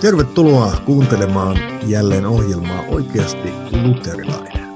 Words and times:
Tervetuloa 0.00 0.82
kuuntelemaan 0.86 1.56
jälleen 1.88 2.26
ohjelmaa 2.26 2.82
Oikeasti 2.86 3.48
luterilainen. 3.72 4.68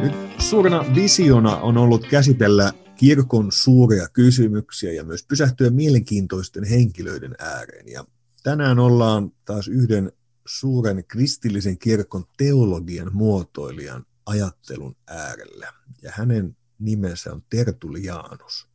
Nyt 0.00 0.12
suurena 0.38 0.84
visiona 0.94 1.56
on 1.56 1.76
ollut 1.76 2.06
käsitellä 2.10 2.72
kirkon 2.96 3.52
suuria 3.52 4.08
kysymyksiä 4.08 4.92
ja 4.92 5.04
myös 5.04 5.24
pysähtyä 5.28 5.70
mielenkiintoisten 5.70 6.64
henkilöiden 6.64 7.34
ääreen. 7.38 7.88
Ja 7.88 8.04
tänään 8.42 8.78
ollaan 8.78 9.32
taas 9.44 9.68
yhden 9.68 10.12
suuren 10.46 11.04
kristillisen 11.08 11.78
kirkon 11.78 12.24
teologian 12.36 13.10
muotoilijan 13.12 14.06
ajattelun 14.26 14.96
äärellä. 15.06 15.72
Ja 16.02 16.10
hänen 16.14 16.56
nimensä 16.78 17.32
on 17.32 17.42
Tertulianus. 17.50 18.68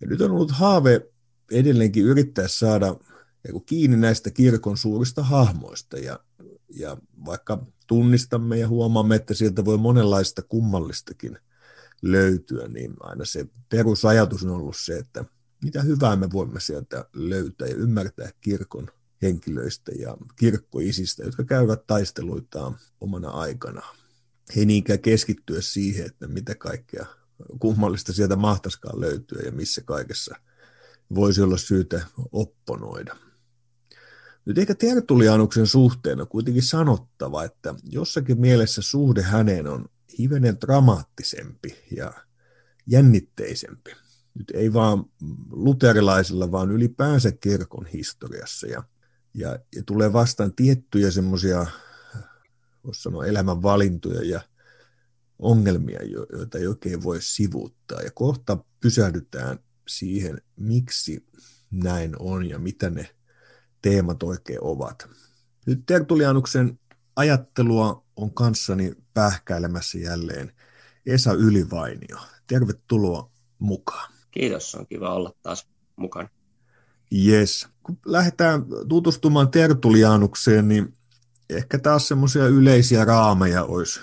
Ja 0.00 0.06
nyt 0.06 0.20
on 0.20 0.30
ollut 0.30 0.50
haave 0.50 1.06
edelleenkin 1.50 2.04
yrittää 2.04 2.48
saada 2.48 2.96
kiinni 3.66 3.96
näistä 3.96 4.30
kirkon 4.30 4.76
suurista 4.76 5.22
hahmoista. 5.22 5.98
Ja, 5.98 6.20
ja 6.74 6.96
vaikka 7.24 7.66
tunnistamme 7.86 8.58
ja 8.58 8.68
huomaamme, 8.68 9.16
että 9.16 9.34
sieltä 9.34 9.64
voi 9.64 9.78
monenlaista 9.78 10.42
kummallistakin 10.42 11.38
löytyä, 12.02 12.68
niin 12.68 12.94
aina 13.00 13.24
se 13.24 13.46
perusajatus 13.68 14.44
on 14.44 14.50
ollut 14.50 14.76
se, 14.76 14.98
että 14.98 15.24
mitä 15.64 15.82
hyvää 15.82 16.16
me 16.16 16.32
voimme 16.32 16.60
sieltä 16.60 17.04
löytää 17.12 17.68
ja 17.68 17.74
ymmärtää 17.74 18.30
kirkon 18.40 18.90
henkilöistä 19.22 19.92
ja 19.98 20.16
kirkkoisistä, 20.36 21.24
jotka 21.24 21.44
käyvät 21.44 21.86
taisteluitaan 21.86 22.78
omana 23.00 23.30
aikanaan. 23.30 23.96
He 24.56 24.64
niinkään 24.64 24.98
keskittyä 24.98 25.60
siihen, 25.60 26.06
että 26.06 26.26
mitä 26.28 26.54
kaikkea 26.54 27.06
kummallista 27.58 28.12
sieltä 28.12 28.36
mahtaiskaan 28.36 29.00
löytyä 29.00 29.42
ja 29.44 29.52
missä 29.52 29.82
kaikessa 29.84 30.36
voisi 31.14 31.42
olla 31.42 31.56
syytä 31.56 32.06
opponoida. 32.32 33.16
Nyt 34.46 34.58
ehkä 34.58 34.74
Tertulianuksen 34.74 35.66
suhteen 35.66 36.20
on 36.20 36.28
kuitenkin 36.28 36.62
sanottava, 36.62 37.44
että 37.44 37.74
jossakin 37.82 38.40
mielessä 38.40 38.82
suhde 38.82 39.22
häneen 39.22 39.66
on 39.66 39.86
hivenen 40.18 40.60
dramaattisempi 40.60 41.76
ja 41.96 42.12
jännitteisempi. 42.86 43.90
Nyt 44.34 44.50
ei 44.54 44.72
vaan 44.72 45.04
luterilaisilla, 45.50 46.52
vaan 46.52 46.70
ylipäänsä 46.70 47.32
kirkon 47.32 47.86
historiassa. 47.86 48.66
Ja, 48.66 48.82
ja, 49.34 49.58
ja 49.76 49.82
tulee 49.86 50.12
vastaan 50.12 50.54
tiettyjä 50.54 51.10
semmoisia, 51.10 51.66
voisi 52.84 53.02
sanoa, 53.02 53.26
elämänvalintoja 53.26 54.24
ja 54.24 54.40
ongelmia, 55.38 55.98
joita 56.32 56.58
ei 56.58 56.66
oikein 56.66 57.02
voi 57.02 57.22
sivuuttaa. 57.22 58.02
Ja 58.02 58.10
kohta 58.14 58.58
pysähdytään 58.80 59.58
siihen, 59.88 60.40
miksi 60.56 61.26
näin 61.70 62.16
on 62.18 62.48
ja 62.48 62.58
mitä 62.58 62.90
ne 62.90 63.15
teemat 63.86 64.22
oikein 64.22 64.58
ovat. 64.62 65.08
Nyt 65.66 65.82
Tertulianuksen 65.86 66.78
ajattelua 67.16 68.04
on 68.16 68.34
kanssani 68.34 68.92
pähkäilemässä 69.14 69.98
jälleen 69.98 70.52
Esa 71.06 71.32
Ylivainio. 71.32 72.18
Tervetuloa 72.46 73.30
mukaan. 73.58 74.12
Kiitos, 74.30 74.74
on 74.74 74.86
kiva 74.86 75.14
olla 75.14 75.32
taas 75.42 75.66
mukana. 75.96 76.28
Yes. 77.26 77.68
Kun 77.82 77.98
lähdetään 78.06 78.64
tutustumaan 78.88 79.50
Tertulianukseen, 79.50 80.68
niin 80.68 80.94
ehkä 81.50 81.78
taas 81.78 82.08
semmoisia 82.08 82.46
yleisiä 82.46 83.04
raameja 83.04 83.64
olisi 83.64 84.00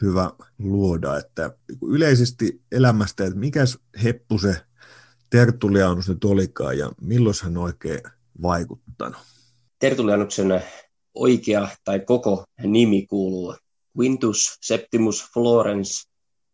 hyvä 0.00 0.30
luoda, 0.58 1.16
että 1.16 1.56
yleisesti 1.82 2.62
elämästä, 2.72 3.24
että 3.24 3.38
mikä 3.38 3.64
heppu 4.02 4.38
se 4.38 4.62
Tertulianus 5.30 6.08
nyt 6.08 6.24
olikaan 6.24 6.78
ja 6.78 6.92
milloin 7.00 7.36
hän 7.42 7.56
oikein 7.56 8.00
vaikuttanut? 8.42 9.18
Tertulianuksen 9.78 10.62
oikea 11.14 11.68
tai 11.84 12.00
koko 12.00 12.44
nimi 12.62 13.06
kuuluu 13.06 13.56
Quintus 13.98 14.58
Septimus 14.60 15.30
Florens 15.34 16.08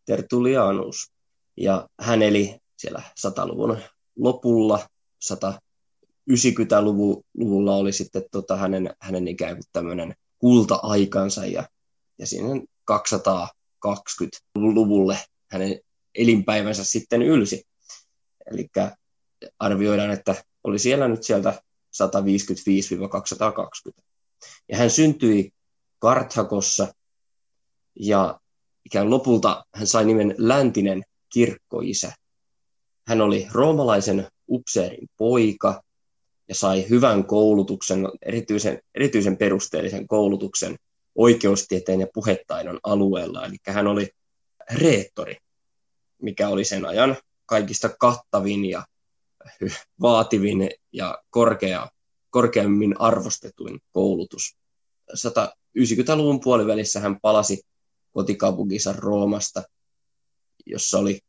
Tertulianus. 0.05 1.13
Ja 1.57 1.89
hän 2.01 2.23
eli 2.23 2.59
siellä 2.77 3.03
100-luvun 3.27 3.79
lopulla, 4.17 4.87
190-luvulla 5.25 7.77
oli 7.77 7.93
sitten 7.93 8.23
tota 8.31 8.57
hänen, 8.57 8.95
hänen 9.01 9.29
ikään 9.29 9.57
kuin 9.57 9.65
tämmöinen 9.73 10.15
kulta-aikansa 10.39 11.47
ja, 11.47 11.69
ja 12.19 12.27
siinä 12.27 12.49
220-luvulle 12.91 15.19
hänen 15.51 15.81
elinpäivänsä 16.15 16.85
sitten 16.85 17.23
ylsi. 17.23 17.67
Eli 18.51 18.69
arvioidaan, 19.59 20.11
että 20.11 20.35
oli 20.65 20.79
siellä 20.79 21.09
nyt 21.09 21.23
sieltä 21.23 21.63
155-220. 23.91 24.03
Ja 24.69 24.77
hän 24.77 24.91
syntyi 24.91 25.51
Karthakossa 25.99 26.95
ja 28.01 28.41
ikään 28.85 29.11
lopulta 29.11 29.65
hän 29.75 29.87
sai 29.87 30.05
nimen 30.05 30.35
läntinen 30.39 31.03
kirkkoisä. 31.33 32.13
Hän 33.07 33.21
oli 33.21 33.47
roomalaisen 33.53 34.29
upseerin 34.49 35.09
poika 35.17 35.83
ja 36.49 36.55
sai 36.55 36.89
hyvän 36.89 37.25
koulutuksen, 37.25 38.09
erityisen, 38.23 38.81
erityisen 38.95 39.37
perusteellisen 39.37 40.09
koulutuksen 40.09 40.77
oikeustieteen 41.15 42.01
ja 42.01 42.07
puhetaidon 42.15 42.81
alueella. 42.83 43.47
Eli 43.47 43.57
hän 43.67 43.87
oli 43.87 44.09
reettori, 44.73 45.37
mikä 46.23 46.49
oli 46.49 46.65
sen 46.65 46.87
ajan 46.87 47.17
kaikista 47.47 47.89
kattavin 47.89 48.65
ja 48.65 48.85
vaativin 50.01 50.71
ja 50.93 51.19
korkea, 51.31 51.89
korkeammin 52.31 53.01
arvostetuin 53.01 53.81
koulutus. 53.93 54.57
190-luvun 55.13 56.41
puolivälissä 56.41 57.01
hän 57.01 57.21
palasi 57.21 57.63
kotikaupunkinsa 58.13 58.93
Roomasta, 58.93 59.63
jossa 60.67 60.99
oli 60.99 61.21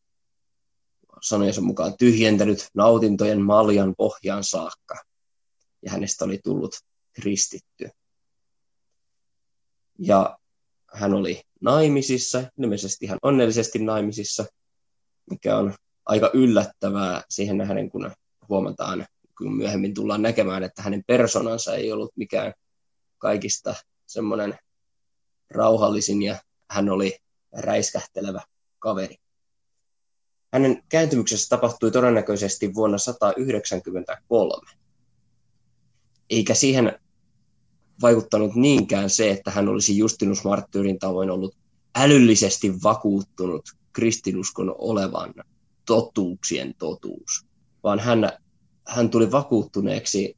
sanojensa 1.22 1.62
mukaan 1.62 1.98
tyhjentänyt 1.98 2.68
nautintojen 2.74 3.42
maljan 3.42 3.96
pohjaan 3.98 4.44
saakka, 4.44 4.96
ja 5.82 5.92
hänestä 5.92 6.26
oli 6.26 6.40
tullut 6.44 6.76
kristitty. 7.14 7.90
Ja 10.00 10.38
hän 10.94 11.14
oli 11.14 11.42
naimisissa, 11.62 12.44
ilmeisesti 12.60 13.06
ihan 13.06 13.20
onnellisesti 13.22 13.80
naimisissa, 13.80 14.46
mikä 15.30 15.58
on 15.58 15.76
aika 16.08 16.32
yllättävää 16.34 17.24
siihen 17.30 17.58
nähden, 17.58 17.90
kun 17.90 18.12
huomataan, 18.50 19.06
kun 19.38 19.58
myöhemmin 19.58 19.94
tullaan 19.94 20.22
näkemään, 20.22 20.64
että 20.64 20.82
hänen 20.82 21.04
persoonansa 21.08 21.76
ei 21.76 21.92
ollut 21.92 22.12
mikään 22.16 22.54
kaikista 23.18 23.76
semmoinen 24.06 24.58
rauhallisin 25.50 26.22
ja 26.22 26.38
hän 26.72 26.90
oli 26.90 27.18
räiskähtelevä 27.54 28.42
kaveri. 28.80 29.16
Hänen 30.54 30.84
kääntymyksessä 30.90 31.50
tapahtui 31.50 31.92
todennäköisesti 31.92 32.74
vuonna 32.74 32.98
193. 32.98 34.72
Eikä 36.30 36.54
siihen 36.54 37.00
vaikuttanut 38.02 38.56
niinkään 38.56 39.10
se, 39.10 39.32
että 39.32 39.52
hän 39.52 39.70
olisi 39.70 39.98
Justinus 39.98 40.44
Marttyyrin 40.44 41.00
tavoin 41.00 41.30
ollut 41.30 41.56
älyllisesti 41.96 42.84
vakuuttunut 42.84 43.70
kristinuskon 43.94 44.76
olevan 44.78 45.34
totuuksien 45.88 46.76
totuus, 46.76 47.46
vaan 47.84 48.00
hän, 48.00 48.32
hän 48.88 49.10
tuli 49.10 49.32
vakuuttuneeksi 49.32 50.38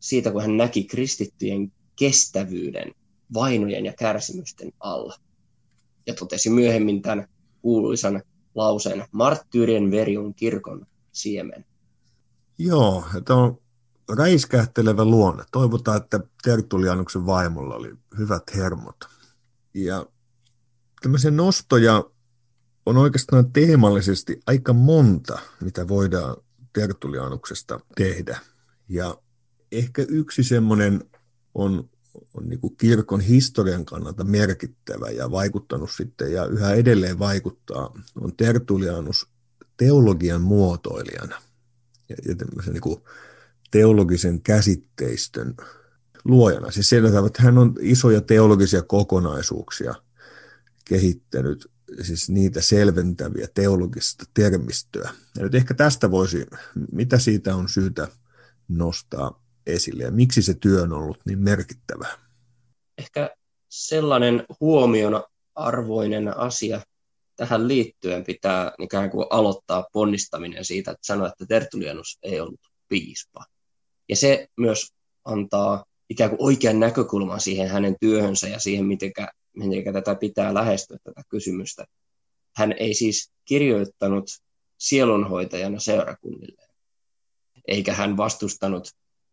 siitä, 0.00 0.32
kun 0.32 0.42
hän 0.42 0.56
näki 0.56 0.84
kristittyjen 0.84 1.72
kestävyyden 1.96 2.92
vainojen 3.34 3.84
ja 3.84 3.92
kärsimysten 3.98 4.72
alla. 4.80 5.14
Ja 6.06 6.14
totesi 6.14 6.50
myöhemmin 6.50 7.02
tämän 7.02 7.28
kuuluisan 7.62 8.22
lauseen, 8.54 9.04
marttyyrien 9.12 9.90
veri 9.90 10.16
on 10.16 10.34
kirkon 10.34 10.86
siemen. 11.12 11.64
Joo, 12.58 13.04
että 13.16 13.34
on 13.34 13.58
räiskähtelevä 14.16 15.04
luonne. 15.04 15.44
Toivotaan, 15.52 15.96
että 15.96 16.20
Tertulianuksen 16.42 17.26
vaimolla 17.26 17.74
oli 17.74 17.94
hyvät 18.18 18.42
hermot. 18.54 18.96
Ja 19.74 20.06
tämmöisiä 21.02 21.30
nostoja 21.30 22.04
on 22.90 22.96
oikeastaan 22.96 23.52
teemallisesti 23.52 24.40
aika 24.46 24.72
monta, 24.72 25.38
mitä 25.60 25.88
voidaan 25.88 26.36
Tertulianuksesta 26.72 27.80
tehdä. 27.96 28.38
Ja 28.88 29.18
ehkä 29.72 30.04
yksi 30.08 30.44
semmoinen 30.44 31.04
on, 31.54 31.90
on 32.34 32.48
niin 32.48 32.60
kuin 32.60 32.76
kirkon 32.76 33.20
historian 33.20 33.84
kannalta 33.84 34.24
merkittävä 34.24 35.10
ja 35.10 35.30
vaikuttanut 35.30 35.90
sitten 35.90 36.32
ja 36.32 36.46
yhä 36.46 36.74
edelleen 36.74 37.18
vaikuttaa, 37.18 37.92
on 38.20 38.36
Tertulianus 38.36 39.26
teologian 39.76 40.40
muotoilijana 40.40 41.42
ja, 42.08 42.16
ja 42.28 42.34
niin 42.72 42.80
kuin 42.80 43.00
teologisen 43.70 44.42
käsitteistön 44.42 45.56
luojana. 46.24 46.70
Siis 46.70 46.88
sillä 46.88 47.26
että 47.26 47.42
hän 47.42 47.58
on 47.58 47.74
isoja 47.80 48.20
teologisia 48.20 48.82
kokonaisuuksia 48.82 49.94
kehittänyt 50.84 51.69
siis 52.02 52.30
niitä 52.30 52.60
selventäviä 52.60 53.48
teologista 53.54 54.24
termistöä. 54.34 55.10
Ja 55.36 55.42
nyt 55.42 55.54
ehkä 55.54 55.74
tästä 55.74 56.10
voisi, 56.10 56.46
mitä 56.92 57.18
siitä 57.18 57.56
on 57.56 57.68
syytä 57.68 58.08
nostaa 58.68 59.42
esille 59.66 60.02
ja 60.02 60.10
miksi 60.10 60.42
se 60.42 60.54
työ 60.54 60.82
on 60.82 60.92
ollut 60.92 61.18
niin 61.26 61.38
merkittävä? 61.38 62.08
Ehkä 62.98 63.30
sellainen 63.68 64.44
huomion 64.60 65.24
arvoinen 65.54 66.36
asia 66.36 66.80
tähän 67.36 67.68
liittyen 67.68 68.24
pitää 68.24 68.72
ikään 68.78 69.10
kuin 69.10 69.26
aloittaa 69.30 69.86
ponnistaminen 69.92 70.64
siitä, 70.64 70.90
että 70.90 71.06
sanoa, 71.06 71.28
että 71.28 71.46
Tertulianus 71.46 72.18
ei 72.22 72.40
ollut 72.40 72.60
piispa. 72.88 73.44
Ja 74.08 74.16
se 74.16 74.48
myös 74.56 74.92
antaa 75.24 75.84
ikään 76.10 76.30
kuin 76.30 76.42
oikean 76.42 76.80
näkökulman 76.80 77.40
siihen 77.40 77.68
hänen 77.68 77.96
työhönsä 78.00 78.48
ja 78.48 78.58
siihen, 78.58 78.86
miten, 78.86 79.12
miten 79.56 79.92
tätä 79.92 80.14
pitää 80.14 80.54
lähestyä 80.54 80.98
tätä 81.04 81.22
kysymystä. 81.28 81.84
Hän 82.56 82.72
ei 82.72 82.94
siis 82.94 83.32
kirjoittanut 83.44 84.30
sielunhoitajana 84.78 85.78
seurakunnille, 85.78 86.62
eikä 87.68 87.94
hän 87.94 88.16
vastustanut 88.16 88.88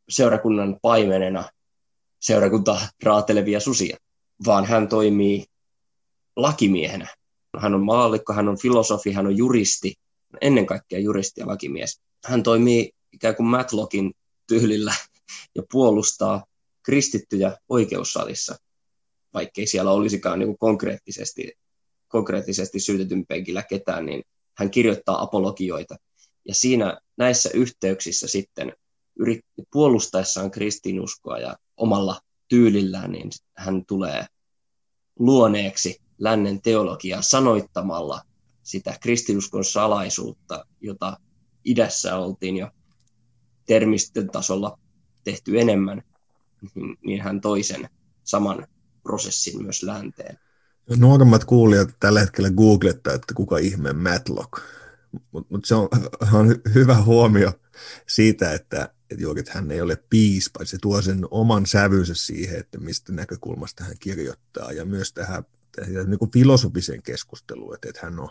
seurakunnan 0.09 0.79
paimenena 0.81 1.49
seurakunta 2.19 2.81
raatelevia 3.03 3.59
susia, 3.59 3.97
vaan 4.45 4.65
hän 4.65 4.87
toimii 4.87 5.45
lakimiehenä. 6.35 7.07
Hän 7.57 7.73
on 7.73 7.85
maallikko, 7.85 8.33
hän 8.33 8.47
on 8.47 8.57
filosofi, 8.57 9.11
hän 9.11 9.27
on 9.27 9.37
juristi, 9.37 9.93
ennen 10.41 10.65
kaikkea 10.65 10.99
juristi 10.99 11.41
ja 11.41 11.47
lakimies. 11.47 12.01
Hän 12.25 12.43
toimii 12.43 12.91
ikään 13.11 13.35
kuin 13.35 13.47
Matlockin 13.47 14.13
tyylillä 14.47 14.93
ja 15.55 15.63
puolustaa 15.71 16.45
kristittyjä 16.83 17.57
oikeussalissa, 17.69 18.55
vaikkei 19.37 19.67
siellä 19.67 19.91
olisikaan 19.91 20.39
niin 20.39 20.47
kuin 20.47 20.57
konkreettisesti, 20.57 21.51
konkreettisesti 22.07 22.79
syytetyn 22.79 23.25
penkillä 23.25 23.63
ketään, 23.63 24.05
niin 24.05 24.23
hän 24.57 24.71
kirjoittaa 24.71 25.21
apologioita. 25.21 25.95
Ja 26.47 26.55
siinä 26.55 26.97
näissä 27.17 27.49
yhteyksissä 27.53 28.27
sitten 28.27 28.73
yrit, 29.19 29.45
puolustaessaan 29.71 30.51
kristinuskoa 30.51 31.39
ja 31.39 31.55
omalla 31.77 32.21
tyylillään, 32.47 33.11
niin 33.11 33.29
hän 33.57 33.85
tulee 33.87 34.25
luoneeksi 35.19 36.01
lännen 36.17 36.61
teologiaa 36.61 37.21
sanoittamalla 37.21 38.21
sitä 38.63 38.97
kristinuskon 39.01 39.65
salaisuutta, 39.65 40.65
jota 40.81 41.17
idässä 41.65 42.17
oltiin 42.17 42.57
jo 42.57 42.69
termistön 43.65 44.29
tasolla 44.29 44.79
tehty 45.23 45.59
enemmän, 45.59 46.01
niin, 47.05 47.21
hän 47.21 47.41
toi 47.41 47.63
sen 47.63 47.89
saman 48.23 48.67
prosessin 49.07 49.63
myös 49.63 49.83
länteen. 49.83 50.39
Nuoremmat 50.97 51.45
kuulijat 51.45 51.89
tällä 51.99 52.19
hetkellä 52.19 52.51
googlettaa, 52.51 53.13
että 53.13 53.33
kuka 53.33 53.57
ihme 53.57 53.93
Matlock. 53.93 54.51
Mutta 55.31 55.55
mut 55.55 55.65
se 55.65 55.75
on, 55.75 55.89
on 56.33 56.55
hyvä 56.75 57.01
huomio 57.01 57.51
siitä, 58.07 58.53
että, 58.53 58.89
että 59.09 59.23
juuri, 59.23 59.39
että 59.39 59.51
hän 59.55 59.71
ei 59.71 59.81
ole 59.81 60.03
piispa. 60.09 60.65
Se 60.65 60.77
tuo 60.81 61.01
sen 61.01 61.25
oman 61.31 61.65
sävynsä 61.65 62.13
siihen, 62.15 62.59
että 62.59 62.79
mistä 62.79 63.13
näkökulmasta 63.13 63.83
hän 63.83 63.95
kirjoittaa 63.99 64.71
ja 64.71 64.85
myös 64.85 65.13
tähän, 65.13 65.43
tähän 65.75 66.09
niin 66.09 66.19
kuin 66.19 66.31
filosofiseen 66.31 67.03
keskusteluun, 67.03 67.75
että, 67.75 67.89
että 67.89 68.01
hän 68.03 68.19
on 68.19 68.29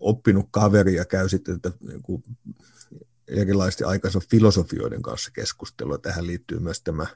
oppinut 0.00 0.48
kaveria, 0.50 1.04
käy 1.04 1.28
sitten 1.28 1.54
että, 1.54 1.72
niin 1.80 2.02
kuin 2.02 2.24
erilaisten 3.28 3.86
aikansa 3.86 4.20
filosofioiden 4.30 5.02
kanssa 5.02 5.30
keskustelua. 5.30 5.98
Tähän 5.98 6.26
liittyy 6.26 6.58
myös 6.58 6.80
tämä 6.80 7.06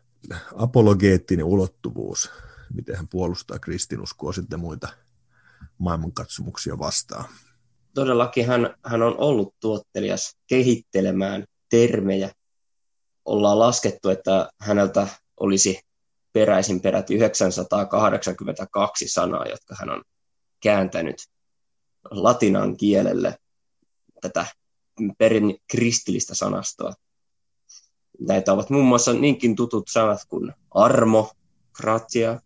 apologeettinen 0.54 1.44
ulottuvuus, 1.44 2.30
miten 2.76 2.96
hän 2.96 3.08
puolustaa 3.08 3.58
kristinuskoa 3.58 4.32
sitten 4.32 4.60
muita 4.60 4.88
maailmankatsomuksia 5.78 6.78
vastaan. 6.78 7.24
Todellakin 7.94 8.46
hän, 8.46 8.74
hän 8.84 9.02
on 9.02 9.18
ollut 9.18 9.54
tuottelias 9.60 10.36
kehittelemään 10.46 11.44
termejä. 11.70 12.30
Ollaan 13.24 13.58
laskettu, 13.58 14.08
että 14.08 14.50
häneltä 14.60 15.06
olisi 15.40 15.80
peräisin 16.32 16.80
peräti 16.80 17.14
982 17.14 19.08
sanaa, 19.08 19.46
jotka 19.46 19.76
hän 19.78 19.90
on 19.90 20.02
kääntänyt 20.62 21.16
latinan 22.10 22.76
kielelle 22.76 23.38
tätä 24.20 24.46
perin 25.18 25.58
kristillistä 25.70 26.34
sanastoa. 26.34 26.92
Näitä 28.20 28.52
ovat 28.52 28.70
muun 28.70 28.86
muassa 28.86 29.12
niinkin 29.12 29.56
tutut 29.56 29.88
sanat 29.88 30.20
kuin 30.28 30.52
armo, 30.70 31.32
gratia, 31.72 32.40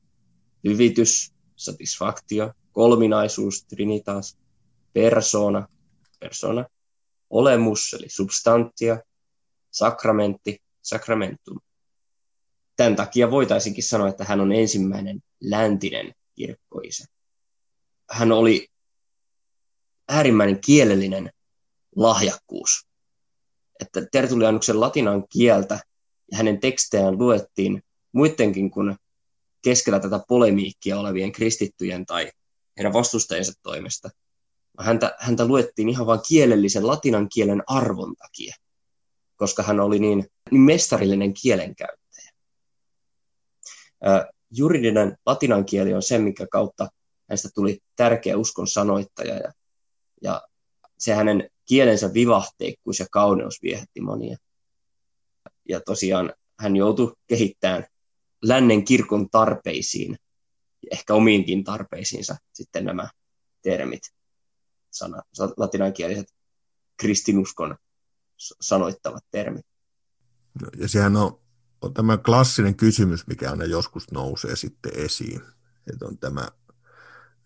hyvitys, 0.64 1.32
satisfaktio, 1.56 2.52
kolminaisuus, 2.72 3.64
trinitas, 3.64 4.38
persona, 4.92 5.68
persona, 6.20 6.64
olemus, 7.30 7.94
eli 7.94 8.08
substantia, 8.08 8.98
sakramentti, 9.70 10.62
sakramentum. 10.82 11.60
Tämän 12.76 12.96
takia 12.96 13.30
voitaisinkin 13.30 13.84
sanoa, 13.84 14.08
että 14.08 14.24
hän 14.24 14.40
on 14.40 14.52
ensimmäinen 14.52 15.20
läntinen 15.40 16.14
kirkkoisä. 16.34 17.04
Hän 18.10 18.32
oli 18.32 18.68
äärimmäinen 20.08 20.60
kielellinen 20.60 21.30
lahjakkuus. 21.96 22.86
Että 23.80 24.06
Tertulianuksen 24.12 24.80
latinan 24.80 25.24
kieltä 25.28 25.80
ja 26.30 26.36
hänen 26.36 26.60
tekstejään 26.60 27.18
luettiin 27.18 27.82
muidenkin 28.12 28.70
kuin 28.70 28.96
keskellä 29.62 30.00
tätä 30.00 30.20
polemiikkia 30.28 31.00
olevien 31.00 31.32
kristittyjen 31.32 32.06
tai 32.06 32.32
heidän 32.76 32.92
vastustajansa 32.92 33.52
toimesta. 33.62 34.10
Häntä, 34.78 35.16
häntä 35.18 35.46
luettiin 35.46 35.88
ihan 35.88 36.06
vain 36.06 36.20
kielellisen 36.28 36.86
latinan 36.86 37.28
kielen 37.28 37.62
arvon 37.66 38.16
takia, 38.16 38.54
koska 39.36 39.62
hän 39.62 39.80
oli 39.80 39.98
niin, 39.98 40.26
niin 40.50 40.62
mestarillinen 40.62 41.34
kielenkäyttäjä. 41.34 42.30
Ää, 44.02 44.30
juridinen 44.50 45.16
latinan 45.26 45.64
kieli 45.64 45.94
on 45.94 46.02
se, 46.02 46.18
mikä 46.18 46.46
kautta 46.46 46.88
hänestä 47.28 47.48
tuli 47.54 47.78
tärkeä 47.96 48.36
uskon 48.36 48.66
sanoittaja 48.66 49.34
ja, 49.34 49.52
ja 50.22 50.42
se 50.98 51.14
hänen 51.14 51.50
kielensä 51.64 52.14
vivahteikkuus 52.14 52.98
ja 52.98 53.06
kauneus 53.10 53.62
viehätti 53.62 54.00
monia. 54.00 54.36
Ja 55.68 55.80
tosiaan 55.80 56.32
hän 56.60 56.76
joutui 56.76 57.12
kehittämään 57.26 57.86
lännen 58.42 58.84
kirkon 58.84 59.30
tarpeisiin, 59.30 60.16
ehkä 60.90 61.14
omiinkin 61.14 61.64
tarpeisiinsa 61.64 62.36
sitten 62.52 62.84
nämä 62.84 63.08
termit, 63.62 64.02
sana, 64.90 65.22
latinankieliset 65.56 66.26
kristinuskon 66.96 67.76
sanoittavat 68.60 69.24
termit. 69.30 69.66
Ja 70.76 70.88
sehän 70.88 71.16
on, 71.16 71.40
on 71.82 71.94
tämä 71.94 72.18
klassinen 72.18 72.74
kysymys, 72.74 73.26
mikä 73.26 73.50
aina 73.50 73.64
joskus 73.64 74.10
nousee 74.10 74.56
sitten 74.56 74.92
esiin. 74.94 75.40
Että 75.92 76.06
on 76.06 76.18
tämä 76.18 76.48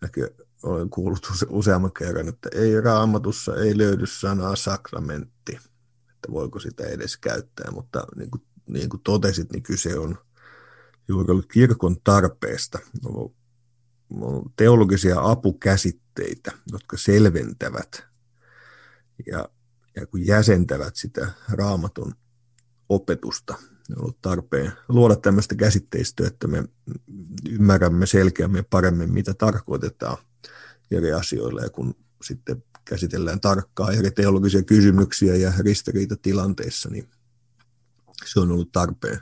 näkö, 0.01 0.33
olen 0.63 0.89
kuullut 0.89 1.27
useamman 1.49 1.93
kerran, 1.93 2.27
että 2.27 2.49
ei 2.53 2.81
raamatussa 2.81 3.55
ei 3.55 3.77
löydy 3.77 4.05
sanaa 4.05 4.55
sakramentti, 4.55 5.59
että 6.13 6.31
voiko 6.31 6.59
sitä 6.59 6.83
edes 6.83 7.17
käyttää, 7.17 7.71
mutta 7.71 8.07
niin 8.15 8.31
kuin, 8.31 8.41
niin 8.69 8.89
kuin 8.89 9.01
totesit, 9.03 9.51
niin 9.51 9.63
kyse 9.63 9.99
on 9.99 10.17
juuri 11.07 11.31
ollut 11.31 11.51
kirkon 11.51 12.01
tarpeesta. 12.03 12.79
On 14.21 14.51
teologisia 14.55 15.21
apukäsitteitä, 15.21 16.51
jotka 16.71 16.97
selventävät 16.97 18.03
ja, 19.27 19.49
ja 19.95 20.07
kun 20.07 20.25
jäsentävät 20.25 20.95
sitä 20.95 21.31
raamatun 21.49 22.13
opetusta. 22.89 23.55
On 23.91 24.01
ollut 24.01 24.21
tarpeen 24.21 24.71
luoda 24.87 25.15
tämmöistä 25.15 25.55
käsitteistöä, 25.55 26.27
että 26.27 26.47
me 26.47 26.63
ymmärrämme 27.49 28.05
selkeämmin 28.05 28.59
ja 28.59 28.63
paremmin, 28.69 29.13
mitä 29.13 29.33
tarkoitetaan 29.33 30.17
eri 30.91 31.13
asioilla 31.13 31.61
ja 31.61 31.69
kun 31.69 31.95
sitten 32.23 32.63
käsitellään 32.85 33.39
tarkkaan 33.39 33.95
eri 33.95 34.11
teologisia 34.11 34.63
kysymyksiä 34.63 35.35
ja 35.35 35.53
ristiriitatilanteissa, 35.59 36.89
niin 36.89 37.09
se 38.25 38.39
on 38.39 38.51
ollut 38.51 38.71
tarpeen 38.71 39.19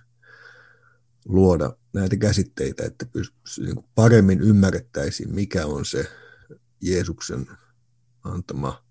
luoda 1.25 1.77
näitä 1.93 2.17
käsitteitä, 2.17 2.85
että 2.85 3.05
niin 3.59 3.85
paremmin 3.95 4.41
ymmärrettäisiin, 4.41 5.35
mikä 5.35 5.65
on 5.65 5.85
se 5.85 6.11
Jeesuksen 6.81 7.47
antama 8.23 8.83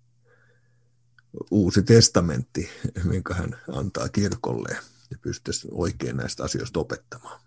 uusi 1.51 1.83
testamentti, 1.83 2.69
minkä 3.03 3.33
hän 3.33 3.59
antaa 3.71 4.09
kirkolle 4.09 4.77
ja 5.11 5.17
pystyisi 5.21 5.67
oikein 5.71 6.17
näistä 6.17 6.43
asioista 6.43 6.79
opettamaan. 6.79 7.41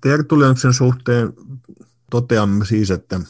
Tertulianuksen 0.00 0.72
suhteen 0.74 1.32
toteamme 2.10 2.66
siis, 2.66 2.90
että, 2.90 3.20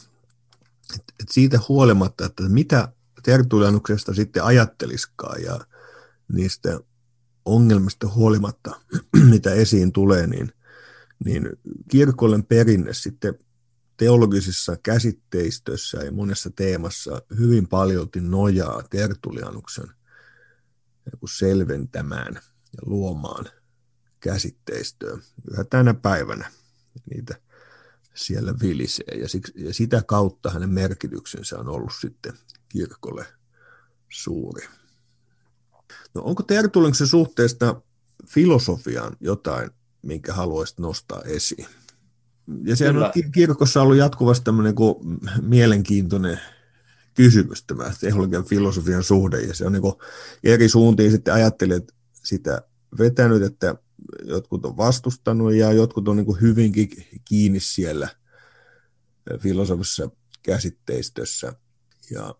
että 0.93 1.33
siitä 1.33 1.59
huolimatta, 1.69 2.25
että 2.25 2.43
mitä 2.49 2.93
Tertulianuksesta 3.23 4.13
sitten 4.13 4.43
ajatteliskaan 4.43 5.43
ja 5.43 5.59
niistä 6.33 6.79
ongelmista 7.47 8.07
huolimatta, 8.07 8.81
mitä 9.31 9.53
esiin 9.53 9.91
tulee, 9.91 10.27
niin, 10.27 10.51
niin 11.25 11.49
kirkollinen 11.91 12.45
perinne 12.45 12.93
sitten 12.93 13.39
teologisissa 13.97 14.77
käsitteistössä 14.83 15.97
ja 15.97 16.11
monessa 16.11 16.49
teemassa 16.55 17.21
hyvin 17.39 17.67
paljolti 17.67 18.21
nojaa 18.21 18.83
Tertulianuksen 18.89 19.87
selventämään 21.37 22.33
ja 22.33 22.79
luomaan 22.85 23.45
käsitteistöä. 24.19 25.17
Yhä 25.51 25.63
tänä 25.63 25.93
päivänä 25.93 26.51
niitä 27.09 27.35
siellä 28.13 28.53
vilisee 28.61 29.15
ja, 29.21 29.29
siksi, 29.29 29.53
ja 29.55 29.73
sitä 29.73 30.03
kautta 30.07 30.49
hänen 30.49 30.69
merkityksensä 30.69 31.59
on 31.59 31.67
ollut 31.67 31.93
sitten 32.01 32.33
kirkolle 32.69 33.25
suuri. 34.09 34.67
No 36.17 36.23
onko 36.23 36.43
Tertullingsen 36.43 37.07
suhteesta 37.07 37.81
filosofiaan 38.27 39.17
jotain, 39.19 39.69
minkä 40.01 40.33
haluaisit 40.33 40.79
nostaa 40.79 41.21
esiin? 41.21 41.67
Ja 42.63 42.75
Kyllä. 42.75 43.11
on 43.15 43.31
kirkossa 43.31 43.81
ollut 43.81 43.97
jatkuvasti 43.97 44.43
tämmöinen 44.43 44.75
kuin 44.75 44.95
mielenkiintoinen 45.41 46.39
kysymys 47.13 47.63
tämä 47.63 47.93
teologian 47.99 48.45
filosofian 48.45 49.03
suhde, 49.03 49.41
ja 49.41 49.53
se 49.53 49.65
on 49.65 49.73
niin 49.73 49.83
eri 50.43 50.69
suuntiin 50.69 51.11
sitten 51.11 51.33
ajattelijat 51.33 51.83
sitä 52.13 52.61
vetänyt, 52.97 53.43
että 53.43 53.75
jotkut 54.23 54.65
on 54.65 54.77
vastustanut 54.77 55.53
ja 55.53 55.71
jotkut 55.71 56.07
on 56.07 56.17
niin 56.17 56.41
hyvinkin 56.41 56.89
kiinni 57.25 57.59
siellä 57.59 58.09
filosofisessa 59.39 60.09
käsitteistössä. 60.43 61.53
Ja 62.11 62.35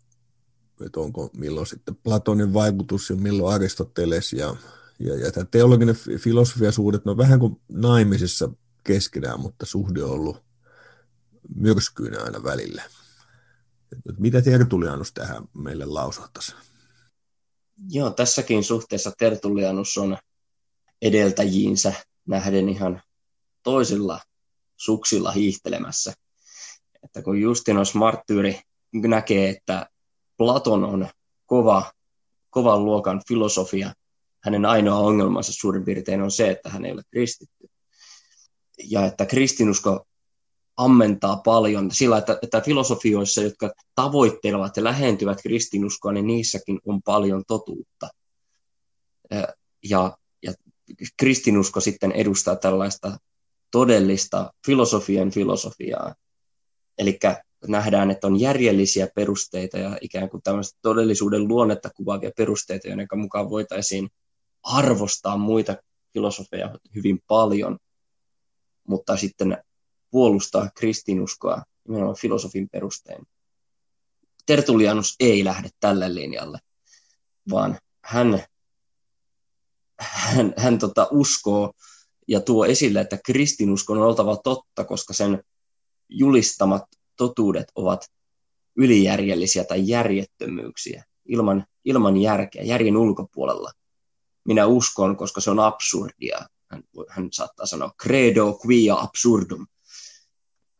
että 0.85 0.99
onko 0.99 1.29
milloin 1.37 1.67
sitten 1.67 1.95
Platonin 1.95 2.53
vaikutus 2.53 3.09
ja 3.09 3.15
milloin 3.15 3.55
Aristoteles 3.55 4.33
ja, 4.33 4.55
ja, 4.99 5.15
ja 5.15 5.31
tämä 5.31 5.45
teologinen 5.45 5.95
filosofiasuhde 6.19 6.99
on 7.05 7.17
vähän 7.17 7.39
kuin 7.39 7.61
naimisissa 7.69 8.49
keskenään, 8.83 9.39
mutta 9.39 9.65
suhde 9.65 10.03
on 10.03 10.11
ollut 10.11 10.43
myrskyinen 11.55 12.23
aina 12.23 12.43
välillä. 12.43 12.83
Mitä 14.17 14.41
Tertulianus 14.41 15.13
tähän 15.13 15.43
meille 15.53 15.85
lausahtaisi? 15.85 16.55
Joo, 17.89 18.09
tässäkin 18.09 18.63
suhteessa 18.63 19.11
Tertulianus 19.17 19.97
on 19.97 20.17
edeltäjiinsä 21.01 21.93
nähden 22.27 22.69
ihan 22.69 23.01
toisilla 23.63 24.19
suksilla 24.77 25.31
hiihtelemässä. 25.31 26.13
Että 27.03 27.21
kun 27.21 27.41
Justinos 27.41 27.95
Marttyyri 27.95 28.59
näkee, 28.93 29.49
että 29.49 29.89
Platon 30.37 30.83
on 30.83 31.07
kova, 31.45 31.91
kovan 32.49 32.85
luokan 32.85 33.21
filosofia, 33.27 33.93
hänen 34.43 34.65
ainoa 34.65 34.99
ongelmansa 34.99 35.53
suurin 35.53 35.85
piirtein 35.85 36.21
on 36.21 36.31
se, 36.31 36.49
että 36.49 36.69
hän 36.69 36.85
ei 36.85 36.91
ole 36.91 37.01
kristitty. 37.11 37.67
Ja 38.83 39.05
että 39.05 39.25
kristinusko 39.25 40.05
ammentaa 40.77 41.37
paljon 41.37 41.91
sillä, 41.91 42.17
että, 42.17 42.39
että 42.41 42.61
filosofioissa, 42.61 43.41
jotka 43.41 43.73
tavoittelevat 43.95 44.77
ja 44.77 44.83
lähentyvät 44.83 45.41
kristinuskoa, 45.41 46.11
niin 46.11 46.27
niissäkin 46.27 46.79
on 46.85 47.01
paljon 47.01 47.43
totuutta. 47.47 48.09
Ja, 49.83 50.17
ja 50.43 50.53
kristinusko 51.17 51.79
sitten 51.79 52.11
edustaa 52.11 52.55
tällaista 52.55 53.17
todellista 53.71 54.53
filosofian 54.65 55.31
filosofiaa. 55.31 56.15
Eli 56.97 57.19
nähdään, 57.67 58.11
että 58.11 58.27
on 58.27 58.39
järjellisiä 58.39 59.07
perusteita 59.15 59.77
ja 59.77 59.97
ikään 60.01 60.29
kuin 60.29 60.43
tämmöistä 60.43 60.79
todellisuuden 60.81 61.47
luonnetta 61.47 61.89
kuvaavia 61.95 62.31
perusteita, 62.37 62.87
joiden 62.87 63.07
mukaan 63.15 63.49
voitaisiin 63.49 64.09
arvostaa 64.63 65.37
muita 65.37 65.75
filosofeja 66.13 66.75
hyvin 66.95 67.23
paljon, 67.27 67.77
mutta 68.87 69.17
sitten 69.17 69.63
puolustaa 70.11 70.69
kristinuskoa 70.75 71.63
nimenomaan 71.87 72.17
filosofin 72.17 72.69
perustein. 72.69 73.25
Tertulianus 74.45 75.15
ei 75.19 75.45
lähde 75.45 75.69
tälle 75.79 76.15
linjalle, 76.15 76.59
vaan 77.49 77.79
hän, 78.03 78.43
hän, 79.99 80.53
hän 80.57 80.79
tota, 80.79 81.07
uskoo 81.11 81.73
ja 82.27 82.41
tuo 82.41 82.65
esille, 82.65 83.01
että 83.01 83.17
kristinuskon 83.25 83.97
on 83.97 84.03
oltava 84.03 84.37
totta, 84.37 84.83
koska 84.83 85.13
sen 85.13 85.43
julistamat 86.09 86.83
totuudet 87.17 87.67
ovat 87.75 88.11
ylijärjellisiä 88.75 89.63
tai 89.63 89.87
järjettömyyksiä 89.87 91.03
ilman, 91.25 91.65
ilman 91.85 92.17
järkeä, 92.17 92.63
järjen 92.63 92.97
ulkopuolella. 92.97 93.71
Minä 94.45 94.65
uskon, 94.65 95.17
koska 95.17 95.41
se 95.41 95.51
on 95.51 95.59
absurdia. 95.59 96.39
Hän, 96.71 96.83
hän 97.09 97.27
saattaa 97.31 97.65
sanoa 97.65 97.91
credo 98.03 98.59
quia 98.65 98.95
absurdum, 98.95 99.67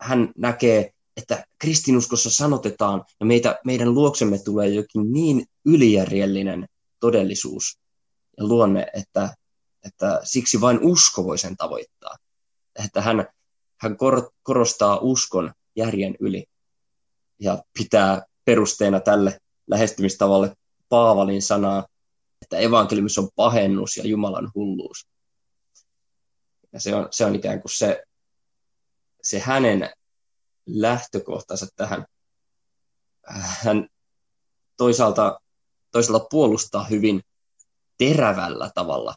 hän 0.02 0.32
näkee, 0.38 0.92
että 1.18 1.46
kristinuskossa 1.60 2.30
sanotetaan 2.30 3.06
ja 3.20 3.26
meitä, 3.26 3.60
meidän 3.66 3.94
luoksemme 3.94 4.40
tulee 4.40 4.70
jokin 4.70 5.12
niin 5.12 5.46
ylijärjellinen 5.66 6.68
todellisuus 7.00 7.80
ja 8.38 8.48
luonne, 8.48 8.88
että, 8.94 9.36
että 9.84 10.20
siksi 10.24 10.62
vain 10.62 10.80
usko 10.82 11.24
voi 11.24 11.38
sen 11.38 11.58
tavoittaa. 11.58 12.18
Että 12.86 13.02
hän, 13.02 13.28
hän 13.78 13.98
kor, 13.98 14.32
korostaa 14.44 15.00
uskon 15.00 15.54
järjen 15.78 16.16
yli 16.20 16.46
ja 17.40 17.64
pitää 17.80 18.26
perusteena 18.46 19.00
tälle 19.00 19.40
lähestymistavalle 19.68 20.56
Paavalin 20.90 21.42
sanaa, 21.42 21.88
että 22.42 22.58
evankeliumis 22.58 23.18
on 23.18 23.30
pahennus 23.36 23.98
ja 23.98 24.08
Jumalan 24.08 24.52
hulluus. 24.56 25.08
Ja 26.74 26.80
se 26.80 26.96
on, 26.96 27.08
se 27.12 27.26
on 27.26 27.36
ikään 27.36 27.62
kuin 27.62 27.72
se 27.72 28.04
se 29.24 29.40
hänen 29.40 29.90
lähtökohtansa 30.66 31.68
tähän. 31.76 32.06
Hän 33.64 33.88
toisaalta, 34.78 35.40
toisaalta 35.92 36.28
puolustaa 36.30 36.84
hyvin 36.84 37.22
terävällä 37.98 38.72
tavalla 38.76 39.16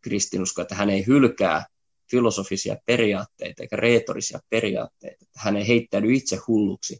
kristinuskoa, 0.00 0.62
että 0.62 0.74
hän 0.74 0.90
ei 0.90 1.06
hylkää 1.06 1.66
filosofisia 2.14 2.76
periaatteita 2.86 3.62
eikä 3.62 3.76
retorisia 3.76 4.40
periaatteita, 4.50 5.24
hän 5.36 5.56
ei 5.56 5.68
heittäydy 5.68 6.14
itse 6.14 6.36
hulluksi, 6.48 6.98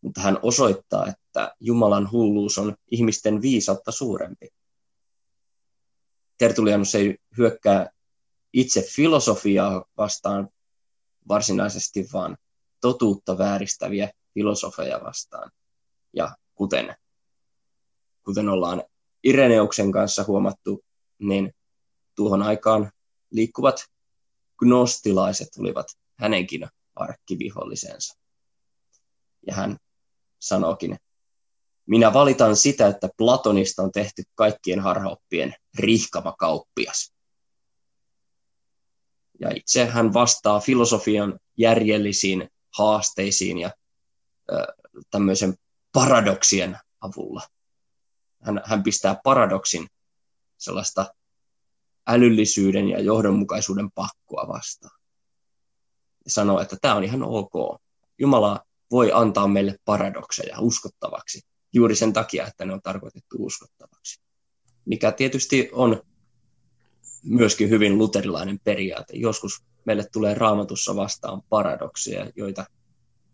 mutta 0.00 0.20
hän 0.20 0.38
osoittaa, 0.42 1.06
että 1.06 1.54
Jumalan 1.60 2.10
hulluus 2.10 2.58
on 2.58 2.76
ihmisten 2.90 3.42
viisautta 3.42 3.92
suurempi. 3.92 4.48
Tertulianus 6.38 6.94
ei 6.94 7.18
hyökkää 7.38 7.90
itse 8.52 8.82
filosofiaa 8.82 9.84
vastaan, 9.96 10.48
varsinaisesti 11.28 12.08
vaan 12.12 12.36
totuutta 12.80 13.38
vääristäviä 13.38 14.10
filosofeja 14.34 15.00
vastaan. 15.04 15.50
Ja 16.12 16.36
kuten, 16.54 16.96
kuten 18.24 18.48
ollaan 18.48 18.82
Ireneuksen 19.24 19.92
kanssa 19.92 20.24
huomattu, 20.24 20.84
niin 21.18 21.52
tuohon 22.14 22.42
aikaan 22.42 22.90
liikkuvat 23.30 23.84
gnostilaiset 24.60 25.48
olivat 25.58 25.86
hänenkin 26.18 26.68
arkkivihollisensa. 26.94 28.18
Ja 29.46 29.54
hän 29.54 29.76
sanookin, 30.38 30.96
minä 31.86 32.12
valitan 32.12 32.56
sitä, 32.56 32.86
että 32.86 33.08
Platonista 33.16 33.82
on 33.82 33.92
tehty 33.92 34.22
kaikkien 34.34 34.80
harhaoppien 34.80 35.54
rihkava 35.78 36.34
kauppias. 36.38 37.12
Ja 39.40 39.50
itse 39.56 39.86
hän 39.86 40.14
vastaa 40.14 40.60
filosofian 40.60 41.38
järjellisiin 41.56 42.48
haasteisiin 42.78 43.58
ja 43.58 43.70
ö, 44.52 44.66
tämmöisen 45.10 45.54
paradoksien 45.92 46.78
avulla. 47.00 47.42
Hän, 48.42 48.62
hän 48.64 48.82
pistää 48.82 49.20
paradoksin 49.24 49.88
sellaista 50.58 51.14
älyllisyyden 52.06 52.88
ja 52.88 53.00
johdonmukaisuuden 53.00 53.90
pakkoa 53.90 54.48
vastaan. 54.48 55.00
Ja 56.24 56.30
sanoo, 56.30 56.60
että 56.60 56.76
tämä 56.80 56.94
on 56.94 57.04
ihan 57.04 57.22
ok. 57.22 57.82
Jumala 58.18 58.60
voi 58.90 59.10
antaa 59.12 59.48
meille 59.48 59.76
paradokseja 59.84 60.60
uskottavaksi 60.60 61.40
juuri 61.72 61.96
sen 61.96 62.12
takia, 62.12 62.46
että 62.46 62.64
ne 62.64 62.72
on 62.72 62.82
tarkoitettu 62.82 63.36
uskottavaksi. 63.38 64.22
Mikä 64.84 65.12
tietysti 65.12 65.70
on 65.72 66.02
myöskin 67.22 67.70
hyvin 67.70 67.98
luterilainen 67.98 68.60
periaate. 68.64 69.16
Joskus 69.16 69.62
meille 69.84 70.04
tulee 70.12 70.34
raamatussa 70.34 70.96
vastaan 70.96 71.42
paradoksia, 71.48 72.30
joita 72.36 72.66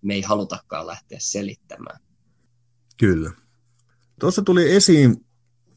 me 0.03 0.15
ei 0.15 0.23
halutakaan 0.23 0.87
lähteä 0.87 1.19
selittämään. 1.21 2.01
Kyllä. 2.97 3.31
Tuossa 4.21 4.43
tuli 4.43 4.73
esiin 4.73 5.26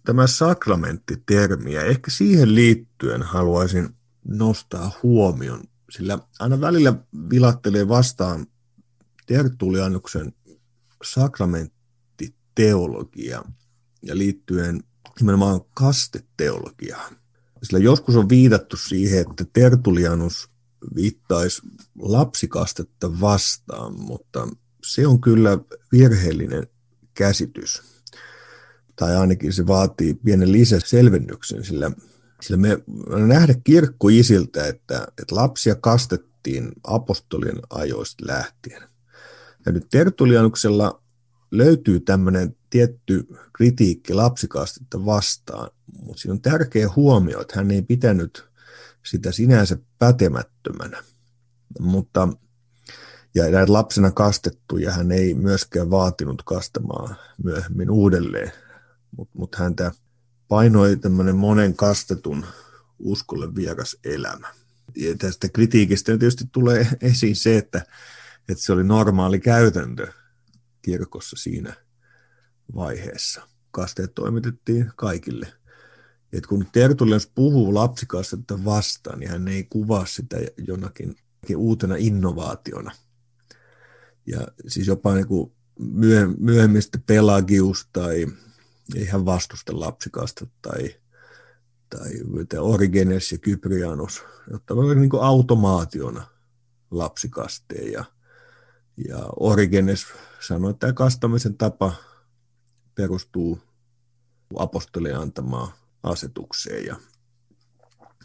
tämä 0.06 0.28
sakramenttitermi, 0.28 1.74
ja 1.74 1.84
ehkä 1.84 2.12
siihen 2.12 2.56
liittyen 2.56 3.24
haluaisin 3.24 3.90
nostaa 4.28 4.92
huomion, 5.04 5.64
sillä 5.90 6.20
aina 6.40 6.62
välillä 6.62 6.94
vilattelee 7.30 7.88
vastaan 7.88 8.48
Tertulianuksen 9.26 10.34
sakramenttiteologia 11.04 13.44
ja 14.02 14.18
liittyen 14.18 14.84
nimenomaan 15.20 15.62
kasteteologiaan. 15.74 17.18
Sillä 17.64 17.80
joskus 17.80 18.16
on 18.16 18.30
viitattu 18.30 18.78
siihen, 18.78 19.26
että 19.30 19.46
Tertulianus 19.54 20.50
viittaisi 20.96 21.62
lapsikastetta 22.00 23.20
vastaan, 23.20 24.00
mutta 24.00 24.48
se 24.84 25.08
on 25.08 25.22
kyllä 25.22 25.58
virheellinen 25.92 26.68
käsitys. 27.14 27.99
Tai 29.00 29.18
ainakin 29.18 29.54
se 29.54 29.68
vaatii 29.68 30.14
pienen 30.14 30.52
lisäselvennyksen, 30.52 31.64
sillä 31.64 31.92
Sillä 32.42 32.58
me 32.58 32.80
nähdä 33.28 33.56
kirkkoisiltä, 33.64 34.68
että, 34.68 35.08
että 35.22 35.36
lapsia 35.36 35.76
kastettiin 35.76 36.72
apostolien 36.84 37.60
ajoista 37.70 38.28
lähtien. 38.28 38.82
Ja 39.66 39.72
nyt 39.72 39.88
Tertulianuksella 39.92 41.02
löytyy 41.52 42.00
tämmöinen 42.00 42.56
tietty 42.70 43.28
kritiikki 43.54 44.14
lapsikastetta 44.14 45.06
vastaan, 45.06 45.70
mutta 46.04 46.22
siinä 46.22 46.34
on 46.34 46.42
tärkeä 46.42 46.90
huomio, 46.96 47.42
että 47.42 47.54
hän 47.56 47.72
ei 47.72 47.82
pitänyt 47.82 48.50
sitä 49.06 49.32
sinänsä 49.32 49.78
pätemättömänä. 50.00 51.04
Mutta 51.80 52.28
ja 53.36 53.50
näitä 53.50 53.74
lapsena 53.74 54.12
kastettu, 54.12 54.78
ja 54.78 54.92
hän 54.92 55.12
ei 55.12 55.34
myöskään 55.34 55.92
vaatinut 55.92 56.44
kastamaan 56.44 57.16
myöhemmin 57.44 57.90
uudelleen, 57.90 58.52
mutta 59.18 59.40
mut 59.40 59.56
häntä 59.56 59.92
painoi 60.48 60.98
tämmöinen 60.98 61.36
monen 61.36 61.76
kastetun 61.76 62.46
uskolle 63.00 63.56
vieras 63.56 63.98
elämä. 64.04 64.48
Ja 64.96 65.18
tästä 65.18 65.50
kritiikistä 65.50 66.18
tietysti 66.18 66.46
tulee 66.52 66.88
esiin 67.02 67.36
se, 67.36 67.58
että, 67.58 67.86
että 68.50 68.64
se 68.64 68.74
oli 68.74 68.84
normaali 68.84 69.40
käytäntö 69.40 70.08
kirkossa 70.82 71.36
siinä 71.40 71.74
vaiheessa. 72.76 73.48
Kasteet 73.72 74.16
toimitettiin 74.16 74.92
kaikille. 74.96 75.54
Et 76.34 76.48
kun 76.48 76.66
Tertullians 76.72 77.32
puhuu 77.36 77.74
lapsikastetta 77.74 78.66
vastaan, 78.66 79.20
niin 79.20 79.30
hän 79.30 79.48
ei 79.48 79.64
kuvaa 79.64 80.06
sitä 80.06 80.38
jonakin 80.68 81.16
uutena 81.56 81.96
innovaationa. 81.96 82.92
Ja 84.26 84.48
siis 84.68 84.88
jopa 84.88 85.14
niin 85.14 85.28
kuin 85.28 85.52
myöhemmin 86.40 86.82
Pelagius 87.06 87.90
tai 87.94 88.28
ihan 88.96 89.26
vastusta 89.26 89.80
lapsikasta 89.80 90.48
tai, 90.62 90.96
tai 91.90 92.12
Origenes 92.60 93.32
ja 93.32 93.38
Kyprianos, 93.38 94.24
jotta 94.52 94.74
niin 94.96 95.10
kuin 95.10 95.24
automaationa 95.24 96.28
lapsikasteen. 96.92 97.92
Ja, 97.92 98.06
ja 99.08 99.18
Origenes 99.40 100.06
sanoi, 100.40 100.72
että 100.72 100.80
tämä 100.80 100.94
kastamisen 100.94 101.58
tapa 101.58 101.94
perustuu 102.96 103.60
apostolien 104.56 105.18
antamaan 105.18 105.72
asetukseen. 106.04 106.86
Ja, 106.86 106.96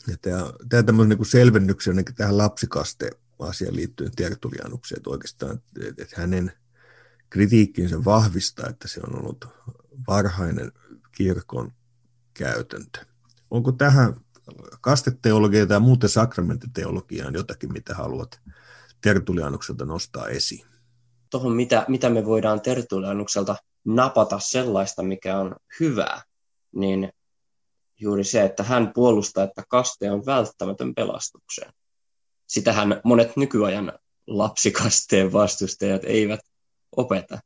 ja 0.08 0.16
tämä, 0.22 0.52
tämä 0.68 0.82
tämmöinen 0.82 1.18
niin 1.18 1.26
selvennyksen 1.26 1.96
niin 1.96 2.14
tähän 2.14 2.38
lapsikasteen 2.38 3.12
asiaan 3.38 3.76
liittyen 3.76 4.12
Tertulianukseen, 4.16 4.96
että 4.96 5.10
oikeastaan 5.10 5.62
että 5.98 6.16
hänen 6.20 6.52
kritiikkinsä 7.30 8.04
vahvistaa, 8.04 8.68
että 8.70 8.88
se 8.88 9.00
on 9.06 9.18
ollut 9.18 9.44
varhainen 10.08 10.72
kirkon 11.12 11.72
käytäntö. 12.34 12.98
Onko 13.50 13.72
tähän 13.72 14.14
kasteteologiaan 14.80 15.68
tai 15.68 15.80
muuten 15.80 16.08
sakramentiteologiaan 16.08 17.34
jotakin, 17.34 17.72
mitä 17.72 17.94
haluat 17.94 18.40
Tertulianukselta 19.00 19.84
nostaa 19.84 20.28
esiin? 20.28 20.66
Tuohon, 21.30 21.52
mitä, 21.52 21.84
mitä 21.88 22.10
me 22.10 22.26
voidaan 22.26 22.60
Tertulianukselta 22.60 23.56
napata 23.84 24.38
sellaista, 24.38 25.02
mikä 25.02 25.38
on 25.38 25.56
hyvää, 25.80 26.22
niin 26.72 27.12
juuri 28.00 28.24
se, 28.24 28.44
että 28.44 28.62
hän 28.62 28.92
puolustaa, 28.94 29.44
että 29.44 29.62
kaste 29.68 30.10
on 30.10 30.26
välttämätön 30.26 30.94
pelastukseen. 30.94 31.72
Sitähän 32.46 33.00
monet 33.04 33.36
nykyajan 33.36 33.92
lapsikasteen 34.26 35.32
vastustajat 35.32 36.04
eivät 36.04 36.40
opeta. 36.96 37.38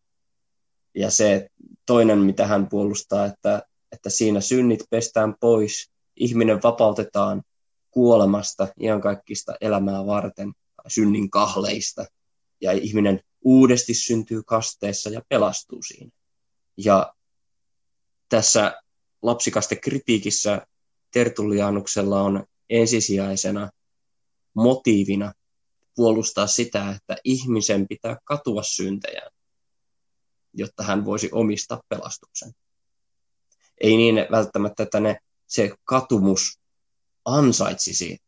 Ja 0.98 1.10
se 1.10 1.48
toinen, 1.86 2.18
mitä 2.18 2.46
hän 2.46 2.68
puolustaa, 2.68 3.26
että, 3.26 3.62
että 3.92 4.10
siinä 4.10 4.40
synnit 4.40 4.80
pestään 4.90 5.34
pois, 5.40 5.90
ihminen 6.16 6.62
vapautetaan 6.62 7.42
kuolemasta, 7.90 8.68
iankaikkista 8.80 9.54
elämää 9.60 10.06
varten, 10.06 10.52
synnin 10.88 11.30
kahleista, 11.30 12.04
ja 12.60 12.72
ihminen 12.72 13.20
uudesti 13.44 13.94
syntyy 13.94 14.42
kasteessa 14.46 15.10
ja 15.10 15.22
pelastuu 15.28 15.82
siinä. 15.82 16.10
Ja 16.76 17.14
tässä 18.28 18.82
lapsikaste-kritiikissä 19.22 20.66
Tertullianuksella 21.10 22.22
on 22.22 22.44
ensisijaisena 22.70 23.70
motiivina 24.54 25.32
puolustaa 25.94 26.46
sitä, 26.46 26.90
että 26.90 27.16
ihmisen 27.24 27.88
pitää 27.88 28.16
katua 28.24 28.62
syntejään 28.62 29.37
jotta 30.52 30.82
hän 30.82 31.04
voisi 31.04 31.28
omistaa 31.32 31.80
pelastuksen. 31.88 32.52
Ei 33.80 33.96
niin 33.96 34.26
välttämättä, 34.30 34.82
että 34.82 35.00
ne, 35.00 35.18
se 35.46 35.74
katumus 35.84 36.58
ansaitsisi 37.24 38.18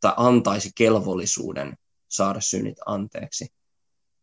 tai 0.00 0.12
antaisi 0.16 0.70
kelvollisuuden 0.74 1.76
saada 2.08 2.40
synnit 2.40 2.76
anteeksi. 2.86 3.46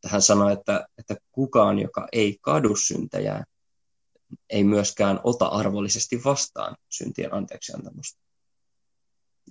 Hän 0.05 0.21
sanoi, 0.21 0.53
että, 0.53 0.87
että 0.97 1.15
kukaan, 1.31 1.79
joka 1.79 2.07
ei 2.11 2.37
kadu 2.41 2.75
syntejä, 2.75 3.43
ei 4.49 4.63
myöskään 4.63 5.19
ota 5.23 5.45
arvollisesti 5.45 6.23
vastaan 6.23 6.75
syntien 6.89 7.33
anteeksi 7.33 7.73
antamusta. 7.73 8.19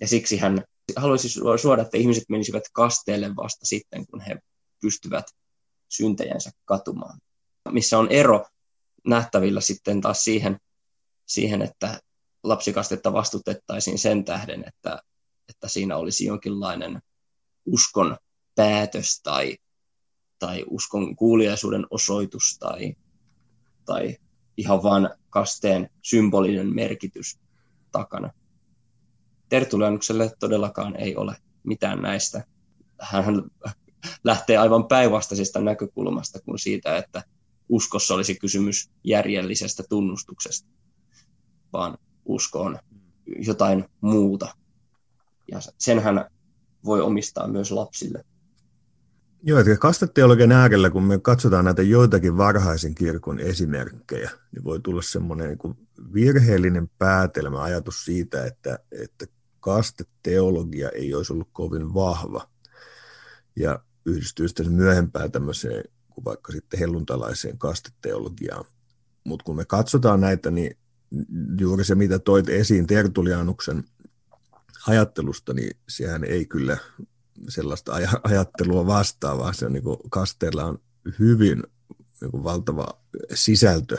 Ja 0.01 0.07
siksi 0.07 0.37
hän 0.37 0.63
haluaisi 0.95 1.29
suoda, 1.61 1.81
että 1.81 1.97
ihmiset 1.97 2.23
menisivät 2.29 2.63
kasteelle 2.73 3.35
vasta 3.35 3.65
sitten, 3.65 4.07
kun 4.07 4.21
he 4.21 4.37
pystyvät 4.81 5.25
syntejänsä 5.89 6.51
katumaan 6.65 7.19
missä 7.71 7.99
on 7.99 8.07
ero 8.09 8.45
nähtävillä 9.07 9.61
sitten 9.61 10.01
taas 10.01 10.23
siihen, 10.23 10.59
siihen 11.25 11.61
että 11.61 11.99
lapsikastetta 12.43 13.13
vastutettaisiin 13.13 13.99
sen 13.99 14.25
tähden, 14.25 14.63
että, 14.67 15.01
että 15.49 15.67
siinä 15.67 15.97
olisi 15.97 16.25
jonkinlainen 16.25 17.01
uskon 17.65 18.17
päätös 18.55 19.21
tai, 19.23 19.57
tai 20.39 20.65
uskon 20.69 21.15
kuuliaisuuden 21.15 21.85
osoitus 21.89 22.57
tai, 22.59 22.95
tai 23.85 24.17
ihan 24.57 24.83
vain 24.83 25.09
kasteen 25.29 25.89
symbolinen 26.01 26.75
merkitys 26.75 27.39
takana. 27.91 28.31
Tertulianukselle 29.49 30.31
todellakaan 30.39 30.95
ei 30.95 31.15
ole 31.15 31.35
mitään 31.63 32.01
näistä. 32.01 32.43
Hän 33.01 33.43
lähtee 34.23 34.57
aivan 34.57 34.87
päinvastaisesta 34.87 35.59
näkökulmasta 35.61 36.39
kuin 36.39 36.59
siitä, 36.59 36.97
että 36.97 37.23
uskossa 37.69 38.13
olisi 38.13 38.35
kysymys 38.35 38.89
järjellisestä 39.03 39.83
tunnustuksesta, 39.89 40.69
vaan 41.73 41.97
usko 42.25 42.61
on 42.61 42.79
jotain 43.39 43.85
muuta. 44.01 44.55
Ja 45.51 45.59
senhän 45.77 46.29
voi 46.85 47.01
omistaa 47.01 47.47
myös 47.47 47.71
lapsille. 47.71 48.23
Joo, 49.43 49.59
että 49.59 49.77
kasteteologian 49.77 50.51
äärellä, 50.51 50.89
kun 50.89 51.03
me 51.03 51.19
katsotaan 51.19 51.65
näitä 51.65 51.81
joitakin 51.81 52.37
varhaisen 52.37 52.95
kirkon 52.95 53.39
esimerkkejä, 53.39 54.31
niin 54.51 54.63
voi 54.63 54.79
tulla 54.79 55.01
semmoinen 55.01 55.47
niin 55.47 55.87
virheellinen 56.13 56.89
päätelmä, 56.97 57.63
ajatus 57.63 58.05
siitä, 58.05 58.45
että, 58.45 58.79
että 58.91 59.25
kasteteologia 59.59 60.89
ei 60.89 61.13
olisi 61.13 61.33
ollut 61.33 61.49
kovin 61.53 61.93
vahva. 61.93 62.49
Ja 63.55 63.79
yhdistyy 64.05 64.47
sitten 64.47 64.71
myöhempään 64.71 65.31
tämmöiseen 65.31 65.83
kuin 66.17 66.25
vaikka 66.25 66.51
sitten 66.51 66.79
helluntalaiseen 66.79 67.57
kasteteologiaan. 67.57 68.65
Mutta 69.23 69.43
kun 69.43 69.55
me 69.55 69.65
katsotaan 69.65 70.21
näitä, 70.21 70.51
niin 70.51 70.77
juuri 71.59 71.83
se, 71.83 71.95
mitä 71.95 72.19
toit 72.19 72.49
esiin 72.49 72.87
Tertulianuksen 72.87 73.83
ajattelusta, 74.87 75.53
niin 75.53 75.77
sehän 75.89 76.23
ei 76.23 76.45
kyllä 76.45 76.77
sellaista 77.49 77.99
aj- 77.99 78.19
ajattelua 78.23 78.87
vastaa, 78.87 79.37
vaan 79.37 79.53
se 79.53 79.65
on 79.65 79.73
niin 79.73 79.83
kasteella 80.09 80.65
on 80.65 80.79
hyvin 81.19 81.63
niin 82.21 82.31
kuin 82.31 82.43
valtava 82.43 82.87
sisältö 83.33 83.97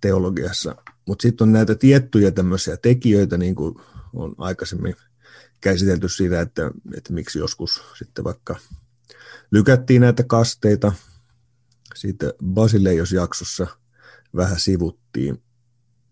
teologiassa. 0.00 0.76
Mutta 1.06 1.22
sitten 1.22 1.44
on 1.44 1.52
näitä 1.52 1.74
tiettyjä 1.74 2.30
tämmöisiä 2.30 2.76
tekijöitä, 2.76 3.38
niin 3.38 3.54
kuin 3.54 3.74
on 4.12 4.34
aikaisemmin 4.38 4.96
käsitelty 5.60 6.08
siitä, 6.08 6.40
että, 6.40 6.70
että 6.96 7.12
miksi 7.12 7.38
joskus 7.38 7.82
sitten 7.98 8.24
vaikka 8.24 8.56
lykättiin 9.50 10.00
näitä 10.00 10.22
kasteita 10.22 10.92
siitä 11.94 12.32
Basileios-jaksossa 12.44 13.66
vähän 14.36 14.60
sivuttiin. 14.60 15.42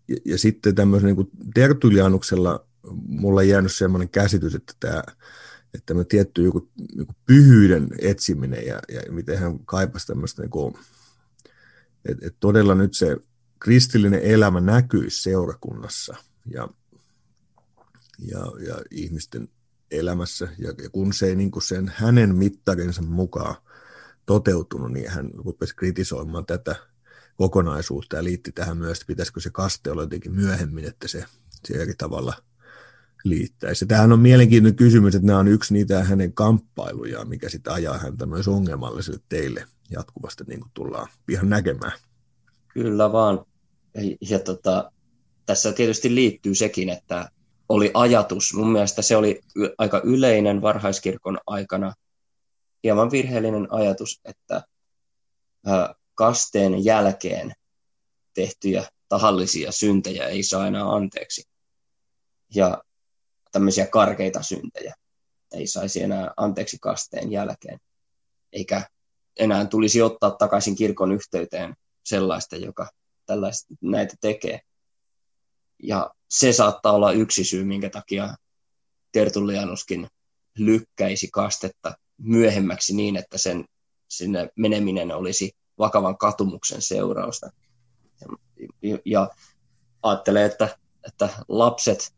Ja, 0.07 0.15
ja 0.25 0.37
sitten 0.37 0.75
tämmöisen 0.75 1.15
niin 1.15 1.51
Tertulianuksella 1.53 2.65
mulla 3.07 3.41
on 3.41 3.47
jäänyt 3.47 3.73
sellainen 3.73 4.09
käsitys, 4.09 4.55
että 4.55 4.73
tämä 4.79 5.03
että 5.73 5.93
tietty 6.09 6.43
joku, 6.43 6.69
joku 6.95 7.13
pyhyyden 7.25 7.87
etsiminen 8.01 8.65
ja, 8.65 8.79
ja 8.93 9.11
miten 9.11 9.39
hän 9.39 9.59
kaipasi 9.59 10.07
tämmöistä, 10.07 10.41
niin 10.41 10.49
kuin, 10.49 10.75
että, 12.05 12.27
että 12.27 12.37
todella 12.39 12.75
nyt 12.75 12.93
se 12.93 13.17
kristillinen 13.59 14.21
elämä 14.21 14.61
näkyisi 14.61 15.21
seurakunnassa 15.21 16.15
ja, 16.45 16.67
ja, 18.19 18.39
ja 18.67 18.75
ihmisten 18.91 19.49
elämässä, 19.91 20.47
ja, 20.57 20.73
ja 20.83 20.89
kun 20.89 21.13
se 21.13 21.25
ei 21.25 21.35
niin 21.35 21.51
kuin 21.51 21.63
sen 21.63 21.93
hänen 21.95 22.35
mittarinsa 22.35 23.01
mukaan 23.01 23.55
toteutunut, 24.25 24.91
niin 24.91 25.09
hän 25.09 25.29
rupesi 25.33 25.75
kritisoimaan 25.75 26.45
tätä 26.45 26.75
kokonaisuutta 27.35 28.15
ja 28.15 28.23
liitti 28.23 28.51
tähän 28.51 28.77
myös, 28.77 28.97
että 28.97 29.07
pitäisikö 29.07 29.39
se 29.39 29.49
kaste 29.49 29.91
olla 29.91 30.01
jotenkin 30.01 30.35
myöhemmin, 30.35 30.85
että 30.85 31.07
se, 31.07 31.25
se 31.65 31.73
eri 31.73 31.93
tavalla 31.97 32.33
liittäisi. 33.23 33.85
Tämähän 33.85 34.11
on 34.11 34.19
mielenkiintoinen 34.19 34.75
kysymys, 34.75 35.15
että 35.15 35.27
nämä 35.27 35.39
on 35.39 35.47
yksi 35.47 35.73
niitä 35.73 36.03
hänen 36.03 36.33
kamppailujaan, 36.33 37.29
mikä 37.29 37.49
sitten 37.49 37.73
ajaa 37.73 37.97
häntä 37.97 38.25
myös 38.25 38.47
ongelmalliselle 38.47 39.19
teille 39.29 39.65
jatkuvasti, 39.89 40.43
niin 40.47 40.59
kuin 40.59 40.71
tullaan 40.73 41.07
ihan 41.29 41.49
näkemään. 41.49 41.99
Kyllä 42.73 43.11
vaan. 43.11 43.45
Ja, 44.29 44.39
tota, 44.39 44.91
tässä 45.45 45.71
tietysti 45.71 46.15
liittyy 46.15 46.55
sekin, 46.55 46.89
että 46.89 47.29
oli 47.69 47.91
ajatus. 47.93 48.53
Mun 48.53 48.71
mielestä 48.71 49.01
se 49.01 49.15
oli 49.15 49.41
aika 49.77 50.01
yleinen 50.03 50.61
varhaiskirkon 50.61 51.37
aikana 51.47 51.93
hieman 52.83 53.11
virheellinen 53.11 53.67
ajatus, 53.69 54.21
että 54.25 54.63
kasteen 56.15 56.85
jälkeen 56.85 57.53
tehtyjä 58.33 58.85
tahallisia 59.09 59.71
syntejä 59.71 60.27
ei 60.27 60.43
saa 60.43 60.67
enää 60.67 60.89
anteeksi. 60.89 61.43
Ja 62.55 62.83
tämmöisiä 63.51 63.87
karkeita 63.87 64.43
syntejä 64.43 64.95
ei 65.51 65.67
saisi 65.67 66.03
enää 66.03 66.33
anteeksi 66.37 66.77
kasteen 66.81 67.31
jälkeen. 67.31 67.79
Eikä 68.53 68.87
enää 69.39 69.65
tulisi 69.65 70.01
ottaa 70.01 70.31
takaisin 70.31 70.75
kirkon 70.75 71.11
yhteyteen 71.11 71.75
sellaista, 72.05 72.55
joka 72.55 72.89
tällaista, 73.25 73.73
näitä 73.81 74.15
tekee. 74.21 74.59
Ja 75.83 76.11
se 76.29 76.53
saattaa 76.53 76.91
olla 76.91 77.11
yksi 77.11 77.43
syy, 77.43 77.63
minkä 77.63 77.89
takia 77.89 78.35
Tertullianuskin 79.11 80.07
lykkäisi 80.57 81.29
kastetta 81.31 81.93
myöhemmäksi 82.23 82.95
niin, 82.95 83.15
että 83.15 83.37
sen 83.37 83.65
sinne 84.07 84.49
meneminen 84.55 85.11
olisi 85.11 85.51
vakavan 85.77 86.17
katumuksen 86.17 86.81
seurausta. 86.81 87.49
Ja, 88.81 88.97
ja 89.05 89.29
ajattelee, 90.03 90.45
että, 90.45 90.77
että 91.07 91.29
lapset 91.47 92.13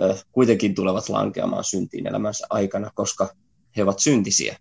ö, 0.00 0.16
kuitenkin 0.32 0.74
tulevat 0.74 1.08
lankeamaan 1.08 1.64
syntiin 1.64 2.06
elämänsä 2.06 2.46
aikana, 2.50 2.90
koska 2.94 3.34
he 3.76 3.82
ovat 3.82 3.98
syntisiä. 3.98 4.56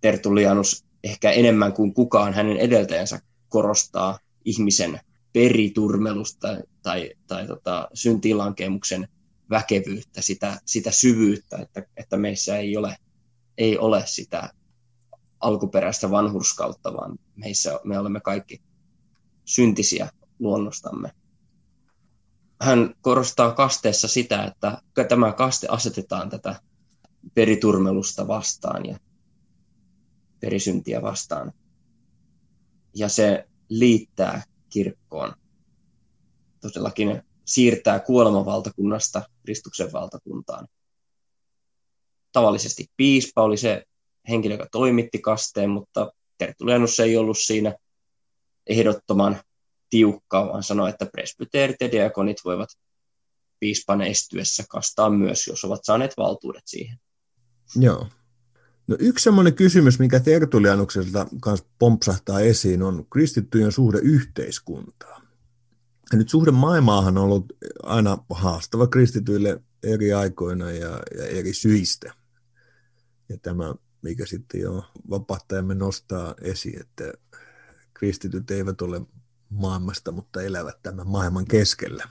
Tertullianus 0.00 0.84
ehkä 1.04 1.30
enemmän 1.30 1.72
kuin 1.72 1.94
kukaan 1.94 2.34
hänen 2.34 2.56
edeltäjänsä 2.56 3.20
korostaa 3.48 4.18
ihmisen 4.44 5.00
periturmelusta 5.32 6.48
tai, 6.82 7.10
tai 7.26 7.46
tota, 7.46 7.88
syntilankemuksen 7.94 9.08
väkevyyttä, 9.50 10.22
sitä, 10.22 10.60
sitä 10.66 10.90
syvyyttä, 10.90 11.58
että, 11.58 11.82
että 11.96 12.16
meissä 12.16 12.56
ei 12.56 12.76
ole, 12.76 12.96
ei 13.58 13.78
ole 13.78 14.02
sitä 14.06 14.50
alkuperäistä 15.40 16.10
vanhurskautta, 16.10 16.92
vaan 16.92 17.18
meissä 17.36 17.80
me 17.84 17.98
olemme 17.98 18.20
kaikki 18.20 18.62
syntisiä 19.44 20.10
luonnostamme. 20.38 21.10
Hän 22.60 22.94
korostaa 23.00 23.52
kasteessa 23.52 24.08
sitä, 24.08 24.44
että 24.44 24.82
tämä 25.08 25.32
kaste 25.32 25.66
asetetaan 25.70 26.30
tätä 26.30 26.60
periturmelusta 27.34 28.28
vastaan 28.28 28.86
ja 28.86 28.98
perisyntiä 30.40 31.02
vastaan. 31.02 31.52
Ja 32.94 33.08
se 33.08 33.48
liittää 33.68 34.42
kirkkoon. 34.68 35.32
Todellakin 36.60 37.22
siirtää 37.44 38.00
kuolemavaltakunnasta 38.00 39.22
Kristuksen 39.42 39.92
valtakuntaan. 39.92 40.68
Tavallisesti 42.34 42.86
piispa 42.96 43.42
oli 43.42 43.56
se 43.56 43.84
henkilö, 44.28 44.54
joka 44.54 44.66
toimitti 44.72 45.18
kasteen, 45.18 45.70
mutta 45.70 46.12
Tertullianus 46.38 47.00
ei 47.00 47.16
ollut 47.16 47.38
siinä 47.38 47.74
ehdottoman 48.66 49.40
tiukka, 49.90 50.46
vaan 50.46 50.62
sanoi, 50.62 50.90
että 50.90 51.06
presbyteerit 51.06 51.76
ja 51.80 51.92
diakonit 51.92 52.36
voivat 52.44 52.68
piispan 53.60 54.02
estyessä 54.02 54.64
kastaa 54.68 55.10
myös, 55.10 55.46
jos 55.46 55.64
ovat 55.64 55.80
saaneet 55.84 56.14
valtuudet 56.16 56.62
siihen. 56.66 56.98
Joo. 57.76 58.06
No 58.86 58.96
yksi 58.98 59.22
semmoinen 59.22 59.54
kysymys, 59.54 59.98
mikä 59.98 60.20
Tertulianukselta 60.20 61.26
kanssa 61.40 61.66
pompsahtaa 61.78 62.40
esiin, 62.40 62.82
on 62.82 63.06
kristittyjen 63.12 63.72
suhde 63.72 63.98
yhteiskuntaan. 63.98 65.22
Ja 66.12 66.18
nyt 66.18 66.28
suhde 66.28 66.50
maailmaahan 66.50 67.18
on 67.18 67.24
ollut 67.24 67.44
aina 67.82 68.18
haastava 68.30 68.86
kristityille 68.86 69.60
eri 69.82 70.12
aikoina 70.12 70.70
ja, 70.70 71.00
ja 71.18 71.26
eri 71.26 71.54
syistä. 71.54 72.14
Ja 73.28 73.38
tämä, 73.38 73.74
mikä 74.02 74.26
sitten 74.26 74.60
jo 74.60 74.84
vapahtajamme 75.10 75.74
nostaa 75.74 76.34
esiin, 76.40 76.80
että 76.80 77.12
kristityt 77.94 78.50
eivät 78.50 78.82
ole 78.82 79.00
maailmasta, 79.50 80.12
mutta 80.12 80.42
elävät 80.42 80.82
tämän 80.82 81.08
maailman 81.08 81.44
keskellä. 81.44 82.08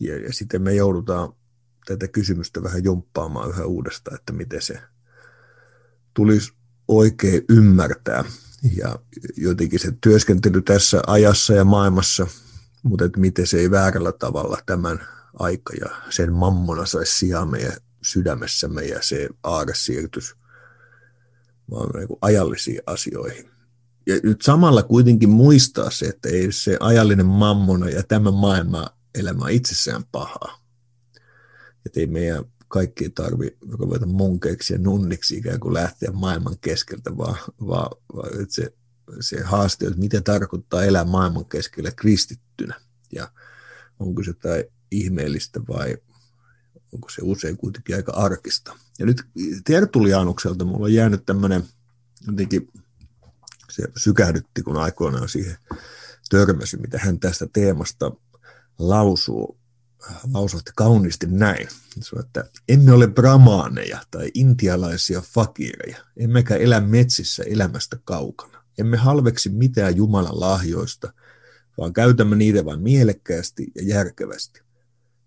Ja, 0.00 0.18
ja 0.18 0.32
sitten 0.32 0.62
me 0.62 0.74
joudutaan 0.74 1.32
tätä 1.86 2.08
kysymystä 2.08 2.62
vähän 2.62 2.84
jumppaamaan 2.84 3.50
yhä 3.50 3.64
uudestaan, 3.64 4.16
että 4.16 4.32
miten 4.32 4.62
se 4.62 4.80
tulisi 6.14 6.52
oikein 6.88 7.44
ymmärtää. 7.48 8.24
Ja 8.76 8.98
jotenkin 9.36 9.80
se 9.80 9.92
työskentely 10.00 10.62
tässä 10.62 11.02
ajassa 11.06 11.54
ja 11.54 11.64
maailmassa, 11.64 12.26
mutta 12.82 13.04
että 13.04 13.20
miten 13.20 13.46
se 13.46 13.58
ei 13.58 13.70
väärällä 13.70 14.12
tavalla 14.12 14.58
tämän 14.66 15.06
aika 15.34 15.72
ja 15.80 15.96
sen 16.10 16.32
mammona 16.32 16.86
saisi 16.86 17.18
sijaa 17.18 17.46
meidän 17.46 17.76
sydämessämme 18.04 18.82
ja 18.82 19.02
se 19.02 19.28
aare 19.42 19.74
siirtys 19.74 20.34
vaan 21.70 21.90
niin 21.94 22.18
ajallisiin 22.20 22.80
asioihin. 22.86 23.50
Ja 24.06 24.14
nyt 24.22 24.42
samalla 24.42 24.82
kuitenkin 24.82 25.30
muistaa 25.30 25.90
se, 25.90 26.06
että 26.06 26.28
ei 26.28 26.52
se 26.52 26.76
ajallinen 26.80 27.26
mammona 27.26 27.88
ja 27.88 28.02
tämä 28.02 28.30
maailma 28.30 28.86
elämä 29.14 29.48
itsessään 29.48 30.04
pahaa. 30.12 30.64
Että 31.86 32.00
ei 32.00 32.06
meidän 32.06 32.44
kaikki 32.68 33.10
tarvi 33.10 33.56
ruveta 33.70 34.06
munkeiksi 34.06 34.72
ja 34.72 34.78
nunniksi 34.78 35.36
ikään 35.36 35.60
kuin 35.60 35.74
lähteä 35.74 36.10
maailman 36.12 36.58
keskeltä, 36.60 37.16
vaan, 37.16 37.36
vaan, 37.66 37.90
vaan 38.16 38.42
että 38.42 38.54
se, 38.54 38.74
se 39.20 39.42
haaste, 39.42 39.86
että 39.86 39.98
mitä 39.98 40.20
tarkoittaa 40.20 40.84
elää 40.84 41.04
maailman 41.04 41.44
keskellä 41.44 41.90
kristittynä. 41.96 42.80
Ja 43.12 43.32
onko 43.98 44.22
se 44.22 44.30
jotain 44.30 44.64
ihmeellistä 44.90 45.60
vai 45.68 45.96
onko 46.94 47.08
se 47.08 47.22
usein 47.22 47.56
kuitenkin 47.56 47.96
aika 47.96 48.12
arkista. 48.12 48.76
Ja 48.98 49.06
nyt 49.06 49.22
Tertulianukselta 49.64 50.64
mulla 50.64 50.84
on 50.84 50.94
jäänyt 50.94 51.26
tämmöinen, 51.26 51.64
jotenkin 52.26 52.72
se 53.70 53.82
sykähdytti, 53.96 54.62
kun 54.62 54.76
aikoinaan 54.76 55.28
siihen 55.28 55.56
törmäsi, 56.30 56.76
mitä 56.76 56.98
hän 56.98 57.20
tästä 57.20 57.46
teemasta 57.52 58.12
lausuu 58.78 59.58
lausuitte 60.32 60.72
kauniisti 60.76 61.26
näin. 61.26 61.68
Se 62.00 62.16
että 62.20 62.44
emme 62.68 62.92
ole 62.92 63.06
bramaaneja 63.06 64.00
tai 64.10 64.30
intialaisia 64.34 65.20
fakireja, 65.20 65.96
emmekä 66.16 66.56
elä 66.56 66.80
metsissä 66.80 67.42
elämästä 67.42 67.98
kaukana. 68.04 68.64
Emme 68.78 68.96
halveksi 68.96 69.48
mitään 69.48 69.96
Jumalan 69.96 70.40
lahjoista, 70.40 71.12
vaan 71.78 71.92
käytämme 71.92 72.36
niitä 72.36 72.64
vain 72.64 72.80
mielekkäästi 72.80 73.72
ja 73.74 73.82
järkevästi. 73.82 74.60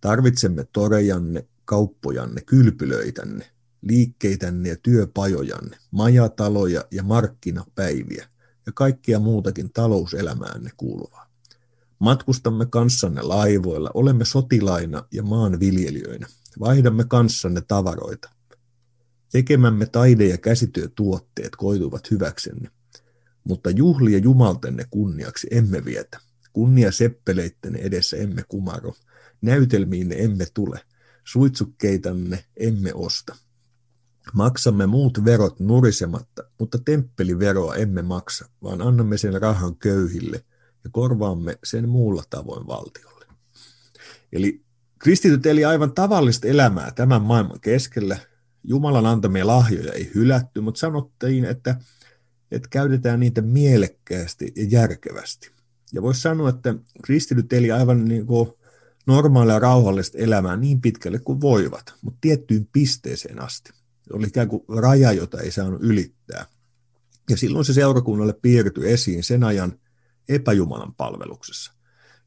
Tarvitsemme 0.01 0.67
torejanne, 0.73 1.47
kauppojanne, 1.67 2.41
kylpylöitänne, 2.41 3.45
liikkeitänne 3.81 4.69
ja 4.69 4.75
työpajojanne, 4.83 5.77
majataloja 5.91 6.85
ja 6.91 7.03
markkinapäiviä 7.03 8.27
ja 8.65 8.71
kaikkia 8.75 9.19
muutakin 9.19 9.73
talouselämäänne 9.73 10.69
kuuluvaa. 10.77 11.27
Matkustamme 11.99 12.65
kanssanne 12.65 13.21
laivoilla, 13.21 13.91
olemme 13.93 14.25
sotilaina 14.25 15.03
ja 15.11 15.23
maanviljelijöinä. 15.23 16.27
Vaihdamme 16.59 17.03
kanssanne 17.03 17.61
tavaroita. 17.67 18.29
Tekemämme 19.31 19.85
taide- 19.85 20.27
ja 20.27 20.37
käsityötuotteet 20.37 21.55
koituvat 21.55 22.11
hyväksenne. 22.11 22.69
Mutta 23.43 23.69
juhlia 23.69 24.17
jumaltenne 24.17 24.85
kunniaksi 24.89 25.47
emme 25.51 25.85
vietä. 25.85 26.19
Kunnia 26.53 26.91
seppeleittenne 26.91 27.79
edessä 27.79 28.17
emme 28.17 28.43
kumaro. 28.47 28.93
Näytelmiinne 29.41 30.15
emme 30.19 30.45
tule. 30.53 30.79
Suitsukkeitanne 31.27 32.45
emme 32.57 32.93
osta. 32.93 33.35
Maksamme 34.33 34.85
muut 34.85 35.25
verot 35.25 35.59
nurisematta, 35.59 36.43
mutta 36.59 36.77
temppeliveroa 36.85 37.75
emme 37.75 38.01
maksa, 38.01 38.49
vaan 38.63 38.81
annamme 38.81 39.17
sen 39.17 39.41
rahan 39.41 39.75
köyhille– 39.75 40.43
ja 40.87 40.91
korvaamme 40.91 41.57
sen 41.63 41.89
muulla 41.89 42.23
tavoin 42.29 42.67
valtiolle. 42.67 43.25
Eli 44.33 44.61
kristityt 44.99 45.45
eli 45.45 45.65
aivan 45.65 45.91
tavallista 45.91 46.47
elämää 46.47 46.91
tämän 46.91 47.21
maailman 47.21 47.59
keskellä. 47.59 48.17
Jumalan 48.63 49.05
antamia 49.05 49.47
lahjoja 49.47 49.93
ei 49.93 50.11
hylätty, 50.15 50.61
mutta 50.61 50.79
sanottiin, 50.79 51.45
että, 51.45 51.75
että 52.51 52.67
käytetään 52.69 53.19
niitä 53.19 53.41
mielekkäästi 53.41 54.53
ja 54.55 54.63
järkevästi. 54.69 55.51
Ja 55.93 56.01
voisi 56.01 56.21
sanoa, 56.21 56.49
että 56.49 56.75
kristityt 57.03 57.53
eli 57.53 57.71
aivan 57.71 58.05
niin 58.05 58.25
kuin 58.25 58.49
normaalia 59.07 59.59
rauhallista 59.59 60.17
elämää 60.17 60.57
niin 60.57 60.81
pitkälle 60.81 61.19
kuin 61.19 61.41
voivat, 61.41 61.93
mutta 62.01 62.17
tiettyyn 62.21 62.67
pisteeseen 62.71 63.41
asti. 63.41 63.69
Se 64.07 64.13
oli 64.13 64.27
ikään 64.27 64.47
kuin 64.47 64.63
raja, 64.77 65.11
jota 65.11 65.41
ei 65.41 65.51
saanut 65.51 65.81
ylittää. 65.83 66.45
Ja 67.29 67.37
silloin 67.37 67.65
se 67.65 67.73
seurakunnalle 67.73 68.33
piirtyi 68.33 68.91
esiin 68.91 69.23
sen 69.23 69.43
ajan 69.43 69.79
epäjumalan 70.29 70.93
palveluksessa. 70.93 71.73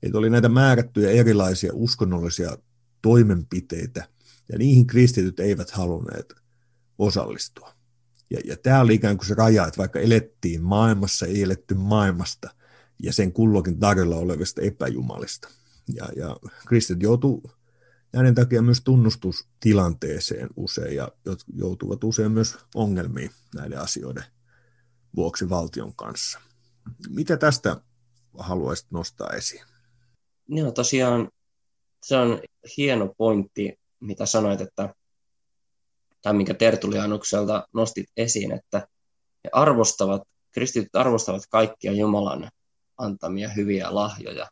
Että 0.03 0.19
oli 0.19 0.31
näitä 0.31 0.49
määrättyjä 0.49 1.11
erilaisia 1.11 1.71
uskonnollisia 1.75 2.59
toimenpiteitä, 3.03 4.09
ja 4.53 4.59
niihin 4.59 4.87
kristityt 4.87 5.41
eivät 5.41 5.71
halunneet 5.71 6.35
osallistua. 6.99 7.75
Ja, 8.31 8.41
ja 8.45 8.57
tämä 8.57 8.81
oli 8.81 8.95
ikään 8.95 9.17
kuin 9.17 9.27
se 9.27 9.35
raja, 9.35 9.67
että 9.67 9.79
vaikka 9.79 9.99
elettiin 9.99 10.63
maailmassa, 10.63 11.27
ei 11.27 11.43
eletty 11.43 11.75
maailmasta 11.75 12.51
ja 13.03 13.13
sen 13.13 13.33
kullokin 13.33 13.79
tarjolla 13.79 14.17
olevista 14.17 14.61
epäjumalista. 14.61 15.49
Ja, 15.95 16.09
ja 16.17 16.37
kristit 16.67 17.03
joutuu 17.03 17.51
näiden 18.13 18.35
takia 18.35 18.63
myös 18.63 18.81
tunnustustilanteeseen 18.81 20.49
usein 20.57 20.97
ja 20.97 21.09
joutuvat 21.55 22.05
usein 22.05 22.33
myös 22.33 22.59
ongelmiin 22.75 23.31
näiden 23.55 23.81
asioiden 23.81 24.25
vuoksi 25.17 25.49
valtion 25.49 25.95
kanssa. 25.95 26.41
Mitä 27.09 27.37
tästä 27.37 27.77
haluaisit 28.39 28.91
nostaa 28.91 29.31
esiin? 29.31 29.63
Joo, 30.49 30.73
tosiaan 30.73 31.29
se 32.03 32.17
on 32.17 32.41
hieno 32.77 33.15
pointti, 33.19 33.79
mitä 34.01 34.27
sanoit, 34.27 34.61
että 34.61 34.95
tai 36.23 36.35
minkä 36.35 36.55
Tertulianukselta 36.55 37.69
nostit 37.73 38.07
esiin, 38.17 38.53
että 38.53 38.89
he 39.45 39.51
arvostavat, 39.53 40.23
kristityt 40.51 40.97
arvostavat 40.97 41.43
kaikkia 41.51 41.93
Jumalan 41.93 42.51
antamia 42.99 43.49
hyviä 43.49 43.95
lahjoja, 43.95 44.49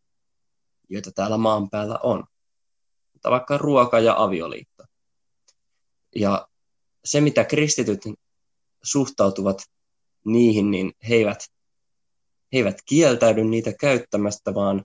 joita 0.89 1.13
täällä 1.13 1.37
maan 1.37 1.71
päällä 1.71 1.99
on. 2.03 2.25
Mutta 3.13 3.31
vaikka 3.31 3.59
ruoka 3.59 4.01
ja 4.01 4.15
avioliitto. 4.23 4.85
Ja 6.17 6.49
se, 7.05 7.21
mitä 7.21 7.45
kristityt 7.45 8.01
suhtautuvat 8.83 9.63
niihin, 10.25 10.71
niin 10.71 10.93
he 11.09 11.15
eivät, 11.15 11.39
he 12.53 12.59
eivät 12.59 12.77
kieltäydy 12.87 13.45
niitä 13.45 13.73
käyttämästä, 13.81 14.55
vaan 14.55 14.85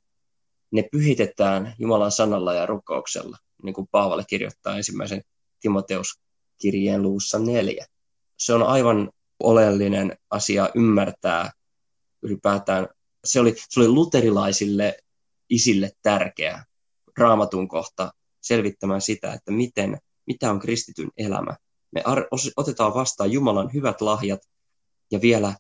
ne 0.72 0.84
pyhitetään 0.92 1.74
Jumalan 1.80 2.12
sanalla 2.12 2.54
ja 2.54 2.66
rukouksella, 2.66 3.38
niin 3.64 3.74
kuin 3.74 3.88
Paavali 3.92 4.24
kirjoittaa 4.28 4.78
ensimmäisen 4.78 5.22
Timoteus 5.60 6.20
kirjeen 6.58 7.02
luussa 7.02 7.40
neljä. 7.40 7.86
Se 8.38 8.54
on 8.54 8.64
aivan 8.64 9.12
oleellinen 9.40 10.18
asia 10.30 10.70
ymmärtää 10.76 11.52
ylipäätään. 12.22 12.88
Se 13.26 13.40
oli, 13.40 13.56
se 13.70 13.80
oli 13.80 13.90
luterilaisille 13.90 14.98
isille 15.54 15.92
tärkeä 16.02 16.64
raamatun 17.18 17.68
kohta 17.68 18.12
selvittämään 18.42 19.02
sitä, 19.02 19.34
että 19.34 19.52
miten, 19.52 19.98
mitä 20.26 20.52
on 20.52 20.60
kristityn 20.60 21.10
elämä. 21.18 21.56
Me 21.92 22.02
ar- 22.06 22.28
otetaan 22.58 22.94
vastaan 22.94 23.32
Jumalan 23.32 23.74
hyvät 23.74 24.02
lahjat 24.02 24.40
ja 25.12 25.22
vielä 25.22 25.56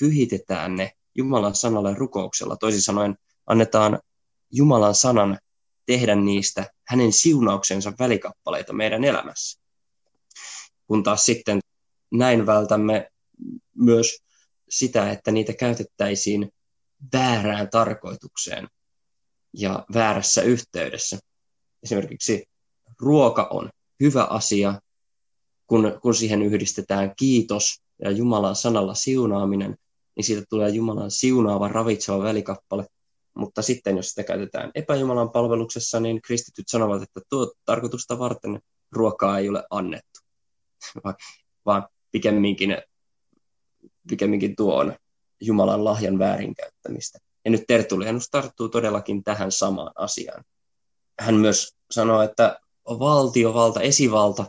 pyhitetään 0.00 0.76
ne 0.76 0.92
Jumalan 1.14 1.54
sanalla 1.54 1.90
ja 1.90 1.96
rukouksella. 1.96 2.56
Toisin 2.56 2.82
sanoen 2.82 3.16
annetaan 3.46 3.98
Jumalan 4.52 4.94
sanan 4.94 5.38
tehdä 5.86 6.14
niistä 6.14 6.70
hänen 6.84 7.12
siunauksensa 7.12 7.92
välikappaleita 7.98 8.72
meidän 8.72 9.04
elämässä 9.04 9.64
kun 10.86 11.02
taas 11.02 11.24
sitten 11.24 11.60
näin 12.12 12.46
vältämme 12.46 13.10
myös 13.76 14.18
sitä, 14.68 15.10
että 15.10 15.30
niitä 15.30 15.52
käytettäisiin 15.52 16.52
väärään 17.12 17.70
tarkoitukseen 17.70 18.68
ja 19.54 19.84
väärässä 19.94 20.42
yhteydessä. 20.42 21.18
Esimerkiksi 21.82 22.44
ruoka 23.00 23.48
on 23.50 23.70
hyvä 24.00 24.24
asia, 24.24 24.80
kun, 25.66 25.98
kun 26.02 26.14
siihen 26.14 26.42
yhdistetään 26.42 27.12
kiitos 27.16 27.82
ja 28.02 28.10
Jumalan 28.10 28.56
sanalla 28.56 28.94
siunaaminen, 28.94 29.76
niin 30.16 30.24
siitä 30.24 30.42
tulee 30.50 30.68
Jumalan 30.68 31.10
siunaava, 31.10 31.68
ravitseva 31.68 32.22
välikappale. 32.22 32.86
Mutta 33.34 33.62
sitten, 33.62 33.96
jos 33.96 34.08
sitä 34.08 34.22
käytetään 34.22 34.70
epäjumalan 34.74 35.30
palveluksessa, 35.30 36.00
niin 36.00 36.22
kristityt 36.22 36.68
sanovat, 36.68 37.02
että 37.02 37.20
tuo 37.28 37.52
tarkoitusta 37.64 38.18
varten 38.18 38.60
ruokaa 38.92 39.38
ei 39.38 39.48
ole 39.48 39.64
annettu 39.70 40.20
vaan, 41.04 41.14
vaan 41.66 41.88
pikemminkin, 42.12 42.76
pikemminkin 44.08 44.56
tuo 44.56 44.76
on 44.76 44.96
Jumalan 45.40 45.84
lahjan 45.84 46.18
väärinkäyttämistä. 46.18 47.18
Ja 47.44 47.50
nyt 47.50 47.64
Tertulianus 47.68 48.28
tarttuu 48.30 48.68
todellakin 48.68 49.24
tähän 49.24 49.52
samaan 49.52 49.92
asiaan. 49.94 50.44
Hän 51.20 51.34
myös 51.34 51.74
sanoo, 51.90 52.22
että 52.22 52.60
valtiovalta, 52.86 53.80
esivalta 53.80 54.44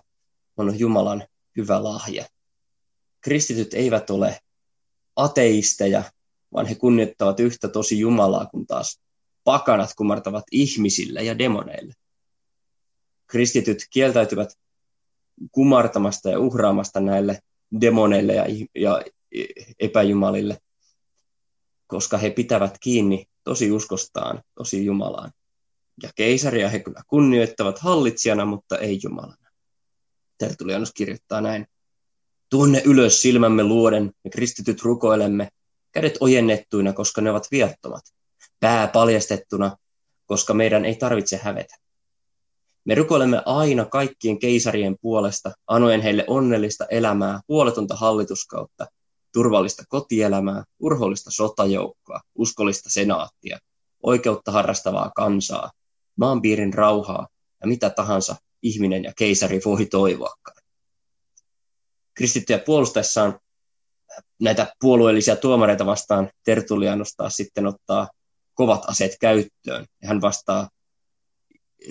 on 0.57 0.79
Jumalan 0.79 1.27
hyvä 1.57 1.83
lahja. 1.83 2.25
Kristityt 3.21 3.73
eivät 3.73 4.09
ole 4.09 4.39
ateisteja, 5.15 6.03
vaan 6.53 6.65
he 6.65 6.75
kunnioittavat 6.75 7.39
yhtä 7.39 7.67
tosi 7.67 7.99
Jumalaa, 7.99 8.45
kun 8.45 8.67
taas 8.67 8.99
pakanat 9.43 9.89
kumartavat 9.97 10.43
ihmisille 10.51 11.23
ja 11.23 11.37
demoneille. 11.37 11.93
Kristityt 13.27 13.77
kieltäytyvät 13.89 14.49
kumartamasta 15.51 16.29
ja 16.29 16.39
uhraamasta 16.39 16.99
näille 16.99 17.39
demoneille 17.81 18.33
ja, 18.33 18.45
ja 18.75 19.01
epäjumalille, 19.79 20.57
koska 21.87 22.17
he 22.17 22.29
pitävät 22.29 22.77
kiinni 22.79 23.25
tosi 23.43 23.71
uskostaan, 23.71 24.41
tosi 24.55 24.85
Jumalaan. 24.85 25.31
Ja 26.03 26.09
keisaria 26.15 26.69
he 26.69 26.79
kyllä 26.79 27.01
kunnioittavat 27.07 27.79
hallitsijana, 27.79 28.45
mutta 28.45 28.77
ei 28.77 28.99
Jumalana. 29.03 29.49
Tertulianus 30.37 30.91
kirjoittaa 30.93 31.41
näin. 31.41 31.67
Tuonne 32.49 32.81
ylös 32.85 33.21
silmämme 33.21 33.63
luoden, 33.63 34.11
me 34.23 34.29
kristityt 34.29 34.81
rukoilemme, 34.81 35.49
kädet 35.91 36.17
ojennettuina, 36.19 36.93
koska 36.93 37.21
ne 37.21 37.31
ovat 37.31 37.47
viattomat, 37.51 38.03
pää 38.59 38.87
paljastettuna, 38.87 39.77
koska 40.25 40.53
meidän 40.53 40.85
ei 40.85 40.95
tarvitse 40.95 41.39
hävetä. 41.43 41.75
Me 42.85 42.95
rukoilemme 42.95 43.41
aina 43.45 43.85
kaikkien 43.85 44.39
keisarien 44.39 44.95
puolesta, 45.01 45.51
anoen 45.67 46.01
heille 46.01 46.23
onnellista 46.27 46.85
elämää, 46.85 47.41
huoletonta 47.47 47.95
hallituskautta, 47.95 48.87
turvallista 49.35 49.83
kotielämää, 49.89 50.63
urhollista 50.79 51.31
sotajoukkoa, 51.31 52.21
uskollista 52.35 52.89
senaattia, 52.89 53.59
oikeutta 54.03 54.51
harrastavaa 54.51 55.11
kansaa, 55.15 55.71
maanpiirin 56.15 56.73
rauhaa 56.73 57.27
ja 57.61 57.67
mitä 57.67 57.89
tahansa 57.89 58.35
ihminen 58.61 59.03
ja 59.03 59.13
keisari 59.17 59.61
voi 59.65 59.85
toivoakaan. 59.85 60.57
Kristittyjä 62.13 62.59
puolustaessaan 62.59 63.39
näitä 64.41 64.75
puolueellisia 64.79 65.35
tuomareita 65.35 65.85
vastaan 65.85 66.29
Tertulianus 66.43 67.15
taas 67.15 67.35
sitten 67.35 67.67
ottaa 67.67 68.09
kovat 68.53 68.81
aseet 68.87 69.11
käyttöön. 69.19 69.85
Ja 70.01 70.07
hän 70.07 70.21
vastaa 70.21 70.69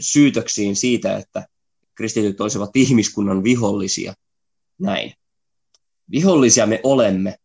syytöksiin 0.01 0.77
siitä, 0.77 1.17
että 1.17 1.47
kristityt 1.95 2.41
olisivat 2.41 2.71
ihmiskunnan 2.75 3.45
vihollisia. 3.45 4.15
Näin. 4.79 5.13
Vihollisia 6.11 6.67
me 6.67 6.81
olemme, 6.83 7.37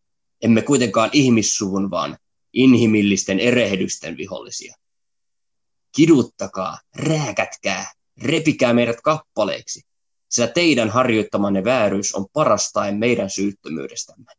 emme 0.41 0.61
kuitenkaan 0.61 1.09
ihmissuvun, 1.13 1.91
vaan 1.91 2.17
inhimillisten 2.53 3.39
erehdysten 3.39 4.17
vihollisia. 4.17 4.75
Kiduttakaa, 5.95 6.77
rääkätkää, 6.95 7.91
repikää 8.21 8.73
meidät 8.73 9.01
kappaleiksi, 9.01 9.81
sillä 10.29 10.47
teidän 10.47 10.89
harjoittamanne 10.89 11.63
vääryys 11.63 12.15
on 12.15 12.25
parastaen 12.33 12.97
meidän 12.97 13.29
syyttömyydestämme. 13.29 14.33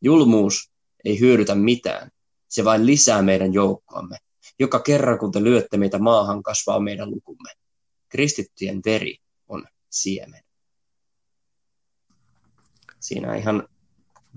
Julmuus 0.00 0.70
ei 1.04 1.20
hyödytä 1.20 1.54
mitään, 1.54 2.10
se 2.48 2.64
vain 2.64 2.86
lisää 2.86 3.22
meidän 3.22 3.54
joukkoamme 3.54 4.16
joka 4.60 4.80
kerran 4.80 5.18
kun 5.18 5.32
te 5.32 5.42
lyötte 5.42 5.76
meitä 5.76 5.98
maahan, 5.98 6.42
kasvaa 6.42 6.80
meidän 6.80 7.10
lukumme. 7.10 7.50
Kristittyjen 8.08 8.80
veri 8.84 9.16
on 9.48 9.66
siemen. 9.90 10.42
Siinä 13.00 13.36
ihan 13.36 13.68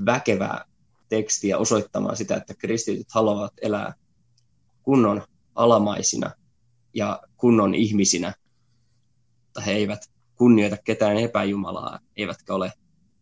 väkevää 0.06 0.66
tekstiä 1.10 1.58
osoittamaan 1.58 2.18
sitä, 2.18 2.36
että 2.36 2.54
kristityt 2.54 3.08
haluavat 3.12 3.54
elää 3.62 3.94
kunnon 4.84 5.22
alamaisina 5.56 6.32
ja 6.94 7.22
kunnon 7.38 7.76
ihmisinä, 7.76 8.34
mutta 9.44 9.62
he 9.62 9.72
eivät 9.72 10.12
kunnioita 10.36 10.78
ketään 10.78 11.18
epäjumalaa, 11.18 12.00
eivätkä 12.16 12.54
ole 12.54 12.72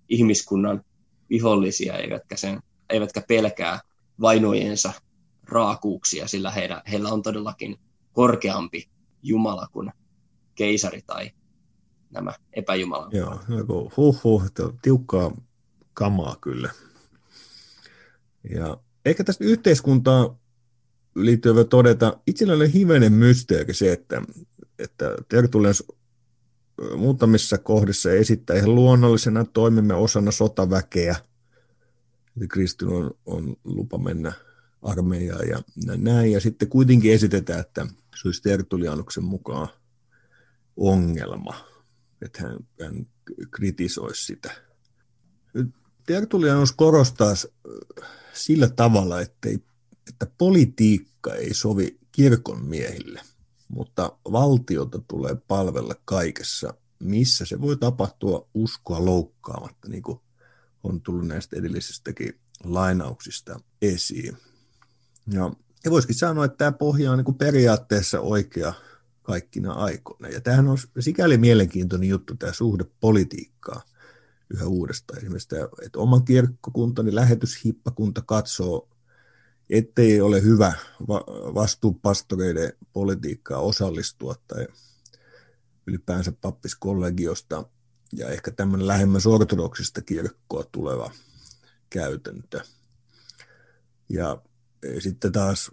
ihmiskunnan 0.09 0.83
vihollisia, 1.29 1.97
eivätkä, 1.97 2.37
sen, 2.37 2.59
eivätkä 2.89 3.21
pelkää 3.27 3.79
vainojensa 4.21 4.93
raakuuksia, 5.43 6.27
sillä 6.27 6.51
heillä, 6.51 6.81
heillä 6.91 7.09
on 7.09 7.21
todellakin 7.21 7.77
korkeampi 8.13 8.89
Jumala 9.23 9.67
kuin 9.71 9.91
keisari 10.55 11.01
tai 11.01 11.31
nämä 12.11 12.33
epäjumalat. 12.53 13.13
Joo, 13.13 13.39
joku 13.57 13.91
huh, 13.97 14.23
huh 14.23 14.43
tiukkaa 14.81 15.31
kamaa 15.93 16.35
kyllä. 16.41 16.69
Ja 18.49 18.77
ehkä 19.05 19.23
tästä 19.23 19.43
yhteiskuntaa 19.43 20.39
liittyen 21.15 21.55
vielä 21.55 21.67
todeta, 21.67 22.17
itsellä 22.27 22.53
oli 22.53 22.73
hivenen 22.73 23.13
mysteeri 23.13 23.73
se, 23.73 23.91
että, 23.91 24.21
että 24.79 25.15
Tertulians 25.29 25.83
muutamissa 26.97 27.57
kohdissa 27.57 28.11
esittää 28.11 28.55
ihan 28.55 28.75
luonnollisena, 28.75 29.45
toimimme 29.45 29.93
osana 29.93 30.31
sotaväkeä. 30.31 31.15
Kristin 32.49 32.87
on, 32.87 33.11
on 33.25 33.55
lupa 33.63 33.97
mennä 33.97 34.33
armeijaa 34.81 35.43
ja 35.43 35.61
näin. 35.97 36.31
Ja 36.31 36.39
sitten 36.39 36.67
kuitenkin 36.67 37.13
esitetään, 37.13 37.59
että 37.59 37.87
se 38.21 38.27
olisi 38.27 38.41
mukaan 39.21 39.67
ongelma, 40.77 41.70
että 42.21 42.41
hän, 42.41 42.57
hän 42.81 43.07
kritisoisi 43.51 44.25
sitä. 44.25 44.51
Tertulianus 46.05 46.71
korostaa 46.71 47.33
sillä 48.33 48.69
tavalla, 48.69 49.21
ettei, 49.21 49.59
että 50.09 50.27
politiikka 50.37 51.35
ei 51.35 51.53
sovi 51.53 51.99
kirkon 52.11 52.65
miehille, 52.65 53.21
mutta 53.67 54.17
valtiota 54.31 54.99
tulee 55.07 55.35
palvella 55.47 55.95
kaikessa, 56.05 56.73
missä 56.99 57.45
se 57.45 57.61
voi 57.61 57.77
tapahtua 57.77 58.47
uskoa 58.53 59.05
loukkaamatta, 59.05 59.87
niin 59.87 60.03
kuin 60.03 60.19
on 60.83 61.01
tullut 61.01 61.27
näistä 61.27 61.55
edellisistäkin 61.55 62.39
lainauksista 62.63 63.59
esiin. 63.81 64.37
Ja, 65.27 65.51
ja 65.85 65.91
voisikin 65.91 66.15
sanoa, 66.15 66.45
että 66.45 66.57
tämä 66.57 66.71
pohja 66.71 67.11
on 67.11 67.17
niin 67.17 67.25
kuin 67.25 67.37
periaatteessa 67.37 68.19
oikea 68.19 68.73
kaikkina 69.23 69.73
aikoina. 69.73 70.29
Ja 70.29 70.41
tämähän 70.41 70.67
on 70.67 70.77
sikäli 70.99 71.37
mielenkiintoinen 71.37 72.09
juttu, 72.09 72.35
tämä 72.35 72.53
suhde 72.53 72.85
politiikkaa 72.99 73.81
yhä 74.49 74.65
uudestaan. 74.65 75.19
Esimerkiksi 75.19 75.47
tämä, 75.47 75.67
että 75.85 75.99
oman 75.99 76.25
kirkkokuntani 76.25 77.15
lähetyshippakunta 77.15 78.21
katsoo, 78.21 78.89
ettei 79.69 80.21
ole 80.21 80.43
hyvä 80.43 80.73
vastuupastoreiden 81.53 82.73
politiikkaa 82.93 83.59
osallistua 83.59 84.35
tai 84.47 84.67
ylipäänsä 85.87 86.31
pappiskollegiosta 86.41 87.65
ja 88.13 88.29
ehkä 88.29 88.51
tämmöinen 88.51 88.87
lähemmäs 88.87 89.27
ortodoksista 89.27 90.01
kirkkoa 90.01 90.63
tuleva 90.71 91.11
käytäntö. 91.89 92.61
Ja 94.09 94.41
sitten 94.99 95.31
taas 95.31 95.71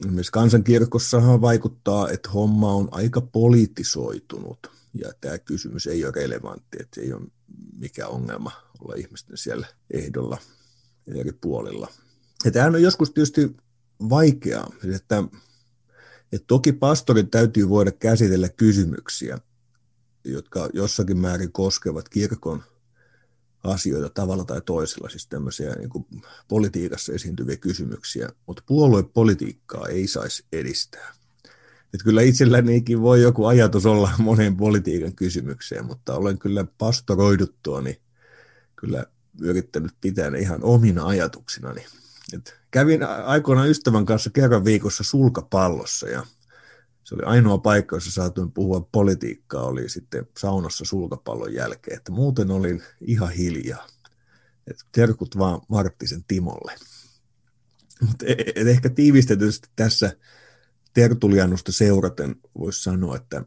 esimerkiksi 0.00 0.32
kansankirkossahan 0.32 1.40
vaikuttaa, 1.40 2.10
että 2.10 2.30
homma 2.30 2.74
on 2.74 2.88
aika 2.90 3.20
poliittisoitunut 3.20 4.70
ja 4.94 5.12
tämä 5.20 5.38
kysymys 5.38 5.86
ei 5.86 6.04
ole 6.04 6.12
relevantti, 6.16 6.78
että 6.80 6.94
se 6.94 7.00
ei 7.00 7.12
ole 7.12 7.22
mikä 7.78 8.08
ongelma 8.08 8.52
olla 8.80 8.94
ihmisten 8.94 9.36
siellä 9.36 9.66
ehdolla 9.90 10.38
eri 11.06 11.32
puolilla. 11.32 11.88
Ja 12.44 12.50
tämähän 12.50 12.74
on 12.74 12.82
joskus 12.82 13.10
tietysti 13.10 13.56
vaikeaa, 14.08 14.72
että, 14.94 15.24
että 16.32 16.46
toki 16.46 16.72
pastorin 16.72 17.30
täytyy 17.30 17.68
voida 17.68 17.92
käsitellä 17.92 18.48
kysymyksiä, 18.48 19.38
jotka 20.24 20.68
jossakin 20.72 21.18
määrin 21.18 21.52
koskevat 21.52 22.08
kirkon 22.08 22.62
asioita 23.64 24.10
tavalla 24.10 24.44
tai 24.44 24.60
toisella, 24.60 25.08
siis 25.08 25.26
tämmöisiä 25.26 25.74
niin 25.74 25.88
kuin 25.88 26.06
politiikassa 26.48 27.12
esiintyviä 27.12 27.56
kysymyksiä, 27.56 28.28
mutta 28.46 28.62
puoluepolitiikkaa 28.66 29.88
ei 29.88 30.06
saisi 30.06 30.44
edistää. 30.52 31.14
Että 31.94 32.04
kyllä 32.04 32.22
itsellänikin 32.22 33.00
voi 33.00 33.22
joku 33.22 33.46
ajatus 33.46 33.86
olla 33.86 34.10
monen 34.18 34.56
politiikan 34.56 35.14
kysymykseen, 35.14 35.84
mutta 35.84 36.14
olen 36.14 36.38
kyllä 36.38 36.64
pastoroiduttua, 36.78 37.80
niin 37.80 37.96
kyllä 38.76 39.06
yrittänyt 39.40 39.92
pitää 40.00 40.30
ne 40.30 40.38
ihan 40.38 40.62
omina 40.62 41.06
ajatuksinani. 41.06 41.86
Et 42.32 42.56
kävin 42.70 43.02
aikoinaan 43.02 43.68
ystävän 43.68 44.06
kanssa 44.06 44.30
kerran 44.30 44.64
viikossa 44.64 45.04
sulkapallossa 45.04 46.08
ja 46.08 46.26
se 47.08 47.14
oli 47.14 47.22
ainoa 47.24 47.58
paikka, 47.58 47.96
jossa 47.96 48.10
saatuin 48.10 48.52
puhua 48.52 48.88
politiikkaa, 48.92 49.62
oli 49.62 49.88
sitten 49.88 50.26
saunassa 50.38 50.84
sulkapallon 50.84 51.54
jälkeen, 51.54 51.96
että 51.96 52.12
muuten 52.12 52.50
olin 52.50 52.82
ihan 53.00 53.32
hiljaa. 53.32 53.86
Et 54.66 54.76
terkut 54.92 55.38
vaan 55.38 55.60
Marttisen 55.68 56.24
Timolle. 56.24 56.74
Mutta 58.00 58.26
e, 58.26 58.32
e, 58.32 58.70
ehkä 58.70 58.88
tiivistetysti 58.88 59.68
tässä 59.76 60.16
Tertulianusta 60.94 61.72
seuraten 61.72 62.36
voisi 62.58 62.82
sanoa, 62.82 63.16
että, 63.16 63.44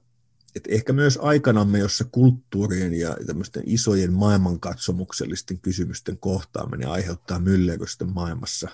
että 0.55 0.69
ehkä 0.71 0.93
myös 0.93 1.19
aikanamme, 1.21 1.79
jossa 1.79 2.05
kulttuurien 2.11 2.93
ja 2.93 3.17
tämmöisten 3.27 3.63
isojen 3.65 4.13
maailmankatsomuksellisten 4.13 5.59
kysymysten 5.59 6.17
kohtaaminen 6.17 6.87
aiheuttaa 6.87 7.39
myllerrystä 7.39 8.05
maailmassa, 8.05 8.69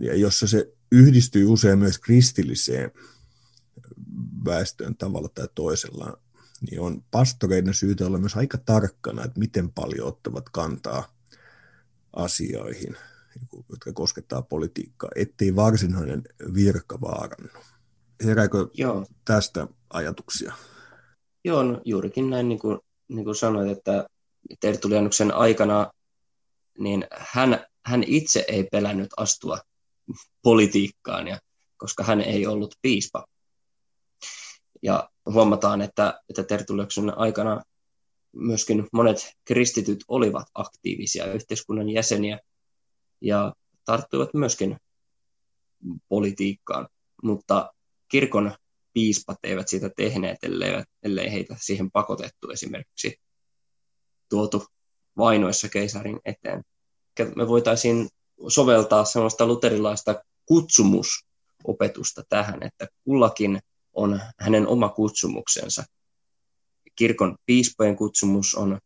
ja 0.00 0.16
jossa 0.16 0.46
se 0.46 0.72
yhdistyy 0.92 1.44
usein 1.44 1.78
myös 1.78 1.98
kristilliseen 1.98 2.90
väestöön 4.44 4.96
tavalla 4.96 5.28
tai 5.28 5.48
toisella, 5.54 6.18
niin 6.70 6.80
on 6.80 7.04
pastoreiden 7.10 7.74
syytä 7.74 8.06
olla 8.06 8.18
myös 8.18 8.36
aika 8.36 8.58
tarkkana, 8.58 9.24
että 9.24 9.40
miten 9.40 9.72
paljon 9.72 10.08
ottavat 10.08 10.48
kantaa 10.48 11.14
asioihin, 12.16 12.96
jotka 13.68 13.92
koskettaa 13.92 14.42
politiikkaa, 14.42 15.10
ettei 15.16 15.56
varsinainen 15.56 16.22
virka 16.54 17.00
vaarannu. 17.00 17.60
Herääkö 18.24 18.68
Joo. 18.74 19.06
tästä 19.24 19.66
ajatuksia? 19.90 20.52
Joo, 21.44 21.62
no 21.62 21.80
juurikin 21.84 22.30
näin, 22.30 22.48
niin 22.48 22.58
kuin, 22.58 22.78
niin 23.08 23.24
kuin 23.24 23.36
sanoit, 23.36 23.70
että 23.70 24.06
Tertulianuksen 24.60 25.34
aikana 25.34 25.90
niin 26.78 27.06
hän, 27.12 27.64
hän 27.86 28.04
itse 28.06 28.44
ei 28.48 28.64
pelännyt 28.72 29.10
astua 29.16 29.58
politiikkaan, 30.42 31.28
ja, 31.28 31.38
koska 31.76 32.04
hän 32.04 32.20
ei 32.20 32.46
ollut 32.46 32.74
piispa. 32.82 33.24
Ja 34.82 35.10
huomataan, 35.26 35.80
että, 35.82 36.20
että 36.28 36.42
Tertulianuksen 36.42 37.18
aikana 37.18 37.62
myöskin 38.32 38.88
monet 38.92 39.32
kristityt 39.44 40.04
olivat 40.08 40.46
aktiivisia 40.54 41.32
yhteiskunnan 41.32 41.88
jäseniä 41.88 42.38
ja 43.20 43.54
tarttuivat 43.84 44.34
myöskin 44.34 44.76
politiikkaan, 46.08 46.88
mutta 47.22 47.72
kirkon 48.08 48.54
piispat 48.92 49.38
eivät 49.42 49.68
sitä 49.68 49.90
tehneet, 49.96 50.38
ellei, 50.42 50.84
ellei 51.02 51.32
heitä 51.32 51.56
siihen 51.58 51.90
pakotettu 51.90 52.50
esimerkiksi 52.50 53.20
tuotu 54.28 54.64
vainoissa 55.16 55.68
keisarin 55.68 56.20
eteen. 56.24 56.62
Me 57.36 57.48
voitaisiin 57.48 58.08
soveltaa 58.48 59.04
sellaista 59.04 59.46
luterilaista 59.46 60.24
kutsumusopetusta 60.46 62.22
tähän, 62.28 62.62
että 62.62 62.86
kullakin 63.04 63.60
on 63.92 64.20
hänen 64.38 64.66
oma 64.66 64.88
kutsumuksensa. 64.88 65.84
Kirkon 66.96 67.36
piispojen 67.46 67.96
kutsumus 67.96 68.54
on 68.54 68.78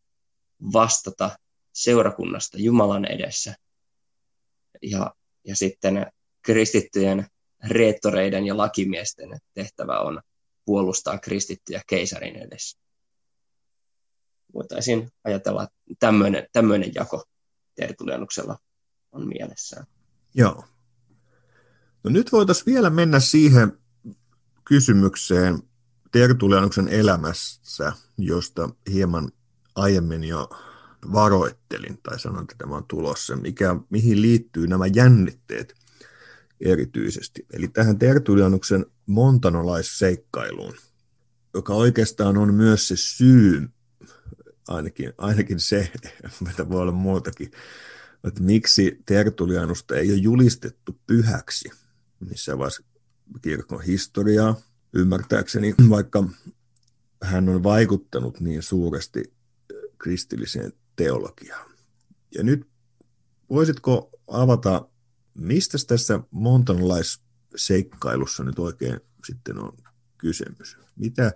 vastata 0.73 1.39
seurakunnasta 1.73 2.59
Jumalan 2.59 3.05
edessä. 3.05 3.55
Ja, 4.83 5.15
ja 5.45 5.57
sitten 5.57 6.07
kristittyjen 6.43 7.27
reettoreiden 7.69 8.47
ja 8.47 8.57
lakimiesten 8.57 9.39
tehtävä 9.55 10.01
on 10.01 10.21
puolustaa 10.65 11.19
kristittyjä 11.19 11.83
keisarin 11.87 12.37
edessä. 12.37 12.79
Voitaisiin 14.55 15.09
ajatella, 15.25 15.63
että 15.63 15.77
tämmöinen, 15.99 16.47
tämmöinen 16.53 16.95
jako 16.95 17.25
Tertulianuksella 17.75 18.59
on 19.13 19.29
mielessään. 19.29 19.87
Joo. 20.35 20.65
No 22.05 22.11
nyt 22.11 22.33
voitaisiin 22.33 22.75
vielä 22.75 22.91
mennä 22.91 23.21
siihen 23.21 23.84
kysymykseen 24.65 25.63
Tertulianuksen 26.13 26.89
elämässä, 26.89 27.93
josta 28.19 28.69
hieman 28.93 29.33
aiemmin 29.75 30.25
jo 30.25 30.49
varoittelin 31.13 31.99
tai 32.03 32.21
sanoin, 32.21 32.43
että 32.43 32.55
tämä 32.59 32.77
on 32.77 32.85
tulossa, 32.89 33.37
mikä, 33.37 33.77
mihin 33.91 34.23
liittyy 34.23 34.67
nämä 34.67 34.87
jännitteet 34.87 35.75
erityisesti. 36.61 37.47
Eli 37.53 37.69
tähän 37.69 37.99
Tertulianuksen 37.99 38.87
montanolaisseikkailuun, 39.07 40.75
joka 41.55 41.75
oikeastaan 41.75 42.37
on 42.37 42.55
myös 42.55 42.89
se 42.89 42.97
syy, 42.97 43.69
ainakin, 44.69 45.13
ainakin 45.19 45.61
se, 45.61 45.93
mitä 46.49 46.69
voi 46.69 46.81
olla 46.81 46.93
muutakin, 46.93 47.51
että 48.25 48.43
miksi 48.43 49.03
Tertulianusta 49.07 49.97
ei 49.97 50.11
ole 50.11 50.19
julistettu 50.19 51.01
pyhäksi 51.07 51.71
missä 52.31 52.59
vaiheessa 52.59 52.83
kirkon 53.43 53.83
historiaa, 53.83 54.57
ymmärtääkseni, 54.93 55.75
vaikka 55.91 56.25
hän 57.23 57.49
on 57.49 57.63
vaikuttanut 57.63 58.41
niin 58.41 58.63
suuresti 58.63 59.35
kristilliseen 59.99 60.73
teologiaan. 60.97 61.71
Ja 62.35 62.43
nyt 62.43 62.67
voisitko 63.51 64.11
avata 64.27 64.89
mistä 65.35 65.79
tässä 65.87 66.21
montanalaisseikkailussa 66.31 68.45
nyt 68.45 68.59
oikein 68.59 69.01
sitten 69.27 69.59
on 69.59 69.73
kysymys? 70.19 70.77
Mitä, 70.97 71.33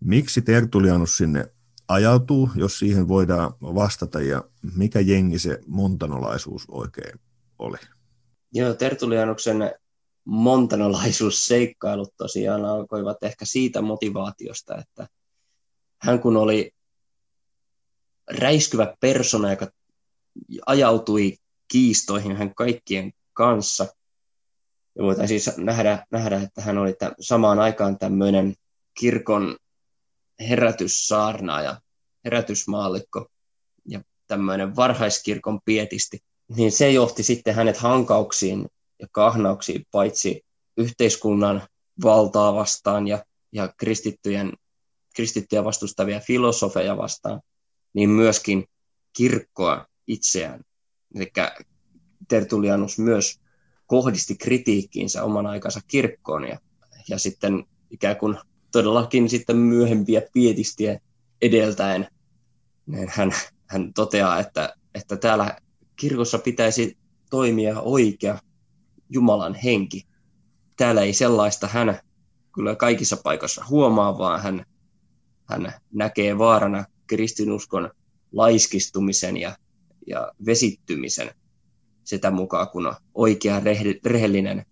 miksi 0.00 0.42
Tertulianus 0.42 1.16
sinne 1.16 1.52
ajautuu, 1.88 2.50
jos 2.54 2.78
siihen 2.78 3.08
voidaan 3.08 3.52
vastata, 3.60 4.20
ja 4.20 4.44
mikä 4.76 5.00
jengi 5.00 5.38
se 5.38 5.60
montanolaisuus 5.66 6.64
oikein 6.68 7.20
oli? 7.58 7.78
Joo, 8.52 8.74
Tertulianuksen 8.74 9.74
montanolaisuusseikkailut 10.28 12.16
tosiaan 12.16 12.64
alkoivat 12.64 13.22
ehkä 13.22 13.44
siitä 13.44 13.82
motivaatiosta, 13.82 14.78
että 14.78 15.08
hän 16.02 16.20
kun 16.20 16.36
oli 16.36 16.70
räiskyvä 18.30 18.96
persona, 19.00 19.50
joka 19.50 19.66
ajautui 20.66 21.36
kiistoihin 21.68 22.36
hän 22.36 22.54
kaikkien 22.54 23.12
kanssa. 23.32 23.86
Ja 24.94 25.04
voitaisiin 25.04 25.40
siis 25.40 25.56
nähdä, 25.56 26.06
nähdä, 26.10 26.36
että 26.42 26.62
hän 26.62 26.78
oli 26.78 26.94
samaan 27.20 27.58
aikaan 27.58 27.98
tämmöinen 27.98 28.54
kirkon 29.00 29.56
herätyssaarnaaja, 30.48 31.80
herätysmaallikko 32.24 33.26
ja 33.88 34.00
tämmöinen 34.26 34.76
varhaiskirkon 34.76 35.60
pietisti, 35.64 36.18
niin 36.56 36.72
se 36.72 36.90
johti 36.90 37.22
sitten 37.22 37.54
hänet 37.54 37.76
hankauksiin 37.76 38.68
ja 38.98 39.06
kahnauksiin 39.12 39.86
paitsi 39.90 40.44
yhteiskunnan 40.76 41.62
valtaa 42.02 42.54
vastaan 42.54 43.08
ja, 43.08 43.24
ja 43.52 43.72
kristittyjen, 43.76 44.52
kristittyjä 45.16 45.64
vastustavia 45.64 46.20
filosofeja 46.20 46.96
vastaan, 46.96 47.40
niin 47.94 48.10
myöskin 48.10 48.64
kirkkoa 49.16 49.86
itseään. 50.06 50.60
Eli 51.14 51.32
Tertulianus 52.28 52.98
myös 52.98 53.40
kohdisti 53.86 54.36
kritiikkiinsä 54.36 55.24
oman 55.24 55.46
aikansa 55.46 55.80
kirkkoon 55.88 56.48
ja, 56.48 56.58
ja 57.08 57.18
sitten 57.18 57.64
ikään 57.90 58.16
kuin 58.16 58.38
todellakin 58.72 59.28
sitten 59.28 59.56
myöhempiä 59.56 60.22
pietistiä 60.32 61.00
edeltäen 61.42 62.08
niin 62.86 63.08
hän, 63.14 63.32
hän 63.66 63.92
toteaa, 63.94 64.40
että, 64.40 64.74
että 64.94 65.16
täällä 65.16 65.56
kirkossa 65.96 66.38
pitäisi 66.38 66.98
toimia 67.30 67.80
oikea 67.80 68.38
Jumalan 69.10 69.54
henki. 69.54 70.06
Täällä 70.76 71.02
ei 71.02 71.12
sellaista 71.12 71.66
hän 71.66 72.00
kyllä 72.54 72.76
kaikissa 72.76 73.16
paikoissa 73.16 73.64
huomaa, 73.68 74.18
vaan 74.18 74.42
hän, 74.42 74.64
hän 75.48 75.72
näkee 75.92 76.38
vaarana 76.38 76.84
kristinuskon 77.06 77.90
laiskistumisen 78.32 79.36
ja, 79.36 79.56
ja 80.06 80.32
vesittymisen 80.46 81.30
sitä 82.04 82.30
mukaan, 82.30 82.68
kun 82.68 82.86
on 82.86 82.94
oikea 83.14 83.60
rehellinen 84.04 84.66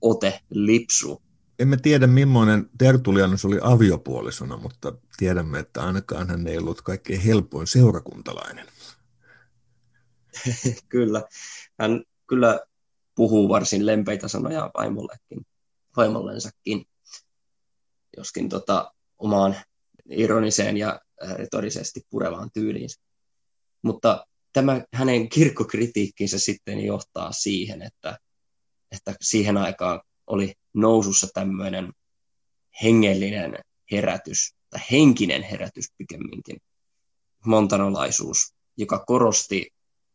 ote 0.00 0.40
lipsuu. 0.50 1.22
Emme 1.58 1.76
tiedä, 1.76 2.06
millainen 2.06 2.70
Tertulianus 2.78 3.44
oli 3.44 3.58
aviopuolisona, 3.62 4.56
mutta 4.56 4.92
tiedämme, 5.16 5.58
että 5.58 5.82
ainakaan 5.82 6.28
hän 6.28 6.46
ei 6.46 6.58
ollut 6.58 6.82
kaikkein 6.82 7.20
helpoin 7.20 7.66
seurakuntalainen. 7.66 8.66
kyllä. 10.88 11.22
Hän 11.78 12.02
kyllä 12.26 12.60
puhuu 13.16 13.48
varsin 13.48 13.86
lempeitä 13.86 14.28
sanoja 14.28 14.70
vaimollekin, 14.74 15.46
vaimollensakin, 15.96 16.84
joskin 18.16 18.48
tota, 18.48 18.94
omaan 19.18 19.56
ironiseen 20.10 20.76
ja 20.76 21.00
retorisesti 21.34 22.00
purevaan 22.10 22.50
tyyliinsä. 22.54 23.00
Mutta 23.82 24.26
tämä 24.52 24.80
hänen 24.92 25.28
kirkkokritiikkinsä 25.28 26.38
sitten 26.38 26.80
johtaa 26.80 27.32
siihen, 27.32 27.82
että, 27.82 28.18
että 28.92 29.14
siihen 29.20 29.56
aikaan 29.56 30.00
oli 30.26 30.54
nousussa 30.74 31.28
tämmöinen 31.34 31.92
hengellinen 32.82 33.58
herätys, 33.92 34.54
tai 34.70 34.80
henkinen 34.90 35.42
herätys 35.42 35.86
pikemminkin, 35.98 36.56
montanolaisuus, 37.44 38.54
joka 38.76 39.04
korosti 39.06 39.70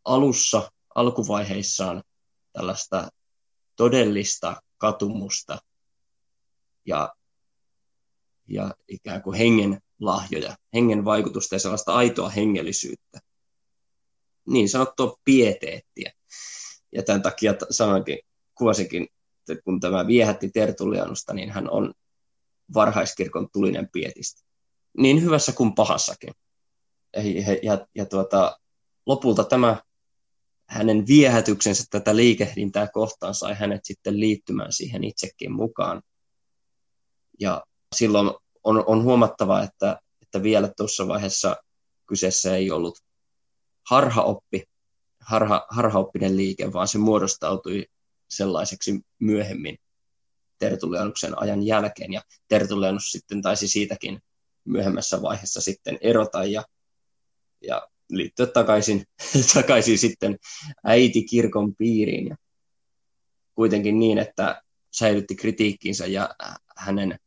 alussa, 0.05 0.71
alkuvaiheissaan 0.95 2.03
tällaista 2.53 3.09
todellista 3.75 4.61
katumusta 4.77 5.57
ja, 6.85 7.13
ja 8.47 8.75
ikään 8.87 9.21
kuin 9.21 9.37
hengen 9.37 9.81
lahjoja, 9.99 10.55
hengen 10.73 11.05
vaikutusta 11.05 11.55
ja 11.55 11.59
sellaista 11.59 11.93
aitoa 11.93 12.29
hengellisyyttä. 12.29 13.19
Niin 14.47 14.69
sanottua 14.69 15.17
pieteettiä. 15.25 16.11
Ja 16.91 17.03
tämän 17.03 17.21
takia 17.21 17.53
sanoinkin, 17.69 18.19
kuvasinkin, 18.55 19.07
että 19.39 19.63
kun 19.63 19.79
tämä 19.79 20.07
viehätti 20.07 20.49
Tertulianusta, 20.49 21.33
niin 21.33 21.51
hän 21.51 21.69
on 21.69 21.93
varhaiskirkon 22.73 23.49
tulinen 23.53 23.89
pietistä. 23.89 24.41
Niin 24.97 25.21
hyvässä 25.21 25.51
kuin 25.51 25.75
pahassakin. 25.75 26.33
Ja, 27.13 27.21
ja, 27.63 27.87
ja 27.95 28.05
tuota, 28.05 28.59
lopulta 29.05 29.43
tämä 29.43 29.81
hänen 30.71 31.07
viehätyksensä 31.07 31.83
tätä 31.89 32.15
liikehdintää 32.15 32.87
kohtaan 32.87 33.35
sai 33.35 33.53
hänet 33.53 33.81
sitten 33.83 34.19
liittymään 34.19 34.73
siihen 34.73 35.03
itsekin 35.03 35.51
mukaan. 35.51 36.01
Ja 37.39 37.63
silloin 37.95 38.31
on, 38.63 38.83
on 38.87 39.03
huomattava, 39.03 39.63
että, 39.63 39.99
että 40.21 40.43
vielä 40.43 40.71
tuossa 40.77 41.07
vaiheessa 41.07 41.55
kyseessä 42.07 42.55
ei 42.55 42.71
ollut 42.71 42.99
harhaoppi, 43.89 44.63
harha, 45.19 45.67
harhaoppinen 45.69 46.37
liike, 46.37 46.73
vaan 46.73 46.87
se 46.87 46.97
muodostautui 46.97 47.85
sellaiseksi 48.29 48.99
myöhemmin 49.19 49.77
Tertulianuksen 50.59 51.41
ajan 51.41 51.63
jälkeen. 51.63 52.13
Ja 52.13 52.21
Tertulianus 52.47 53.11
sitten 53.11 53.41
taisi 53.41 53.67
siitäkin 53.67 54.19
myöhemmässä 54.65 55.21
vaiheessa 55.21 55.61
sitten 55.61 55.97
erota 56.01 56.43
ja, 56.43 56.63
ja 57.61 57.87
liittyä 58.11 58.45
takaisin, 58.45 59.05
takaisin 59.53 59.97
sitten 59.97 60.37
äiti 60.83 61.23
kirkon 61.23 61.75
piiriin. 61.75 62.27
Ja 62.27 62.35
kuitenkin 63.55 63.99
niin, 63.99 64.17
että 64.17 64.61
säilytti 64.91 65.35
kritiikkinsä 65.35 66.05
ja 66.05 66.29
hänen 66.77 67.19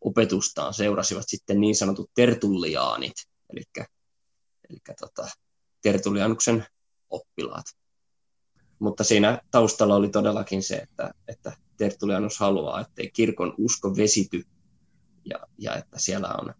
opetustaan 0.00 0.74
seurasivat 0.74 1.24
sitten 1.26 1.60
niin 1.60 1.74
sanotut 1.76 2.10
tertulliaanit, 2.14 3.14
eli, 3.52 3.62
eli 4.70 4.78
tota, 5.00 5.28
tertullianuksen 5.82 6.66
oppilaat. 7.10 7.66
Mutta 8.78 9.04
siinä 9.04 9.40
taustalla 9.50 9.94
oli 9.96 10.08
todellakin 10.08 10.62
se, 10.62 10.76
että, 10.76 11.14
että 11.28 11.52
Tertullianus 11.78 12.38
haluaa, 12.38 12.80
ettei 12.80 13.10
kirkon 13.10 13.54
usko 13.58 13.96
vesity 13.96 14.44
ja, 15.24 15.38
ja 15.58 15.76
että 15.76 15.98
siellä 15.98 16.28
on, 16.28 16.54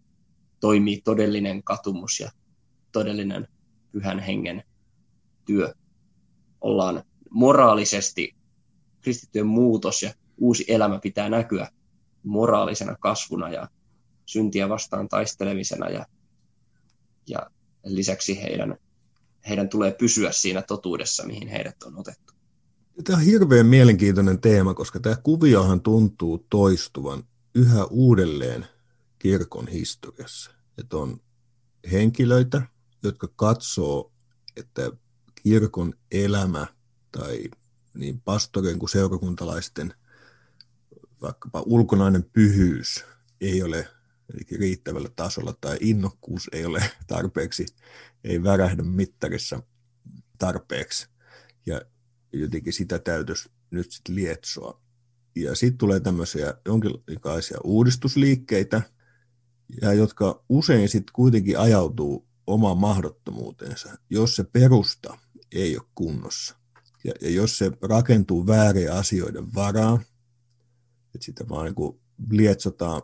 toimii 0.59 1.01
todellinen 1.01 1.63
katumus 1.63 2.19
ja 2.19 2.31
todellinen 2.91 3.47
pyhän 3.91 4.19
hengen 4.19 4.63
työ. 5.45 5.73
Ollaan 6.61 7.03
moraalisesti 7.29 8.35
kristittyjen 9.01 9.47
muutos 9.47 10.03
ja 10.03 10.13
uusi 10.37 10.65
elämä 10.67 10.99
pitää 10.99 11.29
näkyä 11.29 11.67
moraalisena 12.23 12.95
kasvuna 12.95 13.49
ja 13.49 13.69
syntiä 14.25 14.69
vastaan 14.69 15.07
taistelemisena 15.07 15.89
ja, 15.89 16.05
ja 17.27 17.49
lisäksi 17.85 18.41
heidän, 18.41 18.77
heidän 19.49 19.69
tulee 19.69 19.91
pysyä 19.91 20.31
siinä 20.31 20.61
totuudessa, 20.61 21.27
mihin 21.27 21.47
heidät 21.47 21.83
on 21.83 21.99
otettu. 21.99 22.33
Tämä 23.03 23.17
on 23.17 23.25
hirveän 23.25 23.65
mielenkiintoinen 23.65 24.41
teema, 24.41 24.73
koska 24.73 24.99
tämä 24.99 25.15
kuviohan 25.23 25.81
tuntuu 25.81 26.45
toistuvan 26.49 27.23
yhä 27.55 27.85
uudelleen 27.85 28.65
kirkon 29.19 29.67
historiassa. 29.67 30.51
Että 30.77 30.97
on 30.97 31.21
henkilöitä, 31.91 32.61
jotka 33.03 33.27
katsoo, 33.35 34.11
että 34.57 34.91
kirkon 35.43 35.93
elämä 36.11 36.67
tai 37.11 37.43
niin 37.93 38.21
pastorien 38.21 38.79
kuin 38.79 38.89
seurakuntalaisten 38.89 39.93
vaikkapa 41.21 41.63
ulkonainen 41.65 42.23
pyhyys 42.23 43.05
ei 43.41 43.63
ole 43.63 43.87
riittävällä 44.59 45.09
tasolla 45.15 45.53
tai 45.61 45.77
innokkuus 45.81 46.49
ei 46.51 46.65
ole 46.65 46.91
tarpeeksi, 47.07 47.65
ei 48.23 48.43
värähdä 48.43 48.83
mittarissa 48.83 49.63
tarpeeksi 50.37 51.09
ja 51.65 51.81
jotenkin 52.33 52.73
sitä 52.73 52.99
täytyisi 52.99 53.49
nyt 53.71 53.91
sitten 53.91 54.15
lietsoa. 54.15 54.81
Ja 55.35 55.55
sitten 55.55 55.77
tulee 55.77 55.99
tämmöisiä 55.99 56.53
jonkinlaisia 56.65 57.57
uudistusliikkeitä, 57.63 58.81
ja 59.81 59.93
jotka 59.93 60.43
usein 60.49 60.89
sitten 60.89 61.13
kuitenkin 61.13 61.59
ajautuu 61.59 62.28
omaan 62.53 62.77
mahdottomuutensa, 62.77 63.97
jos 64.09 64.35
se 64.35 64.43
perusta 64.43 65.17
ei 65.51 65.77
ole 65.77 65.87
kunnossa. 65.95 66.55
Ja, 67.03 67.13
ja 67.21 67.29
jos 67.29 67.57
se 67.57 67.71
rakentuu 67.81 68.47
väärien 68.47 68.93
asioiden 68.93 69.55
varaan, 69.55 70.01
että 71.15 71.25
sitä 71.25 71.49
vaan 71.49 71.65
niin 71.65 71.75
kuin 71.75 71.99
lietsotaan 72.31 73.01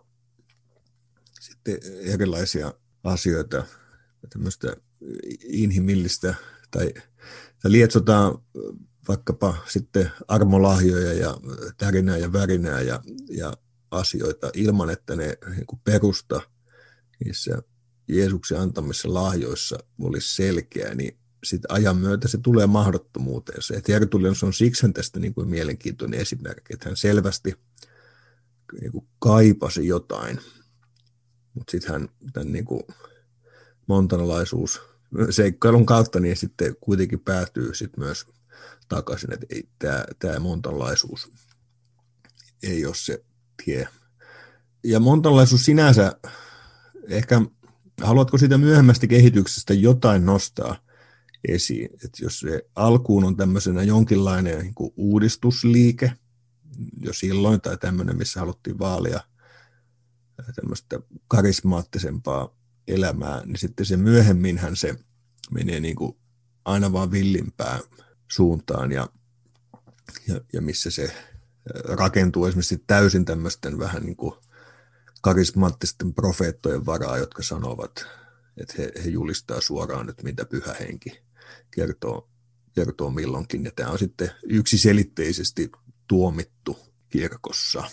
sitten 1.40 1.78
erilaisia 2.02 2.74
asioita, 3.04 3.64
tämmöistä 4.30 4.76
inhimillistä, 5.44 6.36
tai, 6.72 6.94
tai 7.62 7.72
lietsotaan 7.72 8.38
vaikkapa 9.08 9.56
sitten 9.70 10.12
armolahjoja 10.28 11.14
ja 11.14 11.38
tärinää 11.78 12.18
ja 12.18 12.34
värinää 12.34 12.82
ja, 12.82 13.00
ja 13.30 13.54
asioita 13.92 14.50
ilman, 14.54 14.90
että 14.90 15.16
ne 15.16 15.38
niin 15.50 15.66
kuin 15.66 15.82
perusta 15.84 16.42
niissä 17.26 17.62
Jeesuksen 18.08 18.60
antamissa 18.60 19.14
lahjoissa 19.14 19.78
olisi 20.02 20.36
selkeä, 20.36 20.96
niin 20.96 21.18
sitten 21.44 21.72
ajan 21.72 21.98
myötä 21.98 22.28
se 22.28 22.38
tulee 22.38 22.68
mahdottomuuteen. 22.68 23.62
Se, 23.62 23.74
että 23.74 23.92
Tertullianus 23.92 24.44
on 24.44 24.54
siksi 24.54 24.92
tästä 24.94 25.20
niin 25.20 25.34
kuin 25.34 25.50
mielenkiintoinen 25.50 26.20
esimerkki, 26.20 26.74
että 26.74 26.90
hän 26.90 26.98
selvästi 26.98 27.54
niin 28.82 28.92
kuin 28.92 29.08
kaipasi 29.20 29.88
jotain, 29.88 30.40
mutta 31.54 31.72
sitten 31.72 31.92
hän 31.92 32.10
tämän 32.34 32.52
niin 32.52 32.66
kuin 32.66 32.82
montanalaisuus 33.88 34.82
seikkailun 35.30 35.86
kautta 35.86 36.20
niin 36.20 36.38
sitten 36.38 36.76
kuitenkin 36.80 37.20
päätyy 37.20 37.74
sitten 37.74 38.04
myös 38.04 38.26
takaisin, 38.90 39.34
että 39.34 39.48
tämä, 39.80 40.06
tämä 40.20 40.40
montanalaisuus 40.40 41.32
ei 42.64 42.86
ole 42.86 42.96
se 42.96 43.26
tie. 43.66 43.88
Ja 44.84 45.00
montanalaisuus 45.00 45.66
sinänsä 45.66 46.16
ehkä 47.08 47.42
haluatko 48.02 48.38
siitä 48.38 48.58
myöhemmästä 48.58 49.08
kehityksestä 49.08 49.74
jotain 49.74 50.26
nostaa 50.26 50.76
esiin? 51.48 51.90
Että 51.94 52.18
jos 52.22 52.40
se 52.40 52.62
alkuun 52.76 53.24
on 53.24 53.38
tämmöisenä 53.38 53.84
jonkinlainen 53.84 54.60
niin 54.60 54.76
kuin 54.76 54.94
uudistusliike 54.96 56.12
jo 57.02 57.14
silloin, 57.14 57.62
tai 57.62 57.78
tämmöinen, 57.78 58.18
missä 58.18 58.40
haluttiin 58.40 58.80
vaalia 58.80 59.20
tämmöistä 60.56 61.00
karismaattisempaa 61.28 62.56
elämää, 62.88 63.42
niin 63.46 63.58
sitten 63.58 63.86
se 63.86 63.98
myöhemminhän 63.98 64.76
se 64.76 64.96
menee 65.52 65.80
niin 65.80 65.96
kuin 65.96 66.18
aina 66.66 66.94
vaan 66.94 67.12
villimpään 67.12 67.80
suuntaan 68.32 68.92
ja, 68.92 69.10
ja, 70.28 70.42
ja 70.54 70.62
missä 70.62 70.92
se 70.92 71.14
rakentuu 71.84 72.46
esimerkiksi 72.46 72.84
täysin 72.88 73.26
tämmöisten 73.26 73.80
vähän 73.80 74.04
niin 74.04 74.16
kuin 74.16 74.36
karismaattisten 75.26 76.14
profeettojen 76.14 76.86
varaa, 76.86 77.18
jotka 77.18 77.44
sanovat, 77.44 77.92
että 78.58 78.74
he, 78.78 78.92
he 79.04 79.10
julistaa 79.10 79.62
suoraan 79.62 80.06
nyt, 80.06 80.24
mitä 80.24 80.46
pyhä 80.46 80.74
henki 80.80 81.12
kertoo, 81.72 82.30
kertoo 82.74 83.10
milloinkin. 83.10 83.64
Ja 83.64 83.72
tämä 83.76 83.90
on 83.90 84.00
sitten 84.00 84.32
yksiselitteisesti 84.44 85.72
tuomittu 86.08 86.80
kirkossa. 87.10 87.84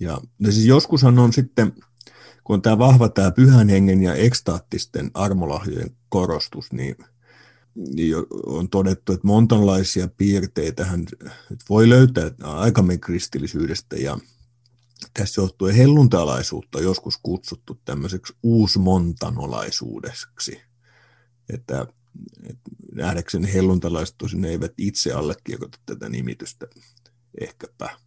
Ja 0.00 0.20
no 0.38 0.50
siis 0.50 0.66
joskushan 0.66 1.18
on 1.18 1.32
sitten, 1.32 1.72
kun 2.44 2.54
on 2.54 2.62
tämä 2.62 2.78
vahva 2.78 3.08
tämä 3.08 3.30
pyhän 3.30 3.68
hengen 3.68 4.02
ja 4.02 4.14
ekstaattisten 4.14 5.10
armolahjojen 5.14 5.96
korostus, 6.08 6.72
niin, 6.72 6.96
niin 7.74 8.14
on 8.46 8.68
todettu, 8.68 9.12
että 9.12 9.26
montanlaisia 9.26 10.08
piirteitä 10.08 10.84
hän 10.84 11.06
voi 11.68 11.88
löytää 11.88 12.30
aikamme 12.42 12.98
kristillisyydestä 12.98 13.96
ja 13.96 14.18
tässä 15.14 15.40
johtuen 15.40 15.74
helluntalaisuutta 15.74 16.80
joskus 16.80 17.18
kutsuttu 17.22 17.80
tämmöiseksi 17.84 18.32
uusmontanolaisuudeksi. 18.42 20.60
Että, 21.48 21.86
että 22.42 22.70
nähdäkseni 22.94 23.52
helluntalaiset 23.52 24.14
tosin 24.18 24.44
eivät 24.44 24.72
itse 24.78 25.12
allekirjoita 25.12 25.78
tätä 25.86 26.08
nimitystä 26.08 26.66
ehkäpä. 27.40 27.98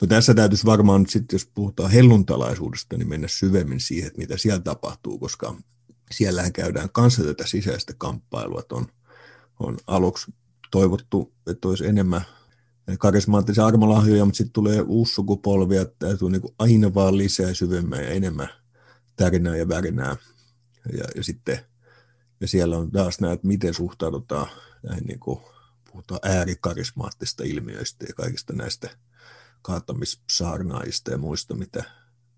No 0.00 0.06
tässä 0.06 0.34
täytyisi 0.34 0.66
varmaan 0.66 1.06
sitten, 1.08 1.34
jos 1.34 1.50
puhutaan 1.54 1.90
helluntalaisuudesta, 1.90 2.96
niin 2.96 3.08
mennä 3.08 3.28
syvemmin 3.28 3.80
siihen, 3.80 4.06
että 4.06 4.18
mitä 4.18 4.36
siellä 4.36 4.60
tapahtuu, 4.60 5.18
koska 5.18 5.54
siellähän 6.10 6.52
käydään 6.52 6.88
kanssa 6.92 7.24
tätä 7.24 7.46
sisäistä 7.46 7.92
kamppailua, 7.98 8.62
on, 8.72 8.86
on 9.60 9.76
aluksi 9.86 10.32
toivottu, 10.70 11.32
että 11.46 11.68
olisi 11.68 11.86
enemmän 11.86 12.24
karismaattisia 12.98 13.66
armolahjoja, 13.66 14.24
mutta 14.24 14.36
sitten 14.36 14.52
tulee 14.52 14.80
uusi 14.80 15.14
sukupolvi 15.14 15.76
ja 15.76 15.86
täytyy 15.98 16.30
niin 16.30 16.42
aina 16.58 16.94
vaan 16.94 17.18
lisää 17.18 17.54
syvemmän 17.54 18.02
ja 18.04 18.10
enemmän 18.10 18.48
tärinää 19.16 19.56
ja 19.56 19.68
värinää. 19.68 20.16
Ja, 20.92 21.04
ja 21.16 21.22
sitten 21.22 21.60
ja 22.40 22.48
siellä 22.48 22.78
on 22.78 22.90
taas 22.90 23.20
näet, 23.20 23.44
miten 23.44 23.74
suhtaudutaan 23.74 24.46
näihin 24.82 25.04
niin 25.04 25.20
kuin 25.20 25.40
puhutaan 25.92 26.20
äärikarismaattista 26.22 27.44
ilmiöistä 27.44 28.04
ja 28.08 28.14
kaikista 28.14 28.52
näistä 28.52 28.90
kaatamissaarnaajista 29.62 31.10
ja 31.10 31.18
muista, 31.18 31.54
mitä 31.54 31.84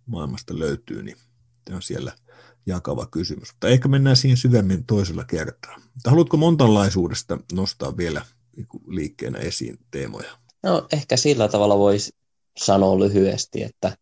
maailmasta 0.06 0.58
löytyy, 0.58 1.02
niin 1.02 1.16
tämä 1.64 1.76
on 1.76 1.82
siellä 1.82 2.12
jakava 2.66 3.06
kysymys. 3.06 3.52
Mutta 3.52 3.68
ehkä 3.68 3.88
mennään 3.88 4.16
siihen 4.16 4.36
syvemmin 4.36 4.86
toisella 4.86 5.24
kertaa. 5.24 5.76
Mutta 5.94 6.10
haluatko 6.10 6.36
montanlaisuudesta 6.36 7.38
nostaa 7.52 7.96
vielä 7.96 8.26
niinku 8.56 8.82
liikkeenä 8.86 9.38
esiin 9.38 9.78
teemoja? 9.90 10.39
No 10.62 10.86
ehkä 10.92 11.16
sillä 11.16 11.48
tavalla 11.48 11.78
voisi 11.78 12.12
sanoa 12.58 12.98
lyhyesti, 12.98 13.62
että 13.62 13.96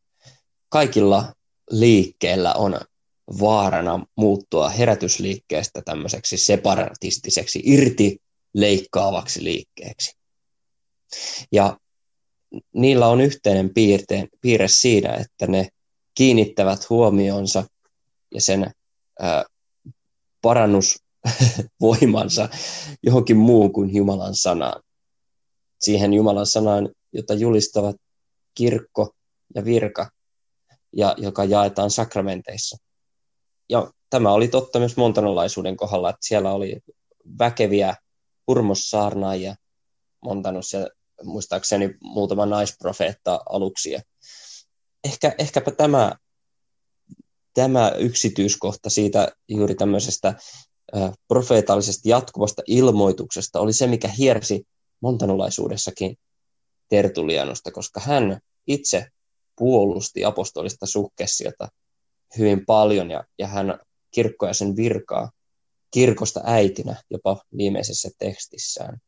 kaikilla 0.68 1.32
liikkeellä 1.70 2.54
on 2.54 2.80
vaarana 3.40 4.06
muuttua 4.16 4.68
herätysliikkeestä 4.68 5.82
tämmöiseksi 5.84 6.36
separatistiseksi, 6.36 7.62
irti 7.64 8.18
leikkaavaksi 8.54 9.44
liikkeeksi. 9.44 10.16
Ja 11.52 11.78
niillä 12.74 13.08
on 13.08 13.20
yhteinen 13.20 13.74
piirte, 13.74 14.28
piirre 14.40 14.68
siinä, 14.68 15.14
että 15.14 15.46
ne 15.46 15.68
kiinnittävät 16.14 16.90
huomionsa 16.90 17.64
ja 18.34 18.40
sen 18.40 18.70
ää, 19.20 19.44
parannusvoimansa 20.42 22.48
johonkin 23.02 23.36
muuhun 23.36 23.72
kuin 23.72 23.94
Jumalan 23.94 24.34
sanaan. 24.34 24.82
Siihen 25.78 26.12
Jumalan 26.12 26.46
sanaan, 26.46 26.88
jota 27.12 27.34
julistavat 27.34 27.96
kirkko 28.54 29.14
ja 29.54 29.64
virka, 29.64 30.10
ja 30.92 31.14
joka 31.18 31.44
jaetaan 31.44 31.90
sakramenteissa. 31.90 32.76
Ja 33.68 33.92
tämä 34.10 34.32
oli 34.32 34.48
totta 34.48 34.78
myös 34.78 34.96
montanolaisuuden 34.96 35.76
kohdalla, 35.76 36.10
että 36.10 36.26
siellä 36.26 36.52
oli 36.52 36.80
väkeviä 37.38 37.94
hurmossaarnaajia 38.46 39.54
Montanos 40.24 40.72
ja 40.72 40.88
muistaakseni 41.24 41.94
muutama 42.00 42.46
naisprofeetta 42.46 43.40
aluksi. 43.48 43.96
Ehkä, 45.04 45.34
ehkäpä 45.38 45.70
tämä, 45.70 46.16
tämä 47.54 47.90
yksityiskohta 47.90 48.90
siitä 48.90 49.32
juuri 49.48 49.74
tämmöisestä 49.74 50.34
profeetallisesta 51.28 52.08
jatkuvasta 52.08 52.62
ilmoituksesta 52.66 53.60
oli 53.60 53.72
se, 53.72 53.86
mikä 53.86 54.08
hiersi 54.08 54.64
montanolaisuudessakin 55.00 56.16
Tertulianusta, 56.88 57.70
koska 57.70 58.00
hän 58.00 58.40
itse 58.66 59.06
puolusti 59.58 60.24
apostolista 60.24 60.86
sukkessiota 60.86 61.68
hyvin 62.38 62.66
paljon 62.66 63.10
ja, 63.10 63.24
ja 63.38 63.46
hän 63.46 63.78
kirkkoja 64.10 64.54
sen 64.54 64.76
virkaa 64.76 65.30
kirkosta 65.90 66.40
äitinä 66.44 67.02
jopa 67.10 67.42
viimeisessä 67.56 68.10
tekstissään. 68.18 68.98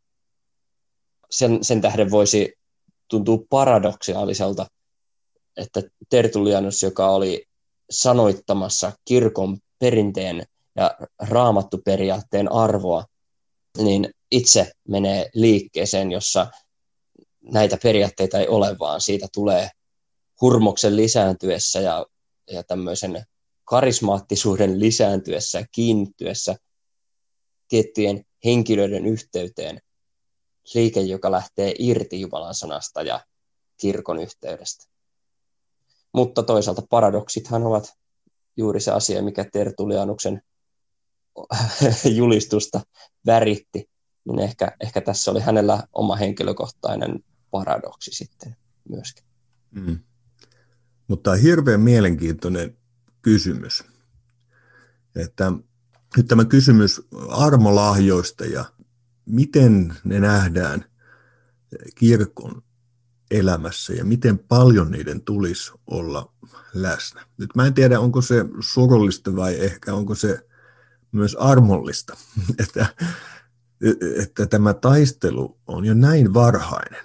Sen, 1.30 1.64
sen 1.64 1.80
tähden 1.80 2.10
voisi 2.10 2.52
tuntua 3.08 3.38
paradoksiaaliselta, 3.50 4.66
että 5.56 5.82
Tertullianus, 6.08 6.82
joka 6.82 7.10
oli 7.10 7.44
sanoittamassa 7.90 8.92
kirkon 9.04 9.58
perinteen 9.78 10.46
ja 10.76 10.96
raamattuperiaatteen 11.18 12.52
arvoa, 12.52 13.04
niin 13.78 14.10
itse 14.30 14.72
menee 14.88 15.30
liikkeeseen, 15.34 16.12
jossa 16.12 16.46
näitä 17.42 17.78
periaatteita 17.82 18.38
ei 18.38 18.48
ole, 18.48 18.78
vaan 18.78 19.00
siitä 19.00 19.26
tulee 19.34 19.68
hurmoksen 20.40 20.96
lisääntyessä 20.96 21.80
ja, 21.80 22.06
ja 22.50 22.62
tämmöisen 22.62 23.24
karismaattisuuden 23.64 24.80
lisääntyessä 24.80 25.64
kiinnittyessä 25.72 26.56
tiettyjen 27.68 28.24
henkilöiden 28.44 29.06
yhteyteen 29.06 29.80
liike, 30.74 31.00
joka 31.00 31.30
lähtee 31.30 31.74
irti 31.78 32.20
Jumalan 32.20 32.54
sanasta 32.54 33.02
ja 33.02 33.20
kirkon 33.76 34.20
yhteydestä. 34.20 34.84
Mutta 36.12 36.42
toisaalta 36.42 36.82
paradoksithan 36.90 37.66
ovat 37.66 37.94
juuri 38.56 38.80
se 38.80 38.90
asia, 38.90 39.22
mikä 39.22 39.44
Tertulianuksen 39.52 40.42
julistusta 42.18 42.80
väritti, 43.26 43.90
niin 44.24 44.38
ehkä, 44.38 44.72
ehkä 44.80 45.00
tässä 45.00 45.30
oli 45.30 45.40
hänellä 45.40 45.82
oma 45.92 46.16
henkilökohtainen 46.16 47.24
paradoksi 47.50 48.10
sitten 48.14 48.56
myöskin. 48.88 49.24
Mm. 49.70 49.98
Mutta 51.08 51.34
hirveän 51.34 51.80
mielenkiintoinen 51.80 52.76
kysymys, 53.22 53.84
että 55.16 55.52
nyt 56.16 56.26
tämä 56.28 56.44
kysymys 56.44 57.02
armolahjoista 57.28 58.44
ja 58.44 58.64
miten 59.26 59.94
ne 60.04 60.20
nähdään 60.20 60.84
kirkon 61.94 62.62
elämässä 63.30 63.92
ja 63.92 64.04
miten 64.04 64.38
paljon 64.38 64.90
niiden 64.90 65.22
tulisi 65.22 65.72
olla 65.86 66.32
läsnä. 66.74 67.26
Nyt 67.38 67.50
mä 67.54 67.66
en 67.66 67.74
tiedä, 67.74 68.00
onko 68.00 68.22
se 68.22 68.44
surullista 68.60 69.36
vai 69.36 69.60
ehkä 69.60 69.94
onko 69.94 70.14
se 70.14 70.49
myös 71.12 71.34
armollista, 71.34 72.16
että, 72.62 72.86
että 74.22 74.46
tämä 74.46 74.74
taistelu 74.74 75.58
on 75.66 75.84
jo 75.84 75.94
näin 75.94 76.34
varhainen. 76.34 77.04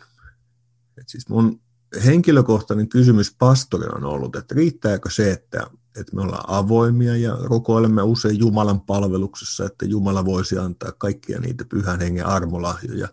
Et 0.97 1.09
siis 1.09 1.29
mun 1.29 1.61
henkilökohtainen 2.05 2.89
kysymys 2.89 3.35
pastorina 3.39 3.95
on 3.95 4.05
ollut, 4.05 4.35
että 4.35 4.55
riittääkö 4.55 5.09
se, 5.09 5.31
että 5.31 5.67
että 5.99 6.15
me 6.15 6.21
ollaan 6.21 6.43
avoimia 6.47 7.17
ja 7.17 7.37
rukoilemme 7.41 8.01
usein 8.01 8.39
Jumalan 8.39 8.81
palveluksessa, 8.81 9.65
että 9.65 9.85
Jumala 9.85 10.25
voisi 10.25 10.57
antaa 10.57 10.91
kaikkia 10.91 11.39
niitä 11.39 11.65
pyhän 11.65 11.99
hengen 11.99 12.25
armolahjoja, 12.25 13.07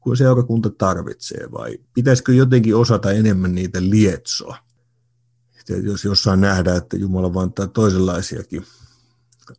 kuin 0.00 0.16
seurakunta 0.16 0.70
tarvitsee, 0.70 1.48
vai 1.52 1.78
pitäisikö 1.94 2.32
jotenkin 2.32 2.76
osata 2.76 3.12
enemmän 3.12 3.54
niitä 3.54 3.78
lietsoa? 3.82 4.56
Että 5.60 5.76
jos 5.76 6.04
jossain 6.04 6.40
nähdään, 6.40 6.76
että 6.76 6.96
Jumala 6.96 7.42
antaa 7.42 7.66
toisenlaisiakin 7.66 8.66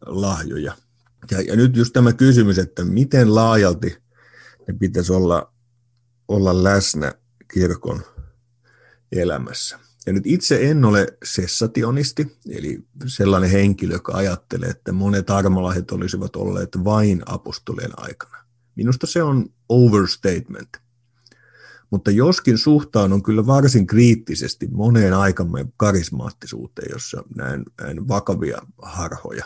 lahjoja. 0.06 0.76
Ja, 1.32 1.42
ja 1.42 1.56
nyt 1.56 1.76
just 1.76 1.94
tämä 1.94 2.14
kysymys, 2.14 2.58
että 2.58 2.84
miten 2.84 3.36
laajalti 3.36 3.98
ne 4.68 4.74
pitäisi 4.80 5.14
olla, 5.14 5.54
olla 6.28 6.64
läsnä 6.64 7.14
kirkon 7.54 8.02
elämässä. 9.12 9.80
Ja 10.06 10.14
nyt 10.14 10.24
itse 10.26 10.70
en 10.70 10.86
ole 10.86 11.08
sessationisti, 11.24 12.38
eli 12.50 12.84
sellainen 13.08 13.50
henkilö, 13.50 13.94
joka 13.94 14.14
ajattelee, 14.14 14.70
että 14.70 14.92
monet 14.92 15.30
armolahjat 15.30 15.92
olisivat 15.92 16.36
olleet 16.36 16.70
vain 16.84 17.24
apostolien 17.26 17.92
aikana. 17.98 18.38
Minusta 18.76 19.08
se 19.08 19.24
on 19.24 19.50
overstatement. 19.70 20.70
Mutta 21.90 22.12
joskin 22.12 22.56
on 23.14 23.24
kyllä 23.24 23.46
varsin 23.46 23.88
kriittisesti 23.88 24.68
moneen 24.72 25.14
aikamme 25.14 25.66
karismaattisuuteen, 25.78 26.92
jossa 26.92 27.24
näen, 27.36 27.66
näen 27.82 28.08
vakavia 28.08 28.62
harhoja. 28.82 29.46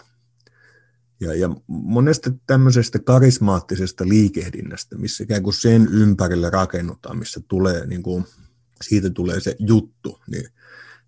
Ja, 1.21 1.35
ja 1.35 1.49
monesta 1.67 2.31
tämmöisestä 2.47 2.99
karismaattisesta 2.99 4.07
liikehdinnästä, 4.07 4.97
missä 4.97 5.23
ikään 5.23 5.43
kuin 5.43 5.53
sen 5.53 5.87
ympärille 5.91 6.49
rakennutaan, 6.49 7.17
missä 7.17 7.41
tulee, 7.47 7.87
niin 7.87 8.03
kuin, 8.03 8.25
siitä 8.81 9.09
tulee 9.09 9.39
se 9.39 9.55
juttu, 9.59 10.19
niin 10.31 10.49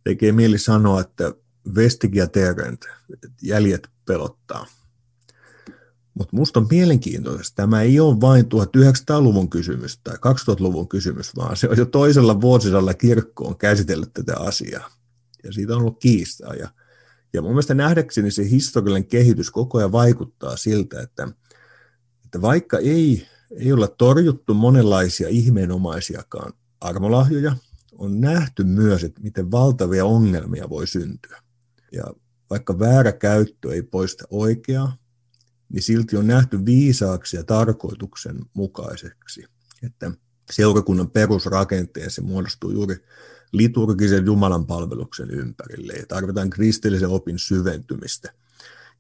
tekee 0.03 0.31
mieli 0.31 0.57
sanoa, 0.57 1.01
että 1.01 1.33
vestigia 1.75 2.27
terent, 2.27 2.85
jäljet 3.41 3.87
pelottaa. 4.05 4.65
Mutta 6.13 6.35
minusta 6.35 6.59
on 6.59 6.67
mielenkiintoista, 6.69 7.55
tämä 7.55 7.81
ei 7.81 7.99
ole 7.99 8.21
vain 8.21 8.45
1900-luvun 8.45 9.49
kysymys 9.49 9.99
tai 10.03 10.15
2000-luvun 10.15 10.89
kysymys, 10.89 11.35
vaan 11.35 11.57
se 11.57 11.69
on 11.69 11.77
jo 11.77 11.85
toisella 11.85 12.41
vuosisadalla 12.41 12.93
kirkko 12.93 13.47
on 13.47 13.57
käsitellyt 13.57 14.13
tätä 14.13 14.37
asiaa. 14.37 14.89
Ja 15.43 15.51
siitä 15.53 15.73
on 15.73 15.79
ollut 15.79 15.99
kiistaa. 15.99 16.53
Ja, 16.53 16.69
ja 17.33 17.41
mun 17.41 17.51
mielestä 17.51 17.73
nähdäkseni 17.73 18.31
se 18.31 18.49
historiallinen 18.49 19.09
kehitys 19.09 19.51
koko 19.51 19.77
ajan 19.77 19.91
vaikuttaa 19.91 20.57
siltä, 20.57 21.01
että, 21.01 21.27
että 22.25 22.41
vaikka 22.41 22.77
ei, 22.77 23.27
ei 23.57 23.73
olla 23.73 23.87
torjuttu 23.87 24.53
monenlaisia 24.53 25.27
ihmeenomaisiakaan 25.29 26.53
armolahjoja, 26.81 27.55
on 27.97 28.21
nähty 28.21 28.63
myös, 28.63 29.03
että 29.03 29.21
miten 29.21 29.51
valtavia 29.51 30.05
ongelmia 30.05 30.69
voi 30.69 30.87
syntyä. 30.87 31.41
Ja 31.91 32.03
vaikka 32.49 32.79
väärä 32.79 33.11
käyttö 33.11 33.73
ei 33.73 33.81
poista 33.81 34.25
oikeaa, 34.29 34.97
niin 35.69 35.83
silti 35.83 36.17
on 36.17 36.27
nähty 36.27 36.65
viisaaksi 36.65 37.37
ja 37.37 37.43
tarkoituksen 37.43 38.39
mukaiseksi, 38.53 39.45
että 39.83 40.11
seurakunnan 40.51 41.11
perusrakenteen 41.11 42.11
se 42.11 42.21
muodostuu 42.21 42.71
juuri 42.71 42.95
liturgisen 43.53 44.25
Jumalan 44.25 44.65
palveluksen 44.65 45.31
ympärille 45.31 45.93
ja 45.93 46.05
tarvitaan 46.07 46.49
kristillisen 46.49 47.09
opin 47.09 47.39
syventymistä 47.39 48.33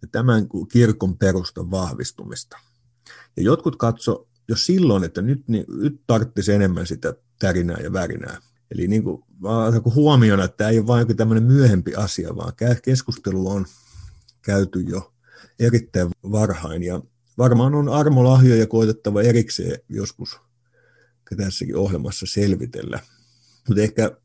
ja 0.01 0.07
tämän 0.11 0.47
kirkon 0.71 1.17
perustan 1.17 1.71
vahvistumista. 1.71 2.57
Ja 3.37 3.43
jotkut 3.43 3.75
katso 3.75 4.27
jo 4.47 4.55
silloin, 4.55 5.03
että 5.03 5.21
nyt, 5.21 5.47
niin, 5.47 5.65
nyt 5.67 6.01
tarvitsisi 6.07 6.53
enemmän 6.53 6.87
sitä 6.87 7.13
tärinää 7.39 7.77
ja 7.77 7.93
värinää. 7.93 8.41
Eli 8.71 8.87
niin 8.87 9.03
kuin, 9.03 9.23
huomiona, 9.95 10.43
että 10.43 10.57
tämä 10.57 10.69
ei 10.69 10.79
ole 10.79 10.87
vain 10.87 10.99
joku 10.99 11.13
tämmöinen 11.13 11.43
myöhempi 11.43 11.95
asia, 11.95 12.35
vaan 12.35 12.53
keskustelu 12.83 13.49
on 13.49 13.65
käyty 14.41 14.79
jo 14.79 15.13
erittäin 15.59 16.09
varhain. 16.31 16.83
Ja 16.83 17.01
varmaan 17.37 17.75
on 17.75 17.89
armolahjoja 17.89 18.67
koitettava 18.67 19.21
erikseen 19.21 19.79
joskus 19.89 20.39
tässäkin 21.37 21.75
ohjelmassa 21.75 22.25
selvitellä. 22.29 22.99
Mutta 23.67 23.81
ehkä 23.81 24.17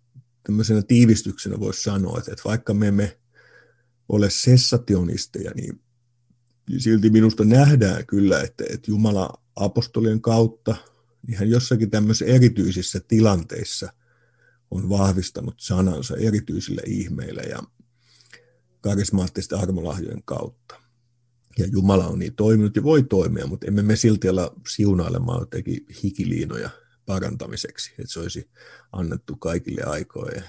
tämmöisenä 0.49 0.82
tiivistyksenä 0.82 1.61
voisi 1.61 1.82
sanoa, 1.82 2.18
että 2.18 2.42
vaikka 2.44 2.74
me 2.74 2.88
emme 2.88 3.18
ole 4.09 4.30
sessationisteja, 4.30 5.51
niin 5.55 5.80
silti 6.78 7.11
minusta 7.11 7.44
nähdään 7.44 8.07
kyllä, 8.07 8.40
että, 8.40 8.64
että 8.70 8.90
Jumala 8.90 9.42
apostolien 9.57 10.20
kautta 10.20 10.76
ihan 11.28 11.51
jossakin 11.51 11.90
tämmöisissä 11.90 12.34
erityisissä 12.34 13.01
tilanteissa 13.09 13.92
on 14.70 14.88
vahvistanut 14.88 15.55
sanansa 15.59 16.16
erityisille 16.16 16.82
ihmeille 16.86 17.42
ja 17.42 17.59
karismaattisten 18.80 19.59
armolahjojen 19.59 20.22
kautta. 20.24 20.74
Ja 21.59 21.66
Jumala 21.66 22.07
on 22.07 22.18
niin 22.18 22.34
toiminut 22.34 22.76
ja 22.76 22.82
voi 22.82 23.03
toimia, 23.03 23.46
mutta 23.46 23.66
emme 23.66 23.82
me 23.82 23.96
silti 23.96 24.28
olla 24.28 24.55
siunailemaan 24.68 25.40
jotenkin 25.40 25.86
hikiliinoja 26.03 26.70
parantamiseksi, 27.09 27.91
että 27.91 28.13
se 28.13 28.21
olisi 28.21 28.51
annettu 28.93 29.37
kaikille 29.37 29.83
aikojen 29.83 30.45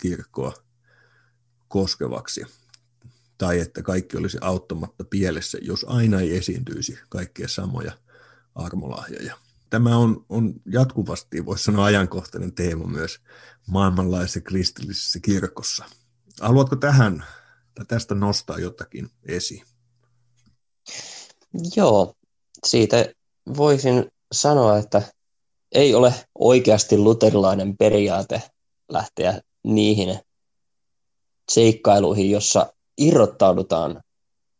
kirkkoa 0.00 0.52
koskevaksi. 1.68 2.44
Tai 3.38 3.60
että 3.60 3.82
kaikki 3.82 4.16
olisi 4.16 4.38
auttamatta 4.40 5.04
pielessä, 5.04 5.58
jos 5.60 5.86
aina 5.88 6.20
ei 6.20 6.36
esiintyisi 6.36 6.98
kaikkia 7.08 7.48
samoja 7.48 7.92
armolahjoja. 8.54 9.36
Tämä 9.70 9.96
on, 9.96 10.26
on 10.28 10.54
jatkuvasti, 10.66 11.46
voisi 11.46 11.64
sanoa, 11.64 11.84
ajankohtainen 11.84 12.54
teema 12.54 12.86
myös 12.86 13.20
maailmanlaisessa 13.66 14.40
kristillisessä 14.40 15.18
kirkossa. 15.20 15.84
Haluatko 16.40 16.76
tähän 16.76 17.24
tai 17.74 17.84
tästä 17.86 18.14
nostaa 18.14 18.58
jotakin 18.58 19.10
esiin? 19.24 19.66
Joo, 21.76 22.14
siitä 22.66 23.12
voisin 23.56 24.06
sanoa, 24.32 24.78
että 24.78 25.02
ei 25.72 25.94
ole 25.94 26.14
oikeasti 26.38 26.98
luterilainen 26.98 27.76
periaate 27.76 28.42
lähteä 28.88 29.40
niihin 29.64 30.18
seikkailuihin, 31.52 32.30
jossa 32.30 32.72
irrottaudutaan 32.98 34.02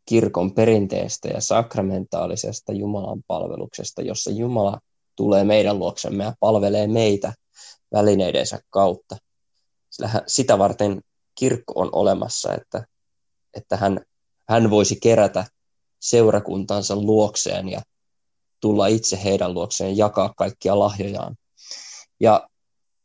kirkon 0.07 0.55
perinteestä 0.55 1.29
ja 1.29 1.41
sakramentaalisesta 1.41 2.73
Jumalan 2.73 3.23
palveluksesta, 3.27 4.03
jossa 4.03 4.31
Jumala 4.31 4.81
tulee 5.17 5.45
meidän 5.45 5.79
luoksemme 5.79 6.25
ja 6.25 6.35
palvelee 6.41 6.87
meitä 6.87 7.33
välineidensä 7.93 8.59
kautta. 8.71 9.17
Sillä 9.91 10.11
sitä 10.27 10.59
varten 10.59 11.01
kirkko 11.35 11.73
on 11.77 11.89
olemassa, 11.93 12.55
että, 12.55 12.85
että 13.55 13.77
hän, 13.77 14.01
hän 14.49 14.71
voisi 14.71 14.99
kerätä 15.03 15.45
seurakuntansa 16.01 16.97
luokseen 16.97 17.69
ja 17.69 17.83
tulla 18.63 18.87
itse 18.87 19.25
heidän 19.25 19.55
luokseen 19.55 19.97
jakaa 19.97 20.35
kaikkia 20.37 20.79
lahjojaan. 20.79 21.37
Ja 22.21 22.49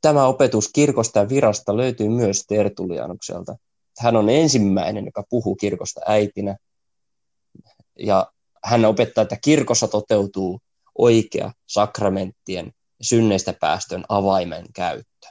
tämä 0.01 0.27
opetus 0.27 0.69
kirkosta 0.73 1.19
ja 1.19 1.29
virasta 1.29 1.77
löytyy 1.77 2.09
myös 2.09 2.43
Tertulianukselta. 2.47 3.55
Hän 3.99 4.15
on 4.15 4.29
ensimmäinen, 4.29 5.05
joka 5.05 5.23
puhuu 5.29 5.55
kirkosta 5.55 6.01
äitinä. 6.05 6.57
Ja 7.99 8.31
hän 8.63 8.85
opettaa, 8.85 9.21
että 9.21 9.37
kirkossa 9.41 9.87
toteutuu 9.87 10.59
oikea 10.97 11.51
sakramenttien 11.67 12.71
synneistä 13.01 13.53
päästön 13.53 14.05
avaimen 14.09 14.65
käyttö, 14.73 15.27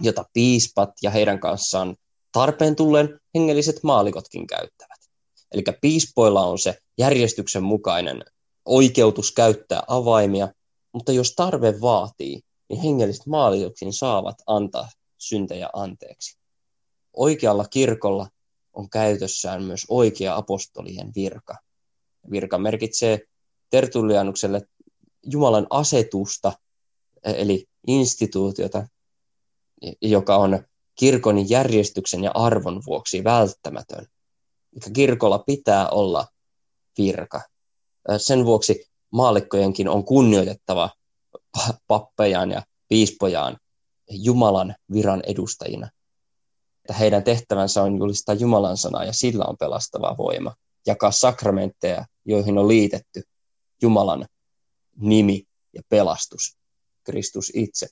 jota 0.00 0.24
piispat 0.32 0.90
ja 1.02 1.10
heidän 1.10 1.40
kanssaan 1.40 1.96
tarpeen 2.32 2.76
tullen 2.76 3.20
hengelliset 3.34 3.76
maalikotkin 3.82 4.46
käyttävät. 4.46 4.98
Eli 5.52 5.62
piispoilla 5.80 6.46
on 6.46 6.58
se 6.58 6.78
järjestyksen 6.98 7.62
mukainen 7.62 8.24
oikeutus 8.64 9.32
käyttää 9.32 9.82
avaimia, 9.86 10.48
mutta 10.92 11.12
jos 11.12 11.34
tarve 11.34 11.80
vaatii, 11.80 12.40
niin 12.68 12.82
hengelliset 12.82 13.26
maalituksin 13.26 13.92
saavat 13.92 14.36
antaa 14.46 14.88
syntejä 15.18 15.70
anteeksi. 15.72 16.38
Oikealla 17.16 17.64
kirkolla 17.64 18.28
on 18.72 18.90
käytössään 18.90 19.62
myös 19.62 19.86
oikea 19.88 20.36
apostolien 20.36 21.12
virka. 21.14 21.56
Virka 22.30 22.58
merkitsee 22.58 23.20
Tertullianukselle 23.70 24.62
Jumalan 25.26 25.66
asetusta, 25.70 26.52
eli 27.24 27.66
instituutiota, 27.86 28.86
joka 30.00 30.36
on 30.36 30.64
kirkon 30.94 31.50
järjestyksen 31.50 32.24
ja 32.24 32.30
arvon 32.34 32.82
vuoksi 32.86 33.24
välttämätön 33.24 34.06
kirkolla 34.92 35.38
pitää 35.38 35.88
olla 35.88 36.26
virka. 36.98 37.40
Sen 38.16 38.44
vuoksi 38.44 38.86
maallikkojenkin 39.10 39.88
on 39.88 40.04
kunnioitettava 40.04 40.90
pappejaan 41.86 42.50
ja 42.50 42.62
piispojaan 42.88 43.56
Jumalan 44.10 44.74
viran 44.92 45.22
edustajina. 45.26 45.90
Että 46.84 46.94
heidän 46.94 47.24
tehtävänsä 47.24 47.82
on 47.82 47.98
julistaa 47.98 48.34
Jumalan 48.34 48.76
sanaa 48.76 49.04
ja 49.04 49.12
sillä 49.12 49.44
on 49.44 49.56
pelastava 49.56 50.14
voima. 50.18 50.54
Jakaa 50.86 51.10
sakramentteja, 51.10 52.04
joihin 52.24 52.58
on 52.58 52.68
liitetty 52.68 53.22
Jumalan 53.82 54.26
nimi 54.96 55.44
ja 55.74 55.82
pelastus, 55.88 56.56
Kristus 57.04 57.52
itse. 57.54 57.88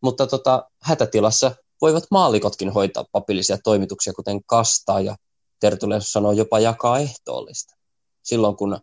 Mutta 0.00 0.26
tota, 0.26 0.70
hätätilassa 0.82 1.56
voivat 1.80 2.04
maallikotkin 2.10 2.70
hoitaa 2.70 3.04
papillisia 3.12 3.58
toimituksia, 3.64 4.12
kuten 4.12 4.44
kastaa 4.44 5.00
ja 5.00 5.16
Tertulius 5.60 6.12
sanoo 6.12 6.32
jopa 6.32 6.60
jakaa 6.60 6.98
ehtoollista. 6.98 7.76
Silloin 8.22 8.56
kun 8.56 8.80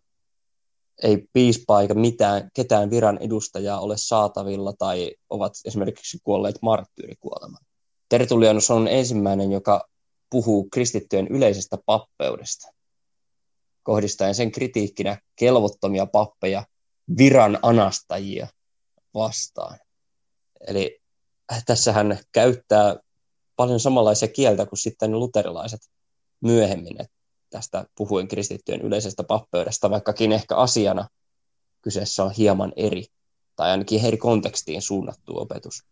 ei 1.03 1.27
piispaa 1.33 1.81
eikä 1.81 1.93
mitään, 1.93 2.51
ketään 2.53 2.89
viran 2.89 3.17
edustajaa 3.17 3.79
ole 3.79 3.97
saatavilla 3.97 4.73
tai 4.73 5.15
ovat 5.29 5.53
esimerkiksi 5.65 6.17
kuolleet 6.23 6.55
marttyyrikuolemaan. 6.61 7.65
Tertulianus 8.09 8.71
on 8.71 8.87
ensimmäinen, 8.87 9.51
joka 9.51 9.87
puhuu 10.29 10.69
kristittyjen 10.69 11.27
yleisestä 11.27 11.77
pappeudesta, 11.85 12.67
kohdistaen 13.83 14.35
sen 14.35 14.51
kritiikkinä 14.51 15.17
kelvottomia 15.35 16.05
pappeja 16.05 16.65
viran 17.17 17.59
anastajia 17.61 18.47
vastaan. 19.13 19.79
Eli 20.67 20.99
tässä 21.65 21.93
hän 21.93 22.19
käyttää 22.31 22.95
paljon 23.55 23.79
samanlaisia 23.79 24.27
kieltä 24.27 24.65
kuin 24.65 24.79
sitten 24.79 25.19
luterilaiset 25.19 25.79
myöhemmin. 26.41 27.01
Että 27.01 27.16
tästä 27.49 27.85
puhuin 27.95 28.27
kristittyjen 28.27 28.81
yleisestä 28.81 29.23
pappeudesta, 29.23 29.89
vaikkakin 29.89 30.31
ehkä 30.31 30.55
asiana 30.55 31.07
kyseessä 31.81 32.23
on 32.23 32.31
hieman 32.31 32.73
eri, 32.75 33.05
tai 33.55 33.71
ainakin 33.71 34.05
eri 34.05 34.17
kontekstiin 34.17 34.81
suunnattu 34.81 35.39
opetus. 35.39 35.83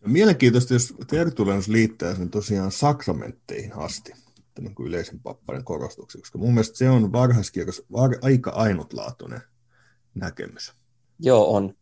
No, 0.00 0.08
mielenkiintoista, 0.12 0.72
jos 0.74 0.94
tertullianus 1.06 1.68
liittää 1.68 2.14
sen 2.14 2.30
tosiaan 2.30 2.72
sakramentteihin 2.72 3.72
asti, 3.72 4.12
niin 4.60 4.74
kuin 4.74 4.86
yleisen 4.86 5.20
pappaiden 5.20 5.64
korostuksi, 5.64 6.18
koska 6.18 6.38
mun 6.38 6.54
mielestä 6.54 6.78
se 6.78 6.90
on 6.90 7.12
varhaiskirjassa 7.12 7.82
var- 7.92 8.18
aika 8.22 8.50
ainutlaatuinen 8.50 9.40
näkemys. 10.14 10.72
Joo, 11.18 11.54
on. 11.54 11.74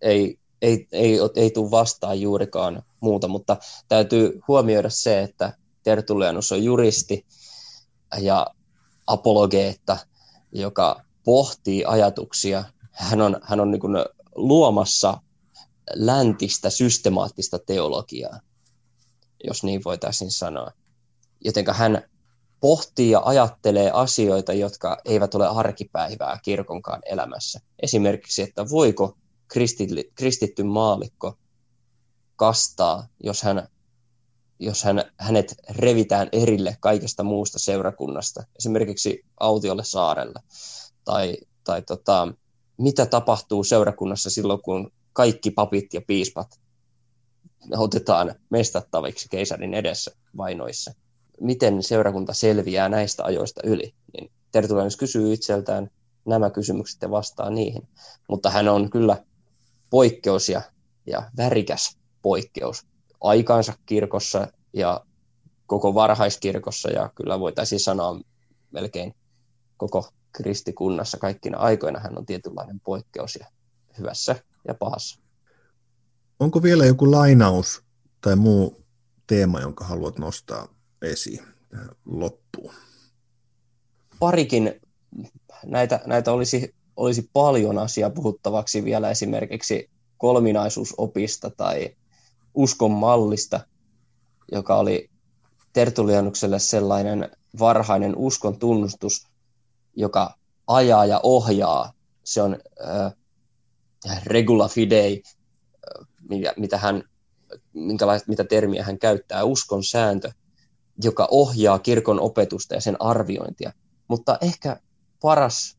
Ei, 0.00 0.38
ei, 0.62 0.88
ei, 0.92 1.18
ei 1.36 1.50
tule 1.50 1.70
vastaan 1.70 2.20
juurikaan 2.20 2.82
muuta, 3.00 3.28
mutta 3.28 3.56
täytyy 3.88 4.40
huomioida 4.48 4.90
se, 4.90 5.22
että 5.22 5.52
Tertullianus 5.82 6.52
on 6.52 6.64
juristi 6.64 7.26
ja 8.20 8.46
apologeetta, 9.06 9.96
joka 10.52 11.02
pohtii 11.24 11.84
ajatuksia. 11.84 12.64
Hän 12.90 13.20
on, 13.20 13.40
hän 13.42 13.60
on 13.60 13.70
niin 13.70 13.80
luomassa 14.34 15.20
läntistä 15.94 16.70
systemaattista 16.70 17.58
teologiaa, 17.58 18.40
jos 19.44 19.64
niin 19.64 19.84
voitaisiin 19.84 20.30
sanoa. 20.30 20.70
Jotenka 21.44 21.72
hän 21.72 22.02
pohtii 22.60 23.10
ja 23.10 23.22
ajattelee 23.24 23.90
asioita, 23.90 24.52
jotka 24.52 24.98
eivät 25.04 25.34
ole 25.34 25.46
arkipäivää 25.48 26.38
kirkonkaan 26.42 27.02
elämässä. 27.06 27.60
Esimerkiksi, 27.82 28.42
että 28.42 28.70
voiko 28.70 29.16
kristitty 30.14 30.62
maalikko 30.62 31.38
kastaa, 32.36 33.06
jos, 33.24 33.42
hän, 33.42 33.68
jos 34.58 34.84
hän, 34.84 35.04
hänet 35.18 35.54
revitään 35.68 36.28
erille 36.32 36.76
kaikesta 36.80 37.22
muusta 37.22 37.58
seurakunnasta, 37.58 38.42
esimerkiksi 38.58 39.24
autiolle 39.40 39.84
saarelle. 39.84 40.40
Tai, 41.04 41.36
tai 41.64 41.82
tota, 41.82 42.28
mitä 42.78 43.06
tapahtuu 43.06 43.64
seurakunnassa 43.64 44.30
silloin, 44.30 44.62
kun 44.62 44.92
kaikki 45.12 45.50
papit 45.50 45.94
ja 45.94 46.00
piispat 46.06 46.60
otetaan 47.76 48.34
mestattaviksi 48.50 49.28
keisarin 49.30 49.74
edessä 49.74 50.10
vainoissa. 50.36 50.94
Miten 51.40 51.82
seurakunta 51.82 52.32
selviää 52.32 52.88
näistä 52.88 53.24
ajoista 53.24 53.60
yli? 53.64 53.94
Niin 54.12 54.30
Tertullianus 54.52 54.96
kysyy 54.96 55.32
itseltään 55.32 55.90
nämä 56.26 56.50
kysymykset 56.50 57.02
ja 57.02 57.10
vastaa 57.10 57.50
niihin. 57.50 57.88
Mutta 58.28 58.50
hän 58.50 58.68
on 58.68 58.90
kyllä 58.90 59.24
poikkeus 59.90 60.48
ja, 60.48 60.62
ja 61.06 61.30
värikäs 61.36 61.98
poikkeus 62.22 62.86
aikaansa 63.20 63.72
kirkossa 63.86 64.48
ja 64.72 65.04
koko 65.66 65.94
varhaiskirkossa 65.94 66.90
ja 66.90 67.10
kyllä 67.14 67.40
voitaisiin 67.40 67.80
sanoa 67.80 68.20
melkein 68.70 69.14
koko 69.76 70.08
kristikunnassa 70.32 71.18
kaikkina 71.18 71.58
aikoina 71.58 72.00
hän 72.00 72.18
on 72.18 72.26
tietynlainen 72.26 72.80
poikkeus 72.80 73.36
ja 73.40 73.46
hyvässä 73.98 74.36
ja 74.68 74.74
pahassa. 74.74 75.20
Onko 76.40 76.62
vielä 76.62 76.86
joku 76.86 77.10
lainaus 77.10 77.82
tai 78.20 78.36
muu 78.36 78.84
teema, 79.26 79.60
jonka 79.60 79.84
haluat 79.84 80.18
nostaa 80.18 80.68
esiin 81.02 81.44
tähän 81.68 81.88
loppuun? 82.04 82.74
Parikin 84.18 84.80
näitä, 85.66 86.00
näitä 86.06 86.32
olisi, 86.32 86.74
olisi 86.96 87.30
paljon 87.32 87.78
asiaa 87.78 88.10
puhuttavaksi 88.10 88.84
vielä 88.84 89.10
esimerkiksi 89.10 89.90
kolminaisuusopista 90.18 91.50
tai 91.50 91.96
uskon 92.56 92.90
mallista, 92.90 93.60
joka 94.52 94.76
oli 94.76 95.10
Tertulianukselle 95.72 96.58
sellainen 96.58 97.30
varhainen 97.58 98.16
uskon 98.16 98.58
tunnustus, 98.58 99.26
joka 99.96 100.34
ajaa 100.66 101.06
ja 101.06 101.20
ohjaa. 101.22 101.92
Se 102.24 102.42
on 102.42 102.56
äh, 102.86 103.12
regula 104.26 104.68
fidei, 104.68 105.22
mitä, 106.56 106.78
hän, 106.78 107.02
mitä 108.26 108.44
termiä 108.44 108.84
hän 108.84 108.98
käyttää, 108.98 109.44
uskon 109.44 109.84
sääntö, 109.84 110.32
joka 111.02 111.28
ohjaa 111.30 111.78
kirkon 111.78 112.20
opetusta 112.20 112.74
ja 112.74 112.80
sen 112.80 112.96
arviointia. 113.02 113.72
Mutta 114.08 114.38
ehkä 114.40 114.80
paras 115.20 115.78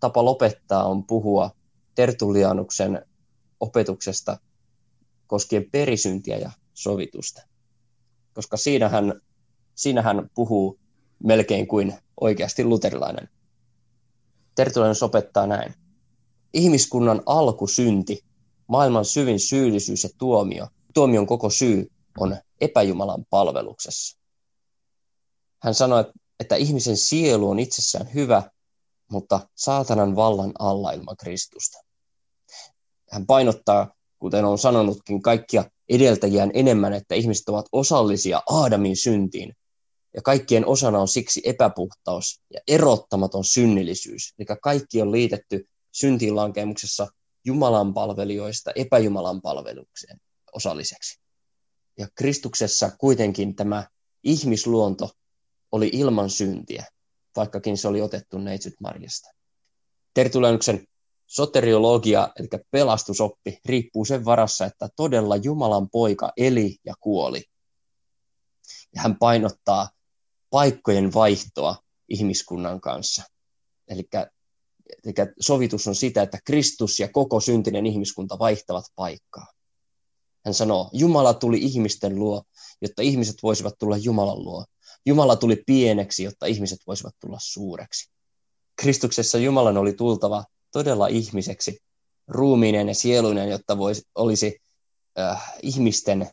tapa 0.00 0.24
lopettaa 0.24 0.84
on 0.84 1.04
puhua 1.04 1.50
Tertullianuksen 1.94 3.06
opetuksesta 3.60 4.38
koskien 5.26 5.70
perisyntiä 5.70 6.36
ja 6.36 6.50
sovitusta. 6.74 7.42
Koska 8.34 8.56
siinä 8.56 8.88
hän, 8.88 9.20
siinä 9.74 10.02
hän 10.02 10.30
puhuu 10.34 10.78
melkein 11.24 11.66
kuin 11.66 11.94
oikeasti 12.20 12.64
luterilainen. 12.64 13.28
Tertullianus 14.54 15.02
opettaa 15.02 15.46
näin. 15.46 15.74
Ihmiskunnan 16.54 17.22
alkusynti, 17.26 18.24
maailman 18.66 19.04
syvin 19.04 19.40
syyllisyys 19.40 20.04
ja 20.04 20.10
tuomio, 20.18 20.68
tuomion 20.94 21.26
koko 21.26 21.50
syy 21.50 21.92
on 22.18 22.36
epäjumalan 22.60 23.24
palveluksessa. 23.30 24.18
Hän 25.62 25.74
sanoi, 25.74 26.12
että 26.40 26.56
ihmisen 26.56 26.96
sielu 26.96 27.50
on 27.50 27.58
itsessään 27.58 28.14
hyvä, 28.14 28.50
mutta 29.10 29.48
saatanan 29.54 30.16
vallan 30.16 30.52
alla 30.58 30.92
ilman 30.92 31.16
Kristusta. 31.16 31.78
Hän 33.10 33.26
painottaa, 33.26 33.94
kuten 34.24 34.44
on 34.44 34.58
sanonutkin, 34.58 35.22
kaikkia 35.22 35.64
edeltäjiään 35.88 36.50
enemmän, 36.54 36.92
että 36.92 37.14
ihmiset 37.14 37.48
ovat 37.48 37.66
osallisia 37.72 38.42
Aadamin 38.46 38.96
syntiin, 38.96 39.56
ja 40.14 40.22
kaikkien 40.22 40.66
osana 40.66 40.98
on 40.98 41.08
siksi 41.08 41.40
epäpuhtaus 41.44 42.40
ja 42.50 42.60
erottamaton 42.68 43.44
synnillisyys. 43.44 44.34
Eli 44.38 44.46
kaikki 44.62 45.02
on 45.02 45.12
liitetty 45.12 45.68
syntiinlankemuksessa 45.92 47.06
Jumalan 47.44 47.94
palvelijoista 47.94 48.70
epäjumalan 48.74 49.42
palvelukseen 49.42 50.20
osalliseksi. 50.52 51.20
Ja 51.98 52.08
Kristuksessa 52.14 52.90
kuitenkin 52.98 53.54
tämä 53.54 53.88
ihmisluonto 54.22 55.10
oli 55.72 55.90
ilman 55.92 56.30
syntiä, 56.30 56.84
vaikkakin 57.36 57.78
se 57.78 57.88
oli 57.88 58.00
otettu 58.00 58.38
neitsyt 58.38 58.74
Marjasta. 58.80 59.28
Tertulianuksen 60.14 60.86
soteriologia, 61.26 62.28
eli 62.38 62.48
pelastusoppi, 62.70 63.58
riippuu 63.64 64.04
sen 64.04 64.24
varassa, 64.24 64.64
että 64.64 64.88
todella 64.96 65.36
Jumalan 65.36 65.90
poika 65.90 66.32
eli 66.36 66.76
ja 66.84 66.94
kuoli. 67.00 67.44
Ja 68.94 69.02
hän 69.02 69.18
painottaa 69.18 69.88
paikkojen 70.50 71.14
vaihtoa 71.14 71.76
ihmiskunnan 72.08 72.80
kanssa. 72.80 73.22
Eli, 73.88 74.08
eli 75.04 75.14
sovitus 75.40 75.86
on 75.86 75.94
sitä, 75.94 76.22
että 76.22 76.38
Kristus 76.44 77.00
ja 77.00 77.08
koko 77.08 77.40
syntinen 77.40 77.86
ihmiskunta 77.86 78.38
vaihtavat 78.38 78.84
paikkaa. 78.96 79.46
Hän 80.44 80.54
sanoo, 80.54 80.90
Jumala 80.92 81.34
tuli 81.34 81.58
ihmisten 81.58 82.14
luo, 82.14 82.42
jotta 82.82 83.02
ihmiset 83.02 83.36
voisivat 83.42 83.74
tulla 83.78 83.96
Jumalan 83.96 84.44
luo. 84.44 84.64
Jumala 85.06 85.36
tuli 85.36 85.62
pieneksi, 85.66 86.24
jotta 86.24 86.46
ihmiset 86.46 86.78
voisivat 86.86 87.14
tulla 87.20 87.38
suureksi. 87.40 88.10
Kristuksessa 88.76 89.38
Jumalan 89.38 89.76
oli 89.76 89.92
tultava 89.92 90.44
todella 90.74 91.06
ihmiseksi, 91.06 91.78
ruumiinen 92.28 92.88
ja 92.88 92.94
sieluinen, 92.94 93.48
jotta 93.48 93.78
voisi, 93.78 94.02
olisi 94.14 94.62
äh, 95.18 95.54
ihmisten 95.62 96.30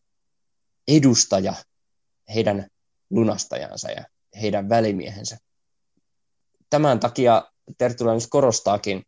edustaja 0.87 1.53
heidän 2.33 2.67
lunastajansa 3.09 3.91
ja 3.91 4.05
heidän 4.41 4.69
välimiehensä. 4.69 5.37
Tämän 6.69 6.99
takia 6.99 7.51
Tertullianus 7.77 8.27
korostaakin 8.27 9.03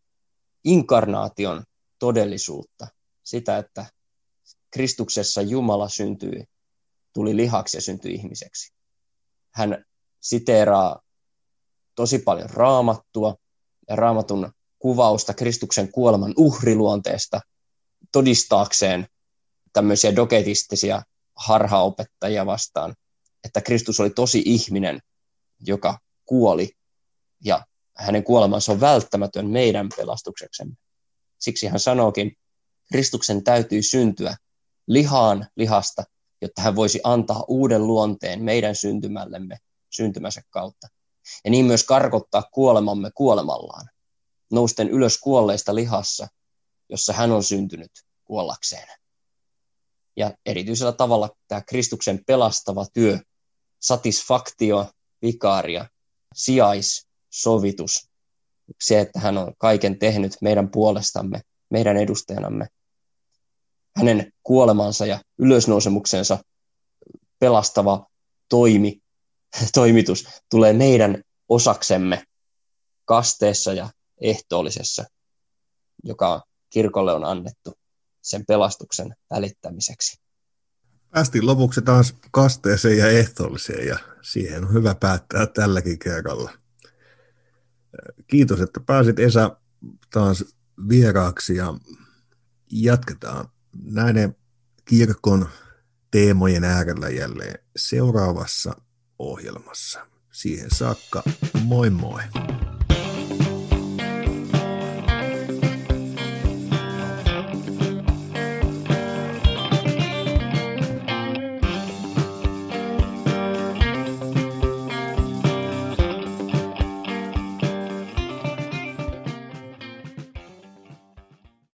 inkarnaation 0.63 1.63
todellisuutta, 1.99 2.87
sitä, 3.23 3.57
että 3.57 3.85
Kristuksessa 4.71 5.41
Jumala 5.41 5.89
syntyi, 5.89 6.43
tuli 7.13 7.35
lihaksi 7.35 7.77
ja 7.77 7.81
syntyi 7.81 8.13
ihmiseksi. 8.13 8.73
Hän 9.51 9.85
siteeraa 10.19 11.01
tosi 11.95 12.19
paljon 12.19 12.49
raamattua 12.49 13.35
ja 13.89 13.95
raamatun 13.95 14.51
kuvausta 14.83 15.33
Kristuksen 15.33 15.91
kuoleman 15.91 16.33
uhriluonteesta 16.37 17.41
todistaakseen 18.11 19.07
tämmöisiä 19.73 20.15
dogetistisia 20.15 21.01
harhaopettajia 21.35 22.45
vastaan 22.45 22.95
että 23.43 23.61
Kristus 23.61 23.99
oli 23.99 24.09
tosi 24.09 24.43
ihminen, 24.45 24.99
joka 25.59 25.99
kuoli, 26.25 26.71
ja 27.45 27.65
hänen 27.97 28.23
kuolemansa 28.23 28.71
on 28.71 28.79
välttämätön 28.79 29.49
meidän 29.49 29.89
pelastukseksemme. 29.97 30.75
Siksi 31.39 31.67
hän 31.67 31.79
sanookin, 31.79 32.37
Kristuksen 32.91 33.43
täytyy 33.43 33.81
syntyä 33.81 34.35
lihaan 34.87 35.47
lihasta, 35.55 36.03
jotta 36.41 36.61
hän 36.61 36.75
voisi 36.75 36.99
antaa 37.03 37.43
uuden 37.47 37.87
luonteen 37.87 38.43
meidän 38.43 38.75
syntymällemme 38.75 39.57
syntymänsä 39.89 40.41
kautta. 40.49 40.87
Ja 41.45 41.51
niin 41.51 41.65
myös 41.65 41.83
karkottaa 41.83 42.43
kuolemamme 42.51 43.11
kuolemallaan, 43.15 43.89
nousten 44.51 44.89
ylös 44.89 45.17
kuolleista 45.17 45.75
lihassa, 45.75 46.27
jossa 46.89 47.13
hän 47.13 47.31
on 47.31 47.43
syntynyt 47.43 47.91
kuollakseen. 48.25 48.87
Ja 50.15 50.31
erityisellä 50.45 50.91
tavalla 50.91 51.29
tämä 51.47 51.61
Kristuksen 51.61 52.23
pelastava 52.27 52.85
työ, 52.93 53.19
satisfaktio, 53.79 54.91
vikaaria, 55.21 55.89
sijaissovitus, 56.35 58.09
se, 58.81 58.99
että 58.99 59.19
hän 59.19 59.37
on 59.37 59.53
kaiken 59.57 59.99
tehnyt 59.99 60.37
meidän 60.41 60.69
puolestamme, 60.69 61.41
meidän 61.69 61.97
edustajanamme, 61.97 62.67
hänen 63.95 64.33
kuolemansa 64.43 65.05
ja 65.05 65.19
ylösnousemuksensa 65.37 66.39
pelastava 67.39 68.07
toimi, 68.49 69.01
toimitus 69.73 70.27
tulee 70.49 70.73
meidän 70.73 71.23
osaksemme 71.49 72.23
kasteessa 73.05 73.73
ja 73.73 73.89
ehtoollisessa, 74.21 75.05
joka 76.03 76.43
kirkolle 76.69 77.13
on 77.13 77.25
annettu 77.25 77.73
sen 78.21 78.45
pelastuksen 78.45 79.15
välittämiseksi. 79.29 80.23
Päästiin 81.09 81.45
lopuksi 81.45 81.81
taas 81.81 82.15
kasteeseen 82.31 82.97
ja 82.97 83.09
ehtoolliseen 83.09 83.87
ja 83.87 83.97
siihen 84.21 84.65
on 84.65 84.73
hyvä 84.73 84.95
päättää 84.95 85.47
tälläkin 85.47 85.99
kerralla. 85.99 86.51
Kiitos, 88.27 88.61
että 88.61 88.79
pääsit 88.79 89.19
Esa 89.19 89.57
taas 90.11 90.45
vieraaksi 90.89 91.55
ja 91.55 91.73
jatketaan 92.71 93.49
näiden 93.83 94.35
kirkon 94.85 95.49
teemojen 96.11 96.63
äärellä 96.63 97.09
jälleen 97.09 97.59
seuraavassa 97.75 98.75
ohjelmassa. 99.19 100.07
Siihen 100.31 100.69
saakka, 100.71 101.23
moi 101.63 101.89
moi! 101.89 102.21